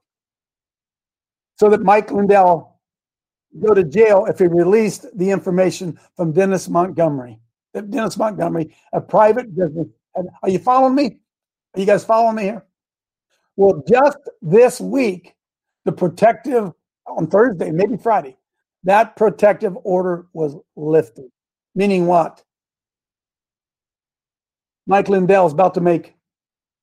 so 1.63 1.69
that 1.69 1.81
Mike 1.81 2.11
Lindell 2.11 2.72
go 3.61 3.73
to 3.73 3.83
jail 3.83 4.25
if 4.25 4.39
he 4.39 4.47
released 4.47 5.05
the 5.17 5.29
information 5.29 5.99
from 6.15 6.31
Dennis 6.31 6.69
Montgomery. 6.69 7.39
Dennis 7.73 8.17
Montgomery, 8.17 8.75
a 8.93 9.01
private 9.01 9.55
business. 9.55 9.87
Are 10.43 10.49
you 10.49 10.59
following 10.59 10.95
me? 10.95 11.19
Are 11.75 11.79
you 11.79 11.85
guys 11.85 12.05
following 12.05 12.35
me 12.35 12.43
here? 12.43 12.65
Well, 13.55 13.83
just 13.87 14.17
this 14.41 14.79
week, 14.79 15.35
the 15.85 15.91
protective 15.91 16.71
on 17.07 17.27
Thursday, 17.27 17.71
maybe 17.71 17.97
Friday, 17.97 18.37
that 18.83 19.15
protective 19.15 19.75
order 19.83 20.27
was 20.33 20.55
lifted. 20.75 21.25
Meaning 21.75 22.05
what? 22.05 22.43
Mike 24.85 25.09
Lindell 25.09 25.47
is 25.47 25.53
about 25.53 25.73
to 25.75 25.81
make, 25.81 26.13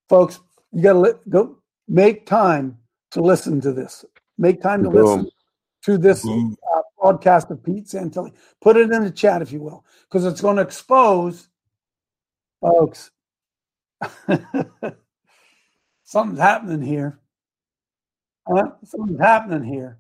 folks, 0.08 0.40
you 0.72 0.82
got 0.82 0.92
to 0.94 1.18
go 1.28 1.58
make 1.86 2.26
time 2.26 2.78
to 3.12 3.20
listen 3.20 3.60
to 3.60 3.72
this. 3.72 4.04
Make 4.38 4.62
time 4.62 4.82
to 4.84 4.90
Boom. 4.90 5.04
listen 5.04 5.30
to 5.84 5.98
this 5.98 6.26
uh, 6.26 6.82
broadcast 7.00 7.50
of 7.50 7.62
Pete 7.62 7.86
Santilli. 7.86 8.32
Put 8.60 8.76
it 8.76 8.90
in 8.90 9.04
the 9.04 9.10
chat, 9.10 9.42
if 9.42 9.52
you 9.52 9.60
will, 9.60 9.84
because 10.08 10.24
it's 10.24 10.40
going 10.40 10.56
to 10.56 10.62
expose, 10.62 11.48
folks. 12.60 13.10
something's 16.04 16.40
happening 16.40 16.82
here. 16.82 17.18
Uh, 18.50 18.70
something's 18.84 19.20
happening 19.20 19.62
here 19.62 19.98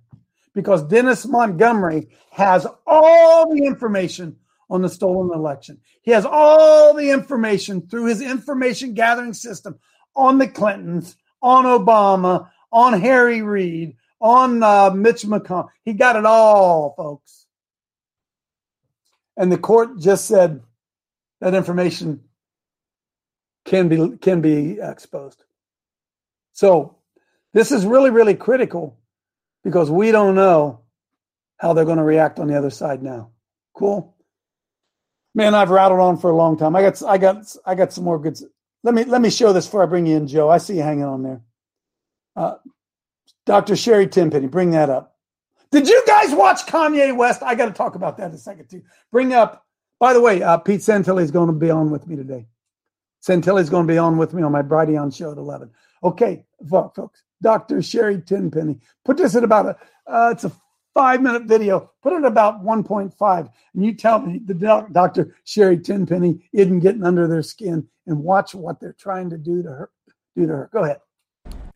because 0.54 0.82
Dennis 0.84 1.26
Montgomery 1.26 2.08
has 2.32 2.66
all 2.86 3.54
the 3.54 3.64
information 3.64 4.36
on 4.68 4.82
the 4.82 4.88
stolen 4.88 5.30
election. 5.36 5.80
He 6.02 6.10
has 6.12 6.24
all 6.24 6.94
the 6.94 7.10
information 7.10 7.86
through 7.88 8.06
his 8.06 8.22
information 8.22 8.94
gathering 8.94 9.34
system 9.34 9.78
on 10.16 10.38
the 10.38 10.48
Clintons, 10.48 11.16
on 11.42 11.64
Obama, 11.64 12.48
on 12.72 13.00
Harry 13.00 13.42
Reid, 13.42 13.96
on 14.20 14.62
uh, 14.62 14.90
Mitch 14.90 15.22
McConnell. 15.22 15.68
He 15.84 15.94
got 15.94 16.16
it 16.16 16.26
all, 16.26 16.94
folks. 16.96 17.46
And 19.36 19.50
the 19.50 19.58
court 19.58 19.98
just 19.98 20.26
said 20.26 20.62
that 21.40 21.54
information 21.54 22.20
can 23.64 23.88
be 23.88 24.16
can 24.18 24.40
be 24.40 24.78
exposed. 24.80 25.42
So 26.52 26.96
this 27.54 27.72
is 27.72 27.86
really 27.86 28.10
really 28.10 28.34
critical 28.34 28.98
because 29.64 29.90
we 29.90 30.10
don't 30.10 30.34
know 30.34 30.80
how 31.58 31.72
they're 31.72 31.84
going 31.84 31.98
to 31.98 32.04
react 32.04 32.38
on 32.38 32.48
the 32.48 32.56
other 32.56 32.70
side 32.70 33.02
now. 33.02 33.30
Cool. 33.74 34.14
Man, 35.34 35.54
I've 35.54 35.70
rattled 35.70 36.00
on 36.00 36.18
for 36.18 36.30
a 36.30 36.36
long 36.36 36.58
time. 36.58 36.74
I 36.74 36.82
got 36.82 37.02
I 37.02 37.18
got 37.18 37.56
I 37.64 37.74
got 37.74 37.92
some 37.92 38.04
more 38.04 38.18
good. 38.18 38.38
Let 38.82 38.94
me 38.94 39.04
let 39.04 39.20
me 39.20 39.30
show 39.30 39.52
this 39.52 39.66
before 39.66 39.82
I 39.82 39.86
bring 39.86 40.06
you 40.06 40.16
in, 40.16 40.26
Joe. 40.26 40.50
I 40.50 40.58
see 40.58 40.76
you 40.76 40.82
hanging 40.82 41.04
on 41.04 41.22
there. 41.22 41.40
Uh, 42.34 42.54
Dr. 43.50 43.74
Sherry 43.74 44.06
Tenpenny, 44.06 44.46
bring 44.46 44.70
that 44.70 44.90
up. 44.90 45.16
Did 45.72 45.88
you 45.88 46.00
guys 46.06 46.32
watch 46.32 46.66
Kanye 46.66 47.16
West? 47.16 47.42
I 47.42 47.56
got 47.56 47.66
to 47.66 47.72
talk 47.72 47.96
about 47.96 48.16
that 48.18 48.28
in 48.28 48.34
a 48.36 48.38
second 48.38 48.70
too. 48.70 48.80
Bring 49.10 49.32
up. 49.32 49.66
By 49.98 50.12
the 50.12 50.20
way, 50.20 50.40
uh, 50.40 50.58
Pete 50.58 50.82
Santilli 50.82 51.24
is 51.24 51.32
going 51.32 51.48
to 51.48 51.52
be 51.52 51.68
on 51.68 51.90
with 51.90 52.06
me 52.06 52.14
today. 52.14 52.46
Santilli 53.26 53.60
is 53.60 53.68
going 53.68 53.88
to 53.88 53.92
be 53.92 53.98
on 53.98 54.18
with 54.18 54.34
me 54.34 54.44
on 54.44 54.52
my 54.52 54.62
Brighteon 54.62 55.12
show 55.12 55.32
at 55.32 55.36
eleven. 55.36 55.68
Okay, 56.04 56.44
folks. 56.68 57.24
Dr. 57.42 57.82
Sherry 57.82 58.20
Tenpenny. 58.20 58.78
Put 59.04 59.16
this 59.16 59.34
at 59.34 59.42
about 59.42 59.66
a. 59.66 59.76
Uh, 60.06 60.30
it's 60.30 60.44
a 60.44 60.52
five 60.94 61.20
minute 61.20 61.46
video. 61.46 61.90
Put 62.04 62.12
it 62.12 62.24
about 62.24 62.62
one 62.62 62.84
point 62.84 63.12
five, 63.12 63.48
and 63.74 63.84
you 63.84 63.94
tell 63.94 64.20
me 64.20 64.42
the 64.44 64.54
doc, 64.54 64.92
Dr. 64.92 65.34
Sherry 65.42 65.78
Tenpenny 65.78 66.48
isn't 66.52 66.78
getting 66.78 67.02
under 67.02 67.26
their 67.26 67.42
skin, 67.42 67.88
and 68.06 68.22
watch 68.22 68.54
what 68.54 68.78
they're 68.78 68.92
trying 68.92 69.28
to 69.30 69.36
do 69.36 69.60
to 69.64 69.70
her. 69.70 69.90
Do 70.36 70.46
to 70.46 70.52
her. 70.52 70.70
Go 70.72 70.84
ahead 70.84 71.00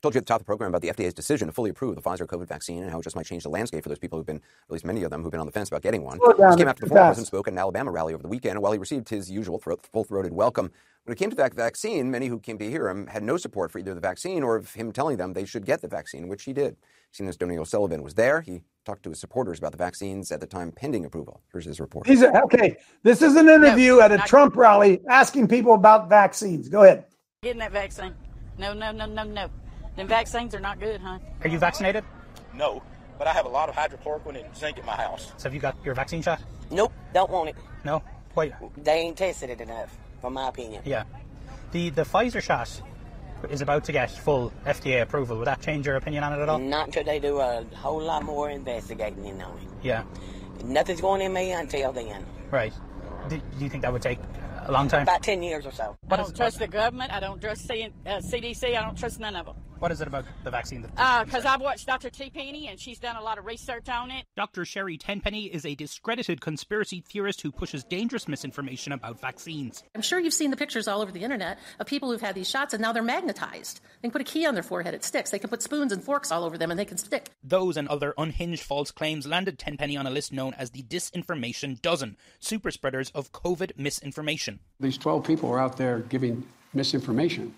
told 0.05 0.15
you 0.15 0.19
at 0.19 0.27
the 0.27 0.29
top 0.29 0.41
of 0.43 0.45
the 0.45 0.45
program 0.45 0.69
about 0.69 0.83
the 0.83 0.89
FDA's 0.89 1.15
decision 1.15 1.49
to 1.49 1.53
fully 1.53 1.71
approve 1.71 1.95
the 1.95 2.03
Pfizer 2.03 2.27
COVID 2.27 2.47
vaccine 2.47 2.83
and 2.83 2.91
how 2.91 3.01
it 3.01 3.03
just 3.03 3.17
might 3.17 3.25
change 3.25 3.43
the 3.43 3.49
landscape 3.49 3.83
for 3.83 3.89
those 3.89 3.99
people 3.99 4.19
who've 4.19 4.27
been, 4.27 4.37
at 4.37 4.71
least 4.71 4.85
many 4.85 5.03
of 5.03 5.11
them, 5.11 5.23
who've 5.23 5.31
been 5.31 5.41
on 5.41 5.47
the 5.47 5.53
fence 5.53 5.69
about 5.69 5.81
getting 5.81 6.05
one. 6.05 6.19
This 6.37 6.57
came 6.57 6.69
after 6.69 6.83
the 6.83 6.91
former 6.91 7.07
president 7.07 7.27
spoke 7.27 7.49
at 7.49 7.55
an 7.55 7.59
Alabama 7.59 7.91
rally 7.91 8.13
over 8.13 8.23
the 8.23 8.29
weekend, 8.29 8.57
and 8.57 8.63
while 8.63 8.73
he 8.73 8.79
received 8.79 9.09
his 9.09 9.31
usual 9.31 9.59
full-throated 9.59 10.35
welcome, 10.35 10.71
when 11.05 11.13
it 11.15 11.19
came 11.19 11.31
to 11.31 11.37
that 11.37 11.55
vaccine, 11.55 12.11
many 12.11 12.27
who 12.27 12.39
came 12.39 12.59
to 12.59 12.71
hear 12.71 12.87
him 12.87 13.07
had 13.07 13.23
no 13.23 13.39
support 13.39 13.73
for 13.73 13.79
either 13.79 13.95
the 13.95 14.01
vaccine 14.01 14.43
or 14.43 14.57
of 14.57 14.75
him 14.75 14.93
telling 14.93 15.17
them 15.17 15.33
they 15.33 15.47
should 15.47 15.65
get 15.65 15.81
the 15.81 15.89
vaccine, 15.89 16.29
which 16.29 16.43
he 16.43 16.53
did. 16.53 16.77
CNN's 17.15 17.39
Donie 17.39 17.57
O'Sullivan 17.57 18.03
was 18.03 18.13
there. 18.13 18.43
He 18.43 18.61
talked 18.85 19.05
to 19.05 19.09
his 19.09 19.21
supporters 19.21 19.59
about 19.59 19.73
the 19.73 19.79
vaccines 19.79 20.31
at 20.33 20.41
the 20.41 20.47
time 20.47 20.71
pending 20.71 21.07
approval. 21.07 21.41
Here's 21.51 21.65
his 21.65 21.81
report. 21.81 22.07
He's 22.07 22.21
a, 22.21 22.43
okay, 22.43 22.77
this 23.03 23.23
is 23.23 23.37
an 23.37 23.49
interview 23.49 23.97
no, 23.97 24.01
at 24.03 24.13
a 24.13 24.19
Trump 24.19 24.55
rally 24.55 25.01
asking 25.09 25.49
people 25.49 25.73
about 25.73 26.11
vaccines. 26.11 26.69
Go 26.69 26.83
ahead. 26.83 27.05
Getting 27.43 27.61
that 27.61 27.73
vaccine. 27.73 28.15
No, 28.59 28.75
no, 28.75 28.93
no, 28.93 29.07
no, 29.07 29.25
no. 29.25 29.49
Them 29.97 30.09
vaccines 30.09 30.55
are 30.55 30.61
not 30.61 30.81
good, 30.81 31.01
huh? 31.01 31.19
Are 31.43 31.49
you 31.49 31.59
vaccinated? 31.59 32.05
No, 32.53 32.83
but 33.19 33.27
I 33.27 33.33
have 33.33 33.47
a 33.47 33.49
lot 33.49 33.69
of 33.69 33.75
hydrochloroquine 33.75 34.45
and 34.45 34.57
zinc 34.57 34.79
at 34.79 34.85
my 34.85 34.97
house. 34.97 35.33
So 35.37 35.45
have 35.45 35.55
you 35.55 35.61
got 35.61 35.77
your 35.85 35.95
vaccine 35.95 36.23
shot? 36.23 36.41
Nope, 36.71 36.93
don't 37.13 37.31
want 37.31 37.51
it. 37.51 37.57
No? 37.85 38.03
Wait. 38.35 38.53
They 38.77 39.01
ain't 39.01 39.17
tested 39.17 39.51
it 39.51 39.61
enough, 39.61 39.97
from 40.21 40.35
my 40.35 40.49
opinion. 40.49 40.83
Yeah. 40.85 41.05
The 41.73 41.91
the 41.91 42.03
Pfizer 42.03 42.43
shot 42.43 42.71
is 43.51 43.61
about 43.61 43.85
to 43.85 43.93
get 43.93 44.11
full 44.11 44.53
FDA 44.65 45.03
approval. 45.03 45.39
Would 45.39 45.47
that 45.47 45.61
change 45.61 45.87
your 45.87 45.97
opinion 45.97 46.25
on 46.25 46.33
it 46.33 46.43
at 46.43 46.49
all? 46.49 46.59
Not 46.59 46.87
until 46.87 47.05
they 47.05 47.19
do 47.19 47.39
a 47.39 47.65
whole 47.75 48.01
lot 48.01 48.25
more 48.25 48.51
investigating 48.51 49.25
in 49.25 49.41
on 49.41 49.57
it. 49.59 49.69
Yeah. 49.83 50.05
Nothing's 50.65 51.01
going 51.01 51.21
in 51.21 51.33
me 51.33 51.53
until 51.53 51.93
then. 51.93 52.25
Right. 52.51 52.73
Do, 53.29 53.37
do 53.37 53.65
you 53.65 53.69
think 53.69 53.83
that 53.83 53.93
would 53.93 54.03
take 54.03 54.19
a 54.67 54.73
long 54.73 54.89
time? 54.89 55.03
About 55.03 55.23
10 55.23 55.43
years 55.43 55.67
or 55.67 55.73
so. 55.73 55.97
I 56.11 56.17
don't 56.17 56.35
trust 56.35 56.59
the 56.59 56.67
government. 56.69 57.13
I 57.13 57.21
don't 57.21 57.41
trust 57.41 57.67
C- 57.69 57.91
uh, 58.07 58.11
CDC. 58.19 58.77
I 58.77 58.83
don't 58.83 58.97
trust 58.97 59.21
none 59.21 59.37
of 59.37 59.47
them. 59.47 59.57
What 59.85 59.93
is 59.93 60.01
it 60.01 60.09
about 60.09 60.25
the 60.45 60.51
vaccine 60.51 60.81
that? 60.81 60.93
Uh, 60.97 61.25
because 61.27 61.45
I've 61.45 61.61
watched 61.61 61.87
Dr. 61.87 62.09
Tenpenny 62.09 62.69
and 62.69 62.81
she's 62.81 62.99
done 62.99 63.17
a 63.17 63.23
lot 63.23 63.37
of 63.37 63.45
research 63.45 63.91
on 63.91 64.11
it. 64.11 64.25
Dr. 64.35 64.65
Sherry 64.65 64.97
Tenpenny 64.97 65.45
is 65.45 65.67
a 65.67 65.75
discredited 65.75 66.41
conspiracy 66.41 67.05
theorist 67.07 67.43
who 67.43 67.53
pushes 67.53 67.85
dangerous 67.85 68.27
misinformation 68.27 68.93
about 68.93 69.21
vaccines. 69.21 69.85
I'm 69.95 70.01
sure 70.01 70.19
you've 70.19 70.33
seen 70.33 70.51
the 70.51 70.57
pictures 70.57 70.89
all 70.89 71.03
over 71.03 71.13
the 71.13 71.23
internet 71.23 71.59
of 71.79 71.87
people 71.87 72.11
who've 72.11 72.23
had 72.23 72.35
these 72.35 72.49
shots 72.49 72.73
and 72.73 72.81
now 72.81 72.95
they're 72.95 73.03
magnetized. 73.03 73.83
They 74.01 74.09
can 74.09 74.11
put 74.11 74.23
a 74.23 74.25
key 74.25 74.47
on 74.47 74.55
their 74.55 74.63
forehead, 74.63 74.95
it 74.95 75.05
sticks. 75.05 75.29
They 75.29 75.39
can 75.39 75.51
put 75.51 75.61
spoons 75.61 75.93
and 75.93 76.03
forks 76.03 76.33
all 76.33 76.45
over 76.45 76.57
them 76.57 76.71
and 76.71 76.81
they 76.81 76.87
can 76.87 76.97
stick. 76.97 77.29
Those 77.43 77.77
and 77.77 77.87
other 77.89 78.15
unhinged 78.17 78.63
false 78.63 78.91
claims 78.91 79.27
landed 79.27 79.59
Tenpenny 79.59 79.99
on 79.99 80.07
a 80.07 80.11
list 80.11 80.33
known 80.33 80.55
as 80.55 80.71
the 80.71 80.83
Disinformation 80.83 81.83
Dozen, 81.83 82.17
super 82.41 82.71
spreaders 82.71 83.11
of 83.11 83.33
COVID 83.33 83.73
misinformation. 83.77 84.61
These 84.81 84.97
12 84.97 85.27
people 85.27 85.51
are 85.51 85.61
out 85.61 85.77
there 85.77 85.99
giving 85.99 86.47
misinformation. 86.73 87.53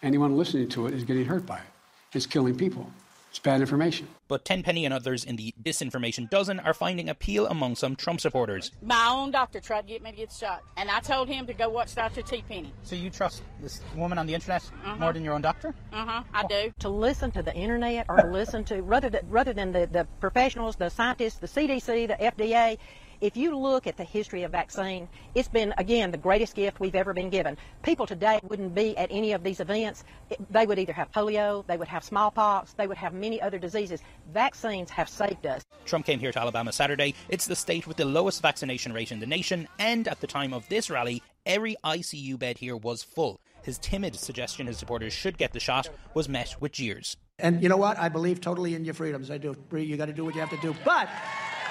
Anyone 0.00 0.36
listening 0.36 0.68
to 0.70 0.86
it 0.86 0.94
is 0.94 1.02
getting 1.02 1.24
hurt 1.24 1.44
by 1.44 1.58
it. 1.58 1.71
It's 2.14 2.26
killing 2.26 2.56
people. 2.56 2.90
It's 3.30 3.38
bad 3.38 3.62
information. 3.62 4.06
But 4.28 4.44
Tenpenny 4.44 4.84
and 4.84 4.92
others 4.92 5.24
in 5.24 5.36
the 5.36 5.54
Disinformation 5.62 6.28
Dozen 6.28 6.60
are 6.60 6.74
finding 6.74 7.08
appeal 7.08 7.46
among 7.46 7.76
some 7.76 7.96
Trump 7.96 8.20
supporters. 8.20 8.72
My 8.82 9.08
own 9.10 9.30
doctor 9.30 9.58
tried 9.58 9.82
to 9.82 9.86
get 9.88 10.02
me 10.02 10.10
to 10.10 10.16
get 10.18 10.30
shot, 10.30 10.62
and 10.76 10.90
I 10.90 11.00
told 11.00 11.28
him 11.28 11.46
to 11.46 11.54
go 11.54 11.70
watch 11.70 11.94
Dr. 11.94 12.20
Tenpenny. 12.20 12.74
So 12.82 12.94
you 12.94 13.08
trust 13.08 13.42
this 13.62 13.80
woman 13.96 14.18
on 14.18 14.26
the 14.26 14.34
internet 14.34 14.62
Uh-huh. 14.84 14.96
more 14.96 15.14
than 15.14 15.24
your 15.24 15.32
own 15.32 15.40
doctor? 15.40 15.74
Uh 15.94 16.04
huh, 16.04 16.22
I 16.34 16.46
do. 16.46 16.74
to 16.80 16.90
listen 16.90 17.30
to 17.30 17.42
the 17.42 17.54
internet 17.54 18.04
or 18.10 18.18
to 18.18 18.26
listen 18.26 18.64
to 18.64 18.82
rather 18.82 19.08
than, 19.08 19.22
rather 19.30 19.54
than 19.54 19.72
the, 19.72 19.86
the 19.90 20.06
professionals, 20.20 20.76
the 20.76 20.90
scientists, 20.90 21.36
the 21.38 21.46
CDC, 21.46 22.08
the 22.08 22.16
FDA. 22.22 22.76
If 23.22 23.36
you 23.36 23.56
look 23.56 23.86
at 23.86 23.96
the 23.96 24.02
history 24.02 24.42
of 24.42 24.50
vaccine, 24.50 25.08
it's 25.36 25.46
been 25.46 25.72
again 25.78 26.10
the 26.10 26.18
greatest 26.18 26.56
gift 26.56 26.80
we've 26.80 26.96
ever 26.96 27.14
been 27.14 27.30
given. 27.30 27.56
People 27.84 28.04
today 28.04 28.40
wouldn't 28.42 28.74
be 28.74 28.98
at 28.98 29.12
any 29.12 29.30
of 29.30 29.44
these 29.44 29.60
events. 29.60 30.02
They 30.50 30.66
would 30.66 30.76
either 30.76 30.92
have 30.92 31.12
polio, 31.12 31.64
they 31.68 31.76
would 31.76 31.86
have 31.86 32.02
smallpox, 32.02 32.72
they 32.72 32.88
would 32.88 32.96
have 32.96 33.14
many 33.14 33.40
other 33.40 33.60
diseases. 33.60 34.00
Vaccines 34.34 34.90
have 34.90 35.08
saved 35.08 35.46
us. 35.46 35.62
Trump 35.84 36.04
came 36.04 36.18
here 36.18 36.32
to 36.32 36.40
Alabama 36.40 36.72
Saturday. 36.72 37.14
It's 37.28 37.46
the 37.46 37.54
state 37.54 37.86
with 37.86 37.96
the 37.96 38.04
lowest 38.04 38.42
vaccination 38.42 38.92
rate 38.92 39.12
in 39.12 39.20
the 39.20 39.26
nation, 39.26 39.68
and 39.78 40.08
at 40.08 40.20
the 40.20 40.26
time 40.26 40.52
of 40.52 40.68
this 40.68 40.90
rally, 40.90 41.22
every 41.46 41.76
ICU 41.84 42.36
bed 42.40 42.58
here 42.58 42.76
was 42.76 43.04
full. 43.04 43.40
His 43.62 43.78
timid 43.78 44.16
suggestion 44.16 44.66
his 44.66 44.78
supporters 44.78 45.12
should 45.12 45.38
get 45.38 45.52
the 45.52 45.60
shot 45.60 45.88
was 46.12 46.28
met 46.28 46.56
with 46.58 46.72
jeers. 46.72 47.16
And 47.38 47.62
you 47.62 47.68
know 47.68 47.76
what? 47.76 47.98
I 47.98 48.08
believe 48.08 48.40
totally 48.40 48.74
in 48.74 48.84
your 48.84 48.94
freedoms. 48.94 49.30
I 49.30 49.38
do. 49.38 49.56
You 49.72 49.96
got 49.96 50.06
to 50.06 50.12
do 50.12 50.24
what 50.24 50.34
you 50.34 50.40
have 50.40 50.50
to 50.50 50.56
do. 50.56 50.74
But 50.84 51.08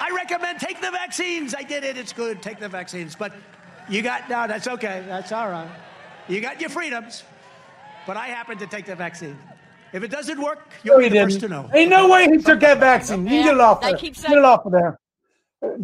I 0.02 0.10
recommend 0.10 0.58
take 0.58 0.80
the 0.80 0.90
vaccines. 0.90 1.54
I 1.54 1.62
did 1.62 1.84
it. 1.84 1.96
It's 1.96 2.12
good. 2.12 2.42
Take 2.42 2.58
the 2.58 2.68
vaccines. 2.68 3.14
But 3.14 3.32
you 3.88 4.02
got 4.02 4.28
no. 4.28 4.48
That's 4.48 4.66
okay. 4.66 5.04
That's 5.06 5.30
all 5.30 5.48
right. 5.48 5.70
You 6.28 6.40
got 6.40 6.60
your 6.60 6.70
freedoms. 6.70 7.22
But 8.04 8.16
I 8.16 8.26
happen 8.26 8.58
to 8.58 8.66
take 8.66 8.86
the 8.86 8.96
vaccine. 8.96 9.38
If 9.92 10.02
it 10.02 10.10
doesn't 10.10 10.40
work, 10.40 10.70
you'll 10.82 10.96
No, 10.96 10.98
be 10.98 11.04
he 11.04 11.10
the 11.10 11.24
first 11.24 11.40
to 11.40 11.48
know. 11.48 11.70
Ain't 11.72 11.90
no 11.90 12.08
way 12.08 12.26
he 12.28 12.38
took 12.38 12.58
that 12.60 12.80
vaccine. 12.80 13.24
You 13.24 13.30
can 13.30 13.44
get 13.44 13.54
it 13.54 13.60
off 13.60 13.80
they 13.80 13.90
there. 13.90 13.96
keep 13.98 14.20
Get 14.20 14.32
it 14.32 14.44
off 14.44 14.66
of 14.66 14.72
there. 14.72 14.98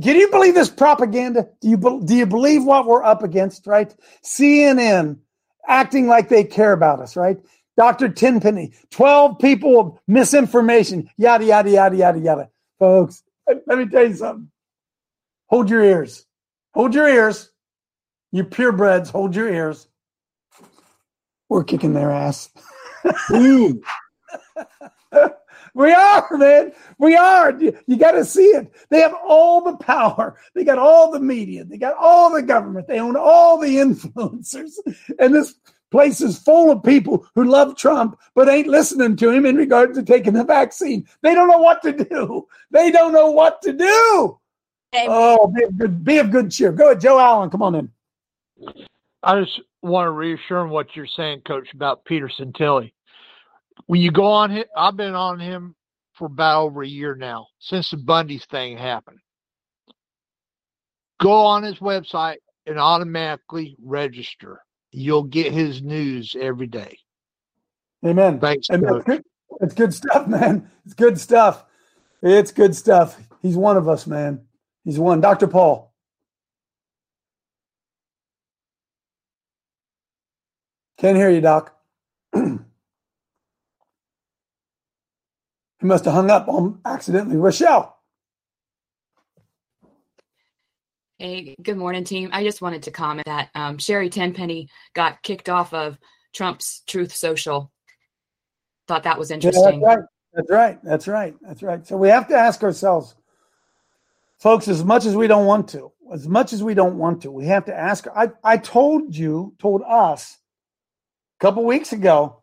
Can 0.03 0.17
you 0.17 0.29
believe 0.31 0.55
this 0.55 0.69
propaganda? 0.69 1.47
Do 1.61 1.69
you 1.69 1.77
be- 1.77 2.01
do 2.05 2.17
you 2.17 2.27
believe 2.27 2.65
what 2.65 2.87
we're 2.87 3.05
up 3.05 3.23
against? 3.23 3.69
Right? 3.69 3.95
CNN 4.25 5.19
acting 5.69 6.09
like 6.09 6.29
they 6.29 6.43
care 6.43 6.73
about 6.73 6.99
us. 7.01 7.15
Right? 7.15 7.39
Dr. 7.77 8.09
Tenpenny, 8.09 8.73
twelve 8.91 9.39
people 9.39 9.79
of 9.79 9.99
misinformation. 10.09 11.09
Yada 11.17 11.45
yada 11.45 11.71
yada 11.71 11.97
yada 11.97 12.19
yada. 12.19 12.49
Folks, 12.81 13.23
let 13.67 13.79
me 13.79 13.87
tell 13.87 14.07
you 14.07 14.15
something. 14.15 14.51
Hold 15.47 15.71
your 15.71 15.83
ears. 15.83 16.27
Hold 16.75 16.95
your 16.95 17.09
ears. 17.09 17.51
You 18.33 18.45
purebreds, 18.45 19.11
hold 19.11 19.35
your 19.35 19.53
ears. 19.53 19.89
We're 21.49 21.65
kicking 21.65 21.95
their 21.95 22.11
ass. 22.11 22.51
we 25.75 25.93
are, 25.93 26.29
man. 26.33 26.73
We 26.99 27.17
are. 27.17 27.59
You, 27.59 27.79
you 27.87 27.97
got 27.97 28.13
to 28.13 28.25
see 28.25 28.45
it. 28.45 28.71
They 28.91 29.01
have 29.01 29.15
all 29.27 29.63
the 29.63 29.77
power. 29.79 30.39
They 30.55 30.65
got 30.65 30.79
all 30.79 31.11
the 31.11 31.21
media. 31.21 31.65
They 31.65 31.79
got 31.79 31.97
all 31.99 32.31
the 32.31 32.43
government. 32.43 32.87
They 32.87 33.01
own 33.01 33.17
all 33.17 33.59
the 33.59 33.77
influencers. 33.77 34.73
And 35.19 35.35
this 35.35 35.55
place 35.91 36.21
is 36.21 36.39
full 36.39 36.71
of 36.71 36.83
people 36.83 37.27
who 37.35 37.45
love 37.45 37.77
Trump 37.77 38.19
but 38.35 38.49
ain't 38.49 38.67
listening 38.67 39.17
to 39.17 39.31
him 39.31 39.47
in 39.47 39.57
regard 39.57 39.95
to 39.95 40.03
taking 40.03 40.35
the 40.35 40.45
vaccine. 40.45 41.07
They 41.23 41.35
don't 41.35 41.49
know 41.49 41.59
what 41.59 41.83
to 41.83 41.93
do. 41.93 42.47
They 42.71 42.91
don't 42.91 43.13
know 43.13 43.31
what 43.31 43.63
to 43.63 43.73
do. 43.73 44.39
Oh, 44.95 45.47
be 45.49 45.65
of 45.65 45.79
good, 45.79 46.05
be 46.05 46.19
of 46.19 46.31
good 46.31 46.51
cheer. 46.51 46.73
Go 46.73 46.87
ahead, 46.87 47.01
Joe 47.01 47.19
Allen. 47.19 47.51
Come 47.51 47.63
on 47.63 47.75
in. 47.75 47.91
I 49.23 49.41
just 49.41 49.61
want 49.83 50.07
to 50.07 50.11
reassure 50.11 50.61
him 50.61 50.71
what 50.71 50.95
you're 50.95 51.07
saying, 51.07 51.43
Coach, 51.47 51.69
about 51.75 52.05
Pete 52.05 52.23
Santilli. 52.39 52.93
When 53.87 54.01
you 54.01 54.11
go 54.11 54.27
on 54.27 54.51
him, 54.51 54.65
I've 54.77 54.97
been 54.97 55.15
on 55.15 55.39
him 55.39 55.75
for 56.15 56.27
about 56.27 56.63
over 56.63 56.83
a 56.83 56.89
year 56.89 57.15
now 57.15 57.47
since 57.59 57.91
the 57.91 57.97
Bundy 57.97 58.39
thing 58.51 58.77
happened. 58.77 59.19
Go 61.21 61.33
on 61.33 61.63
his 61.63 61.79
website 61.79 62.37
and 62.67 62.79
automatically 62.79 63.77
register. 63.83 64.61
You'll 64.91 65.25
get 65.25 65.53
his 65.53 65.83
news 65.83 66.35
every 66.39 66.67
day. 66.67 66.99
Amen. 68.05 68.39
Thanks, 68.41 68.69
And 68.71 68.83
that's 68.83 69.05
good. 69.05 69.23
It's 69.61 69.75
good 69.75 69.93
stuff, 69.93 70.27
man. 70.29 70.71
It's 70.85 70.95
good 70.95 71.19
stuff. 71.19 71.65
It's 72.23 72.53
good 72.53 72.75
stuff. 72.75 73.19
He's 73.43 73.57
one 73.57 73.77
of 73.77 73.89
us, 73.89 74.07
man. 74.07 74.41
He's 74.85 74.99
one. 74.99 75.21
Dr. 75.21 75.47
Paul. 75.47 75.93
Can't 80.99 81.17
hear 81.17 81.31
you, 81.31 81.41
Doc. 81.41 81.77
he 82.35 82.59
must 85.83 86.05
have 86.05 86.15
hung 86.15 86.31
up 86.31 86.49
on 86.49 86.81
accidentally. 86.85 87.37
Rochelle. 87.37 87.98
Hey, 91.19 91.57
good 91.61 91.77
morning, 91.77 92.05
team. 92.05 92.31
I 92.33 92.45
just 92.45 92.63
wanted 92.63 92.85
to 92.85 92.93
comment 92.93 93.27
that 93.27 93.49
um, 93.57 93.79
Sherry 93.79 94.09
Tenpenny 94.09 94.69
got 94.95 95.21
kicked 95.23 95.49
off 95.49 95.75
of 95.75 95.99
Trump's 96.33 96.83
Truth 96.87 97.13
Social. 97.13 97.73
Thought 98.87 99.03
that 99.03 99.19
was 99.19 99.31
Yeah, 99.31 99.35
interesting. 99.35 99.81
that's 99.81 99.97
right. 99.97 100.05
That's 100.33 100.51
right. 100.51 100.79
That's 100.85 101.09
right. 101.09 101.35
That's 101.43 101.63
right. 101.65 101.85
So 101.85 101.97
we 101.97 102.09
have 102.09 102.29
to 102.29 102.37
ask 102.37 102.63
ourselves, 102.63 103.17
folks, 104.39 104.69
as 104.69 104.85
much 104.85 105.07
as 105.07 105.17
we 105.17 105.27
don't 105.27 105.47
want 105.47 105.69
to, 105.71 105.91
as 106.13 106.29
much 106.29 106.53
as 106.53 106.63
we 106.63 106.75
don't 106.75 106.99
want 106.99 107.23
to, 107.23 107.33
we 107.33 107.47
have 107.47 107.65
to 107.65 107.75
ask. 107.77 108.07
I, 108.15 108.31
I 108.45 108.57
told 108.57 109.17
you, 109.17 109.57
told 109.59 109.83
us 109.89 110.39
a 111.41 111.45
couple 111.45 111.65
weeks 111.65 111.93
ago, 111.93 112.43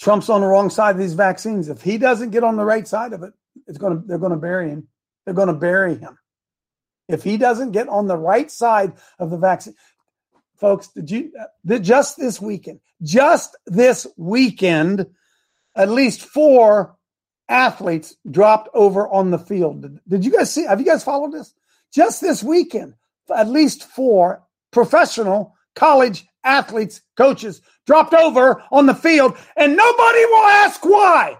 Trump's 0.00 0.28
on 0.30 0.42
the 0.42 0.46
wrong 0.46 0.70
side 0.70 0.92
of 0.94 0.98
these 0.98 1.14
vaccines. 1.14 1.68
If 1.68 1.82
he 1.82 1.98
doesn't 1.98 2.30
get 2.30 2.44
on 2.44 2.54
the 2.54 2.64
right 2.64 2.86
side 2.86 3.14
of 3.14 3.24
it, 3.24 3.32
it's 3.66 3.78
gonna 3.78 4.00
they're 4.06 4.18
gonna 4.18 4.36
bury 4.36 4.70
him. 4.70 4.86
They're 5.24 5.34
gonna 5.34 5.54
bury 5.54 5.96
him. 5.96 6.16
If 7.12 7.22
he 7.24 7.36
doesn't 7.36 7.72
get 7.72 7.88
on 7.88 8.06
the 8.06 8.16
right 8.16 8.50
side 8.50 8.92
of 9.18 9.30
the 9.30 9.38
vaccine, 9.38 9.74
folks, 10.56 10.88
did 10.88 11.10
you 11.10 11.32
the, 11.64 11.78
just 11.78 12.16
this 12.16 12.40
weekend, 12.40 12.80
just 13.02 13.56
this 13.66 14.06
weekend, 14.16 15.06
at 15.74 15.90
least 15.90 16.22
four 16.22 16.96
athletes 17.48 18.16
dropped 18.30 18.68
over 18.74 19.06
on 19.08 19.30
the 19.30 19.38
field. 19.38 19.82
Did, 19.82 20.00
did 20.08 20.24
you 20.24 20.32
guys 20.32 20.52
see? 20.52 20.64
Have 20.64 20.80
you 20.80 20.86
guys 20.86 21.04
followed 21.04 21.32
this? 21.32 21.54
Just 21.92 22.20
this 22.20 22.42
weekend, 22.42 22.94
at 23.34 23.48
least 23.48 23.84
four 23.84 24.42
professional 24.70 25.54
college 25.76 26.26
athletes, 26.44 27.02
coaches 27.16 27.60
dropped 27.86 28.14
over 28.14 28.62
on 28.72 28.86
the 28.86 28.94
field, 28.94 29.36
and 29.56 29.76
nobody 29.76 30.24
will 30.26 30.46
ask 30.46 30.84
why. 30.84 31.38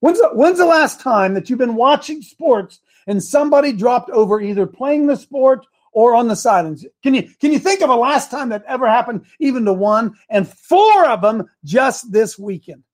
When's 0.00 0.18
the, 0.18 0.30
when's 0.32 0.58
the 0.58 0.66
last 0.66 1.00
time 1.00 1.34
that 1.34 1.48
you've 1.48 1.58
been 1.58 1.76
watching 1.76 2.22
sports 2.22 2.80
and 3.06 3.22
somebody 3.22 3.72
dropped 3.72 4.10
over 4.10 4.40
either 4.40 4.66
playing 4.66 5.06
the 5.06 5.16
sport 5.16 5.66
or 5.92 6.14
on 6.14 6.28
the 6.28 6.36
sidelines? 6.36 6.86
Can 7.02 7.14
you 7.14 7.28
can 7.40 7.52
you 7.52 7.58
think 7.58 7.80
of 7.80 7.90
a 7.90 7.94
last 7.94 8.30
time 8.30 8.50
that 8.50 8.64
ever 8.66 8.88
happened, 8.88 9.26
even 9.38 9.64
to 9.64 9.72
one? 9.72 10.14
And 10.28 10.48
four 10.48 11.06
of 11.06 11.22
them 11.22 11.48
just 11.64 12.12
this 12.12 12.38
weekend. 12.38 12.84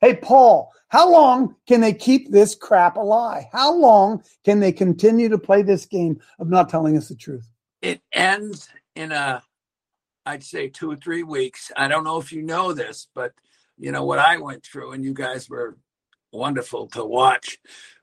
Hey, 0.00 0.14
Paul, 0.14 0.72
how 0.88 1.10
long 1.10 1.56
can 1.66 1.80
they 1.80 1.92
keep 1.92 2.30
this 2.30 2.54
crap 2.54 2.96
alive? 2.96 3.44
How 3.52 3.74
long 3.74 4.22
can 4.44 4.60
they 4.60 4.70
continue 4.70 5.28
to 5.28 5.38
play 5.38 5.62
this 5.62 5.86
game 5.86 6.20
of 6.38 6.48
not 6.48 6.68
telling 6.68 6.96
us 6.96 7.08
the 7.08 7.16
truth? 7.16 7.48
it 7.82 8.00
ends 8.12 8.68
in 8.94 9.12
a 9.12 9.42
i'd 10.26 10.42
say 10.42 10.68
two 10.68 10.90
or 10.90 10.96
three 10.96 11.22
weeks 11.22 11.70
i 11.76 11.88
don't 11.88 12.04
know 12.04 12.18
if 12.18 12.32
you 12.32 12.42
know 12.42 12.72
this 12.72 13.08
but 13.14 13.32
you 13.78 13.92
know 13.92 14.04
what 14.04 14.18
i 14.18 14.36
went 14.36 14.64
through 14.64 14.92
and 14.92 15.04
you 15.04 15.14
guys 15.14 15.48
were 15.48 15.76
wonderful 16.32 16.86
to 16.88 17.04
watch 17.04 17.58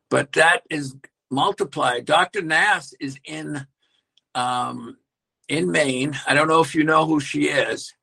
but 0.09 0.31
that 0.33 0.63
is 0.69 0.95
multiplied. 1.31 2.05
Dr 2.05 2.41
Nass 2.41 2.93
is 2.99 3.17
in 3.25 3.65
um 4.33 4.97
in 5.47 5.71
maine. 5.71 6.17
I 6.27 6.33
don't 6.33 6.47
know 6.47 6.61
if 6.61 6.75
you 6.75 6.83
know 6.83 7.05
who 7.05 7.19
she 7.19 7.45
is. 7.45 7.93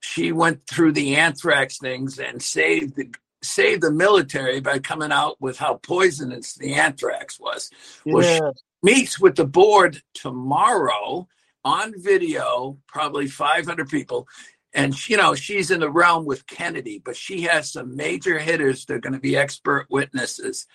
She 0.00 0.32
went 0.32 0.66
through 0.66 0.92
the 0.92 1.16
anthrax 1.16 1.78
things 1.78 2.18
and 2.18 2.42
saved 2.42 2.96
the 2.96 3.10
saved 3.42 3.82
the 3.82 3.90
military 3.90 4.60
by 4.60 4.78
coming 4.78 5.12
out 5.12 5.36
with 5.40 5.58
how 5.58 5.74
poisonous 5.74 6.54
the 6.54 6.74
anthrax 6.74 7.40
was. 7.40 7.70
Well, 8.04 8.22
she 8.22 8.40
meets 8.82 9.18
with 9.18 9.36
the 9.36 9.46
board 9.46 10.02
tomorrow 10.14 11.26
on 11.64 11.94
video, 11.96 12.78
probably 12.86 13.26
500 13.26 13.88
people, 13.88 14.26
and 14.74 15.08
you 15.08 15.16
know 15.16 15.34
she's 15.34 15.70
in 15.70 15.80
the 15.80 15.90
realm 15.90 16.24
with 16.24 16.46
Kennedy, 16.46 17.00
but 17.04 17.16
she 17.16 17.42
has 17.42 17.72
some 17.72 17.96
major 17.96 18.38
hitters. 18.38 18.84
They're 18.84 19.00
going 19.00 19.14
to 19.14 19.20
be 19.20 19.36
expert 19.36 19.86
witnesses, 19.90 20.66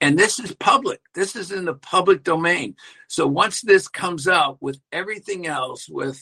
and 0.00 0.18
this 0.18 0.38
is 0.38 0.54
public. 0.54 1.00
This 1.14 1.34
is 1.36 1.50
in 1.52 1.64
the 1.64 1.74
public 1.74 2.22
domain. 2.22 2.76
So 3.08 3.26
once 3.26 3.60
this 3.62 3.88
comes 3.88 4.28
out 4.28 4.58
with 4.60 4.78
everything 4.92 5.46
else, 5.46 5.88
with 5.88 6.20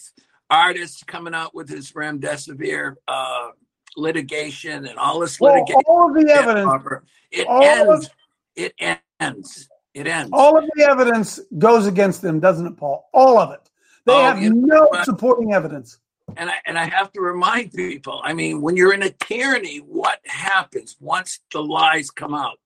Ardis 0.51 1.07
coming 1.07 1.35
out 1.35 1.55
with 1.55 1.68
his 1.68 1.93
remdesivir 1.93 2.95
uh, 3.09 3.49
litigation 3.97 4.87
and 4.87 4.99
all 4.99 5.20
this 5.20 5.41
Well, 5.41 5.55
litigation, 5.55 5.83
all 5.87 6.09
of 6.09 6.14
the 6.27 6.33
evidence- 6.33 6.66
Robert, 6.66 7.05
it 7.31 7.47
all 7.49 7.93
of- 7.93 8.01
ends. 8.05 8.11
It 8.55 8.74
ends. 9.20 9.68
It 9.93 10.07
ends. 10.07 10.31
All 10.33 10.57
of 10.57 10.64
the 10.74 10.85
evidence 10.85 11.41
goes 11.59 11.87
against 11.87 12.22
them, 12.22 12.41
doesn't 12.41 12.66
it, 12.66 12.77
Paul? 12.77 13.09
All 13.12 13.39
of 13.39 13.51
it. 13.53 13.61
They 14.07 14.12
Oh, 14.12 14.24
have 14.24 14.41
you 14.43 14.55
know 14.55 14.89
no 14.93 15.03
supporting 15.03 15.53
evidence. 15.53 15.99
and 16.37 16.49
I 16.51 16.55
and 16.64 16.79
I 16.79 16.85
have 16.85 17.12
to 17.12 17.20
remind 17.20 17.72
people. 17.72 18.20
I 18.24 18.33
mean, 18.33 18.61
when 18.62 18.77
you're 18.77 18.93
in 18.95 19.03
a 19.03 19.11
tyranny, 19.11 19.79
what 19.79 20.20
happens 20.24 20.97
once 21.01 21.41
the 21.53 21.62
lies 21.62 22.11
come 22.11 22.35
out? 22.35 22.59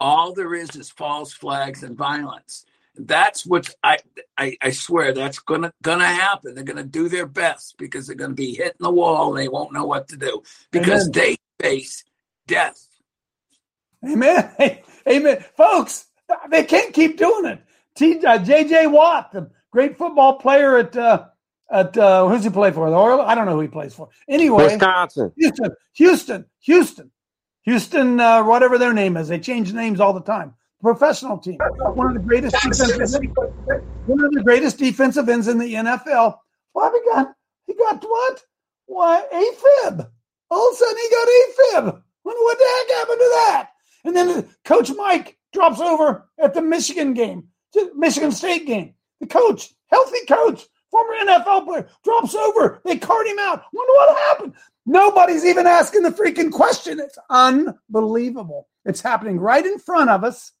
All 0.00 0.32
there 0.32 0.54
is 0.54 0.74
is 0.76 0.90
false 0.90 1.32
flags 1.32 1.82
and 1.82 1.96
violence. 1.96 2.64
That's 2.96 3.46
what 3.46 3.74
I 3.82 3.98
I, 4.36 4.56
I 4.60 4.70
swear 4.70 5.12
that's 5.12 5.38
gonna 5.38 5.72
gonna 5.82 6.06
happen. 6.06 6.54
They're 6.54 6.64
gonna 6.64 6.84
do 6.84 7.08
their 7.08 7.26
best 7.26 7.76
because 7.78 8.06
they're 8.06 8.16
gonna 8.16 8.34
be 8.34 8.54
hitting 8.54 8.72
the 8.80 8.90
wall 8.90 9.34
and 9.34 9.38
they 9.38 9.48
won't 9.48 9.72
know 9.72 9.84
what 9.84 10.08
to 10.08 10.16
do 10.16 10.42
because 10.70 11.08
Amen. 11.08 11.12
they 11.12 11.36
face 11.60 12.04
death. 12.46 12.86
Amen. 14.04 14.50
Amen. 15.08 15.44
Folks, 15.56 16.06
they 16.50 16.64
can't 16.64 16.94
keep 16.94 17.16
doing 17.16 17.44
it. 17.46 17.62
T, 17.94 18.18
uh, 18.24 18.38
JJ 18.38 18.90
Watt, 18.90 19.32
the 19.32 19.50
great 19.70 19.98
football 19.98 20.34
player 20.34 20.78
at 20.78 20.96
uh, 20.96 21.26
at 21.70 21.96
uh, 21.96 22.28
who's 22.28 22.44
he 22.44 22.50
play 22.50 22.70
for? 22.70 22.88
The 22.90 22.96
Oilers? 22.96 23.24
I 23.26 23.34
don't 23.34 23.46
know 23.46 23.54
who 23.54 23.60
he 23.60 23.68
plays 23.68 23.94
for. 23.94 24.08
Anyway, 24.28 24.64
Wisconsin. 24.64 25.32
Houston, 25.36 25.70
Houston, 25.94 26.44
Houston, 26.60 27.10
Houston, 27.62 28.20
uh, 28.20 28.42
whatever 28.42 28.78
their 28.78 28.92
name 28.92 29.16
is. 29.16 29.28
They 29.28 29.38
change 29.38 29.72
names 29.72 30.00
all 30.00 30.12
the 30.12 30.22
time. 30.22 30.54
Professional 30.80 31.36
team, 31.36 31.58
one 31.94 32.06
of 32.06 32.14
the 32.14 32.20
greatest 32.20 32.54
defensive, 32.54 33.22
one 34.06 34.24
of 34.24 34.32
the 34.32 34.42
greatest 34.42 34.78
defensive 34.78 35.28
ends 35.28 35.46
in 35.46 35.58
the 35.58 35.74
NFL. 35.74 36.38
Why 36.72 36.90
he 36.90 37.10
got 37.10 37.34
he 37.66 37.74
got 37.74 38.02
what? 38.02 38.42
Why 38.86 39.22
AFib? 39.30 40.08
All 40.50 40.68
of 40.68 40.72
a 40.72 40.76
sudden 40.76 40.96
he 40.96 41.10
got 41.10 41.28
AFib. 41.28 42.02
Wonder 42.24 42.42
what 42.42 42.58
the 42.58 42.64
heck 42.64 42.98
happened 42.98 43.18
to 43.18 43.32
that? 43.34 43.70
And 44.04 44.16
then 44.16 44.48
Coach 44.64 44.90
Mike 44.96 45.36
drops 45.52 45.80
over 45.80 46.28
at 46.38 46.54
the 46.54 46.62
Michigan 46.62 47.12
game, 47.12 47.48
Michigan 47.94 48.32
State 48.32 48.66
game. 48.66 48.94
The 49.20 49.26
coach, 49.26 49.74
healthy 49.88 50.24
coach, 50.26 50.66
former 50.90 51.14
NFL 51.24 51.64
player, 51.66 51.88
drops 52.04 52.34
over. 52.34 52.80
They 52.84 52.96
cart 52.98 53.26
him 53.26 53.38
out. 53.38 53.64
Wonder 53.72 53.92
what 53.92 54.18
happened. 54.18 54.54
Nobody's 54.86 55.44
even 55.44 55.66
asking 55.66 56.02
the 56.02 56.10
freaking 56.10 56.50
question. 56.50 56.98
It's 57.00 57.18
unbelievable. 57.28 58.68
It's 58.84 59.00
happening 59.00 59.38
right 59.38 59.64
in 59.64 59.78
front 59.78 60.10
of 60.10 60.24
us. 60.24 60.52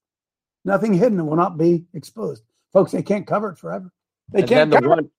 Nothing 0.64 0.92
hidden 0.94 1.26
will 1.26 1.36
not 1.36 1.56
be 1.58 1.84
exposed. 1.94 2.42
Folks, 2.72 2.92
they 2.92 3.02
can't 3.02 3.26
cover 3.26 3.50
it 3.50 3.58
forever. 3.58 3.90
They 4.30 4.40
and 4.40 4.48
can't 4.48 4.70
then 4.70 4.70
the 4.70 4.76
cover 4.76 4.86
it. 4.86 4.96
one, 5.04 5.10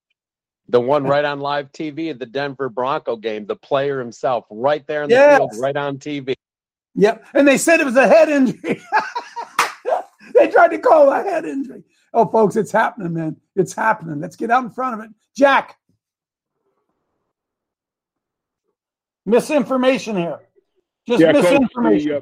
the 0.70 0.80
one 0.82 1.04
right 1.04 1.26
on 1.26 1.40
live 1.40 1.72
TV 1.72 2.12
at 2.12 2.20
the 2.20 2.26
Denver 2.26 2.70
Bronco 2.70 3.16
game, 3.18 3.46
the 3.46 3.56
player 3.56 4.00
himself, 4.00 4.46
right 4.50 4.86
there 4.88 5.04
in 5.04 5.10
the 5.10 5.16
Yes. 5.16 5.38
field, 5.38 5.52
right 5.60 5.76
on 5.76 5.98
TV. 5.98 6.36
Yep. 6.96 7.26
And 7.34 7.48
they 7.48 7.58
said 7.58 7.80
it 7.80 7.86
was 7.86 7.96
a 7.96 8.08
head 8.08 8.30
injury. 8.30 8.82
they 10.36 10.50
tried 10.50 10.70
to 10.70 10.78
call 10.80 11.12
it 11.12 11.20
a 11.20 11.24
head 11.24 11.46
injury. 11.46 11.84
Oh, 12.14 12.26
folks, 12.26 12.56
it's 12.56 12.72
happening, 12.72 13.14
man. 13.14 13.38
It's 13.56 13.74
happening. 13.74 14.20
Let's 14.20 14.36
get 14.36 14.52
out 14.52 14.64
in 14.64 14.70
front 14.70 15.00
of 15.00 15.06
it. 15.06 15.12
Jack. 15.36 15.78
Misinformation 19.26 20.18
here. 20.18 20.40
Just 21.08 21.22
Yeah, 21.22 21.32
Coach, 21.34 21.44
misinformation. 21.44 22.10
the, 22.10 22.18
uh, 22.18 22.22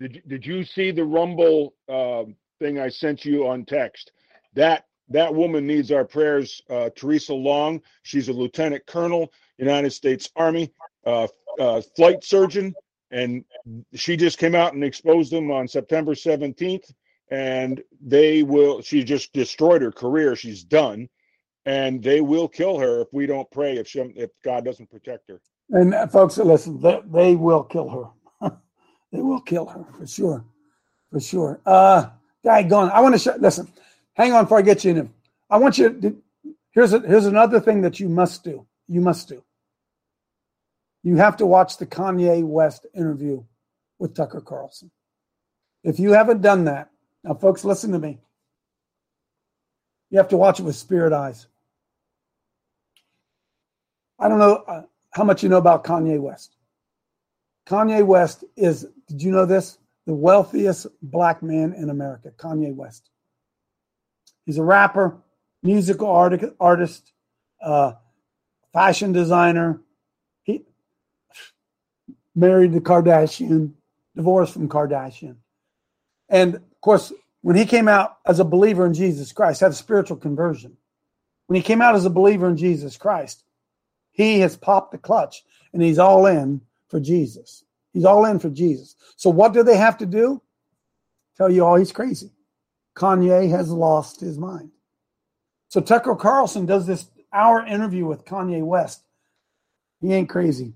did 0.00 0.14
you- 0.16 0.22
did 0.26 0.46
you 0.46 0.64
see 0.64 0.90
the 0.90 1.04
Rumble 1.04 1.74
uh, 1.88 2.24
thing 2.58 2.78
I 2.78 2.88
sent 2.88 3.24
you 3.24 3.46
on 3.46 3.64
text? 3.64 4.12
That 4.54 4.86
that 5.08 5.34
woman 5.34 5.66
needs 5.66 5.90
our 5.92 6.04
prayers. 6.04 6.62
Uh, 6.70 6.88
Teresa 6.96 7.34
Long, 7.34 7.82
she's 8.02 8.28
a 8.28 8.32
lieutenant 8.32 8.86
colonel, 8.86 9.30
United 9.58 9.90
States 9.90 10.30
Army, 10.36 10.72
uh, 11.04 11.28
uh, 11.58 11.82
flight 11.96 12.24
surgeon, 12.24 12.74
and 13.10 13.44
she 13.94 14.16
just 14.16 14.38
came 14.38 14.54
out 14.54 14.72
and 14.72 14.82
exposed 14.82 15.30
them 15.30 15.50
on 15.50 15.68
September 15.68 16.14
17th. 16.14 16.90
And 17.32 17.82
they 18.00 18.42
will. 18.42 18.82
She 18.82 19.04
just 19.04 19.32
destroyed 19.32 19.80
her 19.80 19.92
career. 19.92 20.36
She's 20.36 20.62
done, 20.62 21.08
and 21.64 22.02
they 22.02 22.20
will 22.20 22.46
kill 22.46 22.78
her 22.78 23.00
if 23.00 23.08
we 23.12 23.24
don't 23.26 23.50
pray. 23.50 23.78
If 23.78 23.88
she, 23.88 24.00
if 24.00 24.30
God 24.44 24.66
doesn't 24.66 24.90
protect 24.90 25.30
her. 25.30 25.40
And 25.70 25.94
uh, 25.94 26.06
folks, 26.06 26.36
listen, 26.36 26.78
they, 26.80 27.00
they 27.06 27.34
will 27.34 27.64
kill 27.64 27.88
her. 27.88 28.50
they 29.12 29.22
will 29.22 29.40
kill 29.40 29.66
her 29.66 29.86
for 29.98 30.06
sure. 30.06 30.44
For 31.10 31.20
sure. 31.20 31.60
Uh, 31.64 32.10
guy 32.44 32.62
gone. 32.62 32.90
I 32.90 33.00
want 33.00 33.14
to 33.14 33.18
show, 33.18 33.34
listen, 33.38 33.72
hang 34.14 34.32
on 34.32 34.44
before 34.44 34.58
I 34.58 34.62
get 34.62 34.84
you 34.84 34.90
in. 34.90 35.10
I 35.48 35.56
want 35.56 35.78
you 35.78 35.90
to, 35.90 36.22
here's, 36.72 36.92
a, 36.92 37.00
here's 37.00 37.26
another 37.26 37.60
thing 37.60 37.80
that 37.82 37.98
you 37.98 38.08
must 38.08 38.44
do. 38.44 38.66
You 38.88 39.00
must 39.00 39.28
do. 39.28 39.42
You 41.02 41.16
have 41.16 41.38
to 41.38 41.46
watch 41.46 41.78
the 41.78 41.86
Kanye 41.86 42.44
West 42.44 42.86
interview 42.94 43.42
with 43.98 44.14
Tucker 44.14 44.40
Carlson. 44.40 44.90
If 45.82 45.98
you 45.98 46.12
haven't 46.12 46.42
done 46.42 46.64
that, 46.66 46.91
now, 47.24 47.34
folks, 47.34 47.64
listen 47.64 47.92
to 47.92 47.98
me. 47.98 48.18
You 50.10 50.18
have 50.18 50.28
to 50.28 50.36
watch 50.36 50.60
it 50.60 50.64
with 50.64 50.76
spirit 50.76 51.12
eyes. 51.12 51.46
I 54.18 54.28
don't 54.28 54.38
know 54.38 54.56
uh, 54.66 54.82
how 55.12 55.24
much 55.24 55.42
you 55.42 55.48
know 55.48 55.58
about 55.58 55.84
Kanye 55.84 56.20
West. 56.20 56.56
Kanye 57.66 58.04
West 58.04 58.44
is, 58.56 58.86
did 59.08 59.22
you 59.22 59.30
know 59.30 59.46
this? 59.46 59.78
The 60.06 60.14
wealthiest 60.14 60.86
black 61.00 61.42
man 61.42 61.72
in 61.74 61.90
America, 61.90 62.32
Kanye 62.36 62.74
West. 62.74 63.10
He's 64.44 64.58
a 64.58 64.62
rapper, 64.62 65.16
musical 65.62 66.08
arti- 66.08 66.50
artist, 66.58 67.12
uh, 67.62 67.92
fashion 68.72 69.12
designer. 69.12 69.80
He 70.42 70.64
married 72.34 72.72
the 72.72 72.80
Kardashian, 72.80 73.72
divorced 74.16 74.54
from 74.54 74.68
Kardashian. 74.68 75.36
And 76.28 76.60
course, 76.82 77.12
when 77.40 77.56
he 77.56 77.64
came 77.64 77.88
out 77.88 78.18
as 78.26 78.40
a 78.40 78.44
believer 78.44 78.86
in 78.86 78.94
Jesus 78.94 79.32
Christ, 79.32 79.60
had 79.60 79.70
a 79.70 79.74
spiritual 79.74 80.16
conversion. 80.16 80.76
When 81.46 81.56
he 81.56 81.62
came 81.62 81.82
out 81.82 81.94
as 81.94 82.04
a 82.04 82.10
believer 82.10 82.48
in 82.48 82.56
Jesus 82.56 82.96
Christ, 82.96 83.44
he 84.12 84.40
has 84.40 84.56
popped 84.56 84.92
the 84.92 84.98
clutch 84.98 85.44
and 85.72 85.82
he's 85.82 85.98
all 85.98 86.26
in 86.26 86.60
for 86.88 87.00
Jesus. 87.00 87.64
He's 87.92 88.04
all 88.04 88.24
in 88.24 88.38
for 88.38 88.50
Jesus. 88.50 88.96
So 89.16 89.30
what 89.30 89.52
do 89.52 89.62
they 89.62 89.76
have 89.76 89.98
to 89.98 90.06
do? 90.06 90.40
Tell 91.36 91.50
you 91.50 91.64
all 91.64 91.76
he's 91.76 91.92
crazy. 91.92 92.30
Kanye 92.96 93.50
has 93.50 93.70
lost 93.70 94.20
his 94.20 94.38
mind. 94.38 94.70
So 95.68 95.80
Tucker 95.80 96.14
Carlson 96.14 96.66
does 96.66 96.86
this 96.86 97.06
hour 97.32 97.64
interview 97.64 98.06
with 98.06 98.24
Kanye 98.24 98.62
West. 98.62 99.02
He 100.00 100.12
ain't 100.12 100.28
crazy. 100.28 100.74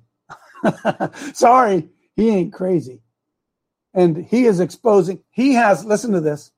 Sorry, 1.35 1.89
he 2.15 2.31
ain't 2.31 2.53
crazy. 2.53 3.03
And 3.97 4.17
he 4.27 4.45
is 4.45 4.61
exposing, 4.61 5.21
he 5.31 5.55
has, 5.55 5.85
listen 5.85 6.13
to 6.13 6.21
this, 6.21 6.53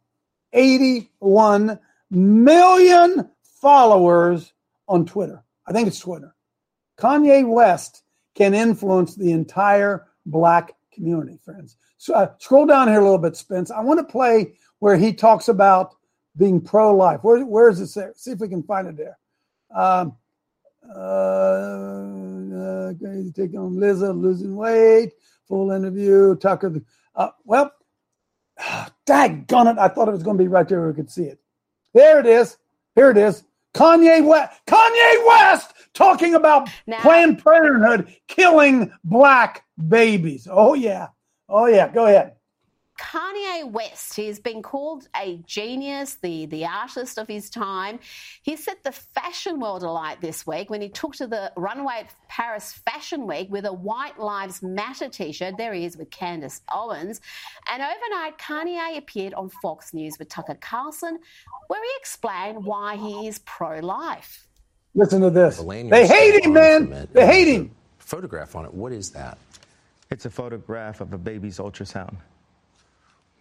81 0.52 1.78
million 2.10 3.30
followers 3.42 4.52
on 4.88 5.06
Twitter. 5.06 5.44
I 5.66 5.72
think 5.72 5.86
it's 5.86 6.00
Twitter. 6.00 6.34
Kanye 6.98 7.48
West 7.48 8.02
can 8.34 8.54
influence 8.54 9.14
the 9.14 9.30
entire 9.30 10.08
black 10.26 10.74
community, 10.92 11.38
friends. 11.44 11.76
So 11.96 12.14
uh, 12.14 12.32
scroll 12.38 12.66
down 12.66 12.88
here 12.88 13.00
a 13.00 13.04
little 13.04 13.18
bit, 13.18 13.36
Spence. 13.36 13.70
I 13.70 13.80
want 13.80 14.00
to 14.00 14.12
play 14.12 14.54
where 14.80 14.96
he 14.96 15.12
talks 15.12 15.48
about 15.48 15.94
being 16.36 16.60
pro-life. 16.60 17.22
Where, 17.22 17.44
where 17.44 17.68
is 17.68 17.78
this 17.78 17.94
there? 17.94 18.12
See 18.16 18.32
if 18.32 18.40
we 18.40 18.48
can 18.48 18.64
find 18.64 18.88
it 18.88 18.96
there. 18.96 19.18
Um, 19.74 20.16
uh, 20.88 22.08
crazy 22.98 23.32
taking 23.32 23.58
on 23.58 23.74
Lizzo, 23.74 24.18
losing 24.18 24.56
weight, 24.56 25.12
full 25.46 25.70
interview, 25.70 26.36
Tucker. 26.36 26.80
Uh, 27.18 27.30
well, 27.44 27.72
daggone 29.06 29.72
it. 29.72 29.78
I 29.78 29.88
thought 29.88 30.08
it 30.08 30.12
was 30.12 30.22
going 30.22 30.38
to 30.38 30.42
be 30.42 30.48
right 30.48 30.66
there 30.66 30.80
where 30.80 30.88
we 30.88 30.94
could 30.94 31.10
see 31.10 31.24
it. 31.24 31.38
There 31.92 32.20
it 32.20 32.26
is. 32.26 32.56
Here 32.94 33.10
it 33.10 33.18
is. 33.18 33.42
Kanye 33.74 34.24
West. 34.24 34.60
Kanye 34.66 35.26
West 35.26 35.74
talking 35.92 36.34
about 36.34 36.70
Planned 37.00 37.44
Parenthood 37.44 38.14
killing 38.28 38.92
black 39.04 39.64
babies. 39.88 40.48
Oh 40.50 40.74
yeah. 40.74 41.08
Oh 41.48 41.66
yeah. 41.66 41.88
Go 41.88 42.06
ahead. 42.06 42.34
Kanye 42.98 43.70
West, 43.70 44.14
he's 44.14 44.40
been 44.40 44.60
called 44.60 45.08
a 45.16 45.36
genius, 45.46 46.16
the, 46.16 46.46
the 46.46 46.66
artist 46.66 47.16
of 47.16 47.28
his 47.28 47.48
time. 47.48 48.00
He 48.42 48.56
set 48.56 48.82
the 48.82 48.92
fashion 48.92 49.60
world 49.60 49.84
alight 49.84 50.20
this 50.20 50.46
week 50.46 50.68
when 50.68 50.80
he 50.80 50.88
took 50.88 51.14
to 51.16 51.26
the 51.26 51.52
runway 51.56 52.00
at 52.00 52.14
Paris 52.28 52.72
Fashion 52.84 53.26
Week 53.26 53.48
with 53.50 53.64
a 53.66 53.72
White 53.72 54.18
Lives 54.18 54.62
Matter 54.62 55.08
t 55.08 55.32
shirt. 55.32 55.56
There 55.56 55.72
he 55.72 55.84
is 55.84 55.96
with 55.96 56.10
Candace 56.10 56.60
Owens. 56.72 57.20
And 57.72 57.82
overnight, 57.82 58.38
Kanye 58.38 58.98
appeared 58.98 59.32
on 59.34 59.48
Fox 59.62 59.94
News 59.94 60.18
with 60.18 60.28
Tucker 60.28 60.58
Carlson, 60.60 61.18
where 61.68 61.82
he 61.82 61.90
explained 62.00 62.64
why 62.64 62.96
he 62.96 63.28
is 63.28 63.38
pro 63.40 63.78
life. 63.78 64.46
Listen 64.94 65.20
to 65.22 65.30
this. 65.30 65.58
They 65.58 66.06
hate 66.06 66.44
him, 66.44 66.52
man. 66.52 67.08
They 67.12 67.26
hate 67.26 67.48
him. 67.48 67.70
Photograph 67.98 68.56
on 68.56 68.64
it. 68.64 68.74
What 68.74 68.92
is 68.92 69.10
that? 69.10 69.38
It's 70.10 70.24
a 70.24 70.30
photograph 70.30 71.00
of 71.00 71.12
a 71.12 71.18
baby's 71.18 71.58
ultrasound. 71.58 72.16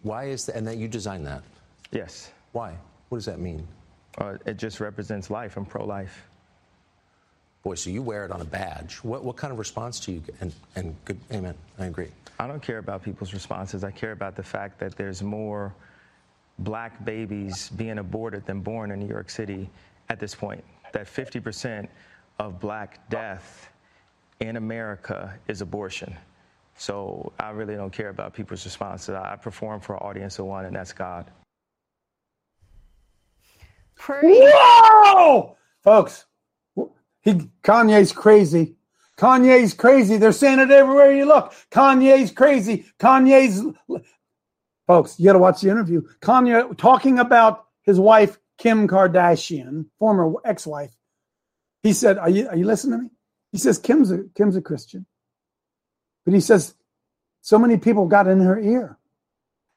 Why 0.04 0.26
is 0.26 0.46
that? 0.46 0.56
And 0.56 0.68
that 0.68 0.78
you 0.78 0.88
designed 0.88 1.26
that? 1.28 1.44
Yes. 1.92 2.32
Why? 2.52 2.76
What 3.10 3.18
does 3.18 3.26
that 3.26 3.40
mean? 3.40 3.68
Uh, 4.18 4.38
it 4.46 4.58
just 4.58 4.80
represents 4.80 5.30
life. 5.30 5.58
I'm 5.58 5.66
pro-life. 5.66 6.26
Boy, 7.64 7.76
so 7.76 7.90
you 7.90 8.02
wear 8.02 8.26
it 8.26 8.32
on 8.32 8.42
a 8.42 8.46
badge. 8.46 8.96
What, 8.98 9.24
what 9.24 9.36
kind 9.36 9.52
of 9.52 9.60
response 9.60 10.00
do 10.00 10.14
you 10.14 10.20
get? 10.20 10.36
And, 10.42 10.54
and 10.76 10.96
good, 11.06 11.20
amen. 11.32 11.56
I 11.78 11.86
agree. 11.86 12.10
I 12.40 12.48
don't 12.48 12.62
care 12.62 12.78
about 12.78 13.04
people's 13.04 13.34
responses. 13.34 13.84
I 13.84 13.92
care 13.92 14.12
about 14.12 14.36
the 14.36 14.44
fact 14.44 14.80
that 14.80 14.96
there's 14.96 15.22
more 15.22 15.74
black 16.60 17.04
babies 17.04 17.70
being 17.76 17.98
aborted 17.98 18.46
than 18.46 18.62
born 18.62 18.92
in 18.92 19.00
New 19.00 19.08
York 19.08 19.30
City 19.30 19.70
at 20.10 20.20
this 20.20 20.34
point. 20.34 20.64
That 20.94 21.08
50% 21.08 21.88
of 22.40 22.60
black 22.60 23.10
death 23.10 23.70
in 24.40 24.56
America 24.56 25.34
is 25.48 25.62
abortion. 25.62 26.16
So 26.78 27.34
I 27.40 27.50
really 27.50 27.76
don't 27.76 27.92
care 27.92 28.10
about 28.10 28.34
people's 28.34 28.64
responses. 28.64 29.16
I 29.16 29.36
perform 29.36 29.82
for 29.82 29.96
an 29.96 30.02
audience 30.02 30.40
of 30.40 30.46
one, 30.46 30.66
and 30.66 30.76
that's 30.76 30.94
God. 30.94 31.30
Whoa! 34.00 35.58
Folks, 35.84 36.26
he, 37.22 37.34
Kanye's 37.64 38.12
crazy. 38.12 38.76
Kanye's 39.18 39.74
crazy. 39.74 40.18
They're 40.18 40.32
saying 40.32 40.60
it 40.60 40.70
everywhere 40.70 41.12
you 41.12 41.26
look. 41.26 41.54
Kanye's 41.72 42.32
crazy. 42.32 42.86
Kanye's. 43.00 43.64
Folks, 44.86 45.20
you 45.20 45.26
got 45.26 45.34
to 45.34 45.40
watch 45.40 45.62
the 45.62 45.70
interview. 45.70 46.02
Kanye 46.22 46.78
talking 46.78 47.20
about 47.20 47.66
his 47.82 48.00
wife, 48.00 48.38
Kim 48.58 48.88
Kardashian, 48.88 49.88
former 50.00 50.32
ex 50.46 50.66
wife. 50.68 50.96
He 51.84 51.92
said, 51.94 52.18
are 52.18 52.30
you, 52.30 52.48
are 52.48 52.56
you 52.56 52.66
listening 52.66 53.00
to 53.00 53.04
me? 53.04 53.10
He 53.52 53.58
says, 53.58 53.80
Kim's 53.80 54.12
a, 54.12 54.26
Kim's 54.36 54.56
a 54.56 54.62
Christian. 54.62 55.06
But 56.28 56.34
he 56.34 56.42
says, 56.42 56.76
so 57.40 57.58
many 57.58 57.78
people 57.78 58.06
got 58.06 58.28
in 58.28 58.42
her 58.42 58.60
ear. 58.60 58.98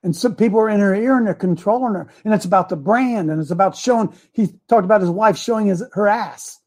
And 0.02 0.16
some 0.16 0.34
people 0.34 0.58
are 0.58 0.68
in 0.68 0.80
her 0.80 0.96
ear 0.96 1.16
and 1.16 1.24
they're 1.24 1.32
controlling 1.32 1.94
her. 1.94 2.08
And 2.24 2.34
it's 2.34 2.44
about 2.44 2.70
the 2.70 2.76
brand 2.76 3.30
and 3.30 3.40
it's 3.40 3.52
about 3.52 3.76
showing. 3.76 4.12
He 4.32 4.48
talked 4.66 4.84
about 4.84 5.00
his 5.00 5.10
wife 5.10 5.38
showing 5.38 5.68
his, 5.68 5.84
her 5.92 6.08
ass. 6.08 6.58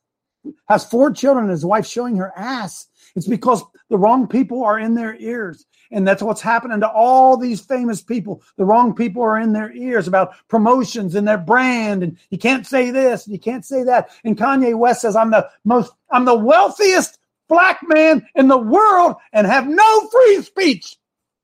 Has 0.69 0.85
four 0.85 1.11
children 1.11 1.43
and 1.43 1.51
his 1.51 1.65
wife 1.65 1.85
showing 1.85 2.15
her 2.15 2.31
ass. 2.37 2.87
It's 3.17 3.27
because 3.27 3.61
the 3.89 3.97
wrong 3.97 4.25
people 4.25 4.63
are 4.63 4.79
in 4.79 4.95
their 4.95 5.17
ears. 5.17 5.65
And 5.91 6.07
that's 6.07 6.23
what's 6.23 6.39
happening 6.39 6.79
to 6.79 6.89
all 6.89 7.35
these 7.35 7.59
famous 7.59 8.01
people. 8.01 8.41
The 8.55 8.63
wrong 8.63 8.95
people 8.95 9.21
are 9.21 9.37
in 9.37 9.51
their 9.51 9.73
ears 9.73 10.07
about 10.07 10.33
promotions 10.47 11.13
and 11.13 11.27
their 11.27 11.37
brand. 11.37 12.03
And 12.03 12.17
you 12.29 12.37
can't 12.37 12.65
say 12.65 12.89
this 12.89 13.25
and 13.25 13.33
you 13.33 13.39
can't 13.39 13.65
say 13.65 13.83
that. 13.83 14.11
And 14.23 14.37
Kanye 14.37 14.77
West 14.77 15.01
says, 15.01 15.17
I'm 15.17 15.31
the 15.31 15.49
most, 15.65 15.91
I'm 16.09 16.23
the 16.23 16.37
wealthiest 16.37 17.19
black 17.47 17.79
man 17.87 18.27
in 18.35 18.47
the 18.47 18.57
world 18.57 19.15
and 19.31 19.47
have 19.47 19.67
no 19.67 20.07
free 20.07 20.41
speech. 20.41 20.95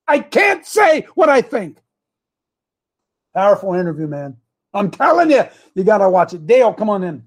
I 0.07 0.19
can't 0.19 0.65
say 0.65 1.07
what 1.15 1.29
I 1.29 1.41
think. 1.41 1.77
Powerful 3.35 3.75
interview, 3.75 4.07
man. 4.07 4.37
I'm 4.73 4.91
telling 4.91 5.31
you, 5.31 5.43
you 5.75 5.83
got 5.83 5.99
to 5.99 6.09
watch 6.09 6.33
it. 6.33 6.47
Dale, 6.47 6.73
come 6.73 6.89
on 6.89 7.03
in. 7.03 7.23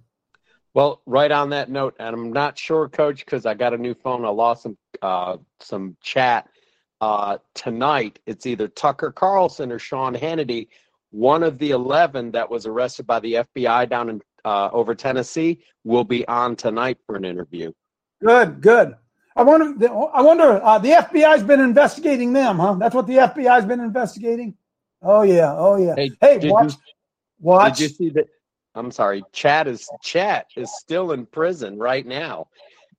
Well, 0.75 1.03
right 1.07 1.31
on 1.31 1.51
that 1.51 1.71
note, 1.71 1.95
and 1.99 2.15
I'm 2.15 2.33
not 2.33 2.59
sure, 2.59 2.89
Coach, 2.89 3.25
because 3.25 3.45
I 3.45 3.55
got 3.55 3.75
a 3.75 3.79
new 3.79 3.95
phone. 3.95 4.25
I 4.25 4.31
lost 4.31 4.63
some 4.63 4.79
uh, 5.03 5.37
some 5.61 5.97
chat 6.03 6.49
uh, 7.01 7.39
tonight. 7.55 8.19
It's 8.27 8.47
either 8.47 8.69
Tucker 8.69 9.13
Carlson 9.13 9.71
or 9.71 9.79
Sean 9.79 10.15
Hannity, 10.15 10.69
one 11.11 11.43
of 11.43 11.59
the 11.59 11.73
eleven 11.73 12.31
that 12.33 12.51
was 12.51 12.65
arrested 12.65 13.07
by 13.07 13.21
the 13.21 13.35
FBI 13.35 13.89
down 13.91 14.09
in 14.09 14.23
uh, 14.45 14.71
over 14.73 14.95
Tennessee, 14.95 15.63
will 15.85 16.05
be 16.05 16.27
on 16.27 16.57
tonight 16.57 16.99
for 17.07 17.17
an 17.17 17.25
interview. 17.25 17.71
Good, 18.23 18.61
good. 18.61 18.95
I 19.35 19.43
wonder. 19.43 19.89
I 20.15 20.23
wonder. 20.23 20.63
Uh, 20.63 20.79
the 20.79 20.91
FBI's 20.91 21.43
been 21.43 21.61
investigating 21.61 22.33
them, 22.33 22.59
huh? 22.59 22.75
That's 22.75 22.95
what 22.95 23.07
the 23.07 23.15
FBI's 23.15 23.65
been 23.65 23.81
investigating. 23.81 24.55
Oh 25.01 25.23
yeah. 25.23 25.55
Oh 25.57 25.77
yeah. 25.77 25.95
Hey, 25.97 26.11
hey 26.21 26.51
watch. 26.51 26.73
You, 26.73 26.79
watch. 27.41 27.79
Did 27.79 27.83
you 27.83 27.89
see 27.89 28.11
that? 28.11 28.27
I'm 28.75 28.91
sorry, 28.91 29.23
Chad 29.33 29.69
is 29.69 29.89
Chat 30.03 30.47
is 30.57 30.75
still 30.79 31.13
in 31.13 31.27
prison 31.27 31.79
right 31.79 32.07
now. 32.07 32.49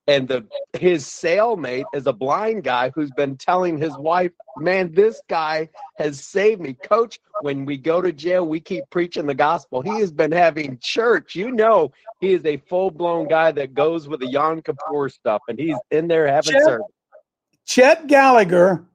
And 0.07 0.27
the 0.27 0.45
his 0.77 1.05
sailmate 1.05 1.85
is 1.93 2.07
a 2.07 2.13
blind 2.13 2.63
guy 2.63 2.91
who's 2.93 3.11
been 3.11 3.37
telling 3.37 3.77
his 3.77 3.95
wife, 3.97 4.31
Man, 4.57 4.93
this 4.93 5.21
guy 5.29 5.69
has 5.97 6.23
saved 6.23 6.61
me. 6.61 6.73
Coach, 6.73 7.19
when 7.41 7.65
we 7.65 7.77
go 7.77 8.01
to 8.01 8.11
jail, 8.11 8.45
we 8.45 8.59
keep 8.59 8.83
preaching 8.89 9.25
the 9.25 9.33
gospel. 9.33 9.81
He 9.81 9.99
has 9.99 10.11
been 10.11 10.31
having 10.31 10.77
church. 10.79 11.35
You 11.35 11.51
know, 11.51 11.91
he 12.19 12.33
is 12.33 12.45
a 12.45 12.57
full 12.57 12.91
blown 12.91 13.27
guy 13.27 13.51
that 13.53 13.73
goes 13.73 14.07
with 14.07 14.19
the 14.19 14.27
Yom 14.27 14.61
Kippur 14.61 15.09
stuff, 15.09 15.41
and 15.47 15.57
he's 15.57 15.77
in 15.89 16.07
there 16.07 16.27
having 16.27 16.53
Chet, 16.53 16.63
service. 16.63 16.87
Chet 17.65 18.07
Gallagher 18.07 18.85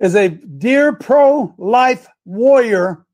is 0.00 0.14
a 0.14 0.28
dear 0.28 0.92
pro 0.92 1.54
life 1.58 2.08
warrior 2.24 3.04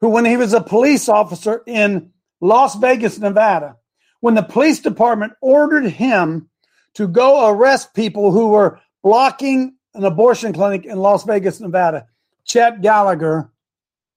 who, 0.00 0.10
when 0.10 0.24
he 0.24 0.36
was 0.36 0.52
a 0.52 0.60
police 0.60 1.08
officer 1.08 1.62
in 1.66 2.10
Las 2.40 2.76
Vegas, 2.76 3.18
Nevada, 3.18 3.76
when 4.20 4.34
the 4.34 4.42
police 4.42 4.80
department 4.80 5.32
ordered 5.40 5.86
him 5.86 6.48
to 6.94 7.08
go 7.08 7.48
arrest 7.48 7.94
people 7.94 8.30
who 8.30 8.48
were 8.48 8.80
blocking 9.02 9.76
an 9.94 10.04
abortion 10.04 10.52
clinic 10.52 10.84
in 10.84 10.98
Las 10.98 11.24
Vegas, 11.24 11.60
Nevada, 11.60 12.06
Chet 12.44 12.80
Gallagher 12.80 13.50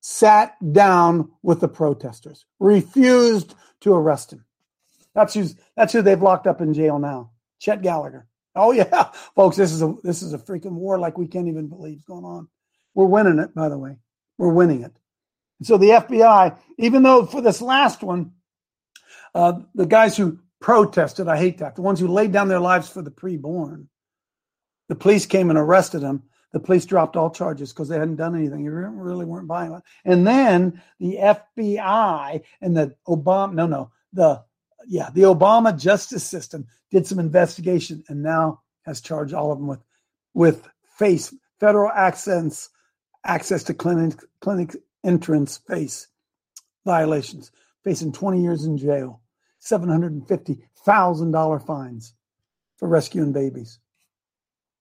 sat 0.01 0.55
down 0.73 1.32
with 1.43 1.59
the 1.59 1.67
protesters, 1.67 2.45
refused 2.59 3.55
to 3.82 3.93
arrest 3.93 4.34
him. 4.34 4.45
That's 5.13 5.34
who's 5.34 5.55
that's 5.75 5.93
who 5.93 6.01
they've 6.01 6.21
locked 6.21 6.47
up 6.47 6.61
in 6.61 6.73
jail 6.73 6.99
now. 6.99 7.32
Chet 7.59 7.82
Gallagher. 7.82 8.28
Oh 8.55 8.71
yeah, 8.71 9.11
folks, 9.36 9.57
this 9.57 9.71
is 9.71 9.82
a 9.82 9.95
this 10.03 10.21
is 10.21 10.34
a 10.34 10.38
freaking 10.38 10.73
war 10.73 10.99
like 10.99 11.17
we 11.17 11.28
can't 11.28 11.47
even 11.47 11.67
believe 11.67 11.97
is 11.97 12.05
going 12.05 12.25
on. 12.25 12.47
We're 12.93 13.05
winning 13.05 13.39
it, 13.39 13.53
by 13.53 13.69
the 13.69 13.78
way. 13.78 13.97
We're 14.38 14.53
winning 14.53 14.84
it. 14.84 14.93
So 15.63 15.78
the 15.78 15.89
FBI, 15.89 16.57
even 16.78 17.03
though 17.03 17.25
for 17.25 17.41
this 17.41 17.61
last 17.61 18.03
one, 18.03 18.34
uh, 19.34 19.59
the 19.73 19.86
guys 19.86 20.15
who 20.15 20.39
protested, 20.60 21.28
I 21.28 21.38
hate 21.38 21.60
that, 21.60 21.76
the 21.76 21.82
ones 21.82 21.99
who 21.99 22.08
laid 22.08 22.32
down 22.32 22.47
their 22.47 22.60
lives 22.60 22.89
for 22.89 23.01
the 23.01 23.12
preborn, 23.12 23.88
the 24.89 24.95
police 24.95 25.26
came 25.26 25.49
and 25.49 25.60
arrested 25.60 25.99
them. 25.99 26.24
The 26.53 26.60
police 26.60 26.86
dropped 26.86 27.18
all 27.18 27.30
charges 27.30 27.74
because 27.74 27.89
they 27.89 27.99
hadn't 27.99 28.16
done 28.16 28.36
anything. 28.36 28.64
You 28.64 28.72
really 28.72 29.26
weren't 29.26 29.51
it. 29.51 29.84
And 30.05 30.26
then 30.26 30.82
the 30.99 31.18
FBI 31.18 32.41
and 32.62 32.76
the 32.76 32.95
Obama, 33.08 33.53
no, 33.53 33.68
no, 33.68 33.91
the 34.14 34.43
yeah, 34.88 35.10
the 35.14 35.24
Obama 35.24 35.78
justice 35.78 36.24
system 36.24 36.66
did 36.89 37.05
some 37.05 37.20
investigation 37.20 38.03
and 38.08 38.24
now 38.24 38.62
has 38.84 39.01
charged 39.01 39.34
all 39.34 39.51
of 39.51 39.60
them 39.60 39.68
with 39.68 39.84
with 40.34 40.70
face 40.97 41.34
federal 41.60 41.91
access 41.91 42.70
access 43.26 43.64
to 43.64 43.74
clinic 43.74 44.16
clinic 44.39 44.76
entrance 45.03 45.58
face 45.58 46.08
violations, 46.86 47.51
facing 47.84 48.14
20 48.14 48.41
years 48.41 48.64
in 48.64 48.78
jail, 48.78 49.22
$750,000 49.62 51.66
fines 51.66 52.14
for 52.78 52.88
rescuing 52.88 53.34
babies. 53.34 53.80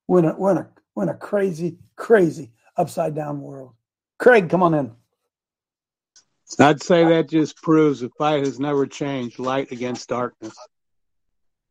We're 0.07 0.20
in, 0.20 0.24
a, 0.27 0.37
we're, 0.37 0.53
in 0.53 0.59
a, 0.59 0.68
we're 0.95 1.03
in 1.05 1.09
a 1.09 1.14
crazy, 1.14 1.79
crazy 1.97 2.53
upside 2.77 3.14
down 3.14 3.41
world. 3.41 3.72
Craig, 4.18 4.49
come 4.49 4.62
on 4.62 4.74
in. 4.74 4.93
I'd 6.61 6.83
say 6.83 7.05
that 7.05 7.29
just 7.29 7.61
proves 7.61 8.01
the 8.01 8.09
fight 8.11 8.45
has 8.45 8.61
never 8.61 8.87
changed 8.87 9.39
light 9.39 9.72
against 9.72 10.09
darkness. 10.09 10.57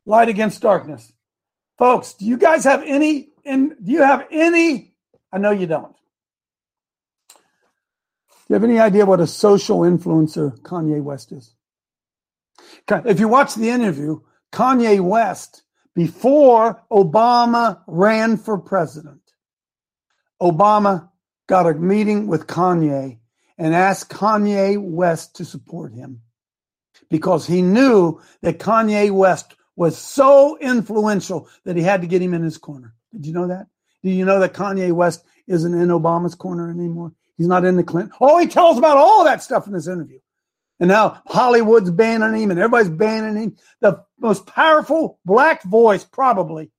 Light 0.05 0.27
against 0.27 0.61
darkness. 0.61 1.13
Folks, 1.77 2.13
do 2.13 2.25
you 2.25 2.37
guys 2.37 2.65
have 2.65 2.83
any 2.85 3.29
and 3.45 3.75
do 3.81 3.91
you 3.91 4.01
have 4.01 4.27
any 4.31 4.95
I 5.35 5.37
know 5.37 5.51
you 5.51 5.67
don't. 5.67 5.93
Do 7.33 7.37
you 8.47 8.53
have 8.53 8.63
any 8.63 8.79
idea 8.79 9.05
what 9.05 9.19
a 9.19 9.27
social 9.27 9.79
influencer 9.79 10.57
Kanye 10.61 11.03
West 11.03 11.33
is? 11.33 11.53
If 12.89 13.19
you 13.19 13.27
watch 13.27 13.55
the 13.55 13.69
interview, 13.69 14.21
Kanye 14.51 15.01
West, 15.01 15.63
before 15.95 16.83
Obama 16.91 17.81
ran 17.87 18.37
for 18.37 18.57
president, 18.57 19.21
Obama 20.41 21.09
got 21.47 21.67
a 21.67 21.73
meeting 21.73 22.27
with 22.27 22.47
Kanye 22.47 23.19
and 23.57 23.73
asked 23.73 24.09
Kanye 24.09 24.81
West 24.81 25.37
to 25.37 25.45
support 25.45 25.93
him 25.93 26.21
because 27.09 27.47
he 27.47 27.61
knew 27.61 28.19
that 28.41 28.59
Kanye 28.59 29.11
West 29.11 29.55
was 29.75 29.97
so 29.97 30.57
influential 30.59 31.49
that 31.63 31.75
he 31.75 31.81
had 31.81 32.01
to 32.01 32.07
get 32.07 32.21
him 32.21 32.33
in 32.33 32.43
his 32.43 32.57
corner. 32.57 32.93
Did 33.13 33.25
you 33.25 33.33
know 33.33 33.47
that? 33.47 33.67
Do 34.03 34.09
you 34.09 34.25
know 34.25 34.39
that 34.39 34.53
Kanye 34.53 34.91
West 34.91 35.23
isn't 35.47 35.73
in 35.73 35.89
Obama's 35.89 36.35
corner 36.35 36.69
anymore? 36.69 37.13
He's 37.37 37.47
not 37.47 37.65
in 37.65 37.75
the 37.75 37.83
Clinton. 37.83 38.13
Oh, 38.21 38.37
he 38.37 38.47
tells 38.47 38.77
about 38.77 38.97
all 38.97 39.23
that 39.25 39.43
stuff 39.43 39.67
in 39.67 39.73
this 39.73 39.87
interview. 39.87 40.19
And 40.79 40.89
now 40.89 41.21
Hollywood's 41.27 41.91
banning 41.91 42.41
him 42.41 42.51
and 42.51 42.59
everybody's 42.59 42.89
banning 42.89 43.41
him. 43.41 43.57
The 43.79 44.03
most 44.19 44.45
powerful 44.45 45.19
black 45.25 45.63
voice, 45.63 46.03
probably. 46.03 46.71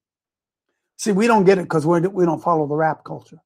See, 0.98 1.12
we 1.12 1.26
don't 1.26 1.44
get 1.44 1.58
it 1.58 1.62
because 1.62 1.86
we 1.86 2.00
don't 2.00 2.42
follow 2.42 2.66
the 2.66 2.74
rap 2.74 3.04
culture. 3.04 3.40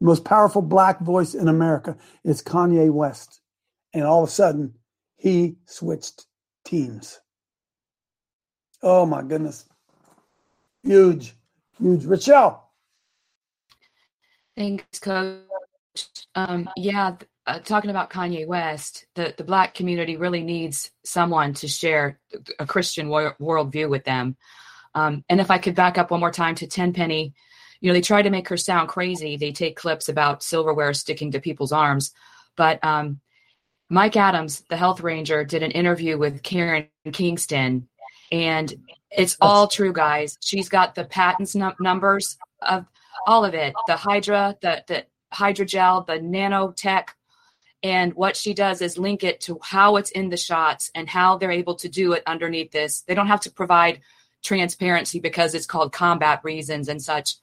The 0.00 0.06
most 0.06 0.24
powerful 0.24 0.62
black 0.62 1.00
voice 1.00 1.34
in 1.34 1.48
America 1.48 1.96
is 2.24 2.42
Kanye 2.42 2.90
West. 2.90 3.40
And 3.94 4.04
all 4.04 4.22
of 4.22 4.28
a 4.28 4.32
sudden, 4.32 4.74
he 5.16 5.56
switched 5.64 6.26
teams. 6.64 7.20
Oh 8.82 9.06
my 9.06 9.22
goodness. 9.22 9.64
Huge, 10.82 11.34
huge. 11.78 12.04
Rochelle. 12.04 12.70
Thanks, 14.56 14.98
Coach. 15.00 15.46
Um, 16.34 16.68
yeah, 16.76 17.16
uh, 17.46 17.58
talking 17.60 17.90
about 17.90 18.10
Kanye 18.10 18.46
West, 18.46 19.06
the, 19.14 19.34
the 19.36 19.44
black 19.44 19.74
community 19.74 20.16
really 20.16 20.42
needs 20.42 20.90
someone 21.04 21.54
to 21.54 21.68
share 21.68 22.18
a 22.58 22.66
Christian 22.66 23.08
wor- 23.08 23.36
worldview 23.40 23.88
with 23.88 24.04
them. 24.04 24.36
Um, 24.94 25.24
and 25.28 25.40
if 25.40 25.50
I 25.50 25.58
could 25.58 25.74
back 25.74 25.98
up 25.98 26.10
one 26.10 26.20
more 26.20 26.32
time 26.32 26.54
to 26.56 26.66
Tenpenny, 26.66 27.34
you 27.80 27.88
know, 27.88 27.94
they 27.94 28.00
try 28.00 28.22
to 28.22 28.30
make 28.30 28.48
her 28.48 28.56
sound 28.56 28.88
crazy. 28.88 29.36
They 29.36 29.52
take 29.52 29.76
clips 29.76 30.08
about 30.08 30.42
silverware 30.42 30.94
sticking 30.94 31.30
to 31.32 31.40
people's 31.40 31.72
arms. 31.72 32.12
But 32.56 32.82
um, 32.82 33.20
Mike 33.90 34.16
Adams, 34.16 34.64
the 34.68 34.76
health 34.76 35.00
ranger, 35.00 35.44
did 35.44 35.62
an 35.62 35.70
interview 35.70 36.18
with 36.18 36.42
Karen 36.42 36.88
Kingston, 37.12 37.88
and 38.32 38.74
it's 39.10 39.36
all 39.40 39.68
true, 39.68 39.92
guys. 39.92 40.38
She's 40.42 40.68
got 40.68 40.94
the 40.94 41.04
patents 41.04 41.54
num- 41.54 41.76
numbers 41.78 42.38
of 42.62 42.86
all 43.26 43.44
of 43.44 43.54
it 43.54 43.74
the 43.86 43.96
Hydra, 43.96 44.56
the, 44.62 44.82
the 44.88 45.06
hydrogel, 45.32 46.06
the 46.06 46.14
nanotech. 46.14 47.08
And 47.82 48.14
what 48.14 48.36
she 48.36 48.54
does 48.54 48.80
is 48.80 48.98
link 48.98 49.22
it 49.22 49.40
to 49.42 49.58
how 49.62 49.96
it's 49.96 50.10
in 50.10 50.30
the 50.30 50.36
shots 50.36 50.90
and 50.94 51.08
how 51.08 51.36
they're 51.36 51.50
able 51.50 51.74
to 51.76 51.88
do 51.88 52.12
it 52.12 52.22
underneath 52.26 52.72
this. 52.72 53.02
They 53.02 53.14
don't 53.14 53.26
have 53.28 53.42
to 53.42 53.50
provide 53.50 54.00
transparency 54.42 55.20
because 55.20 55.54
it's 55.54 55.66
called 55.66 55.92
combat 55.92 56.40
reasons 56.42 56.88
and 56.88 57.02
such. 57.02 57.36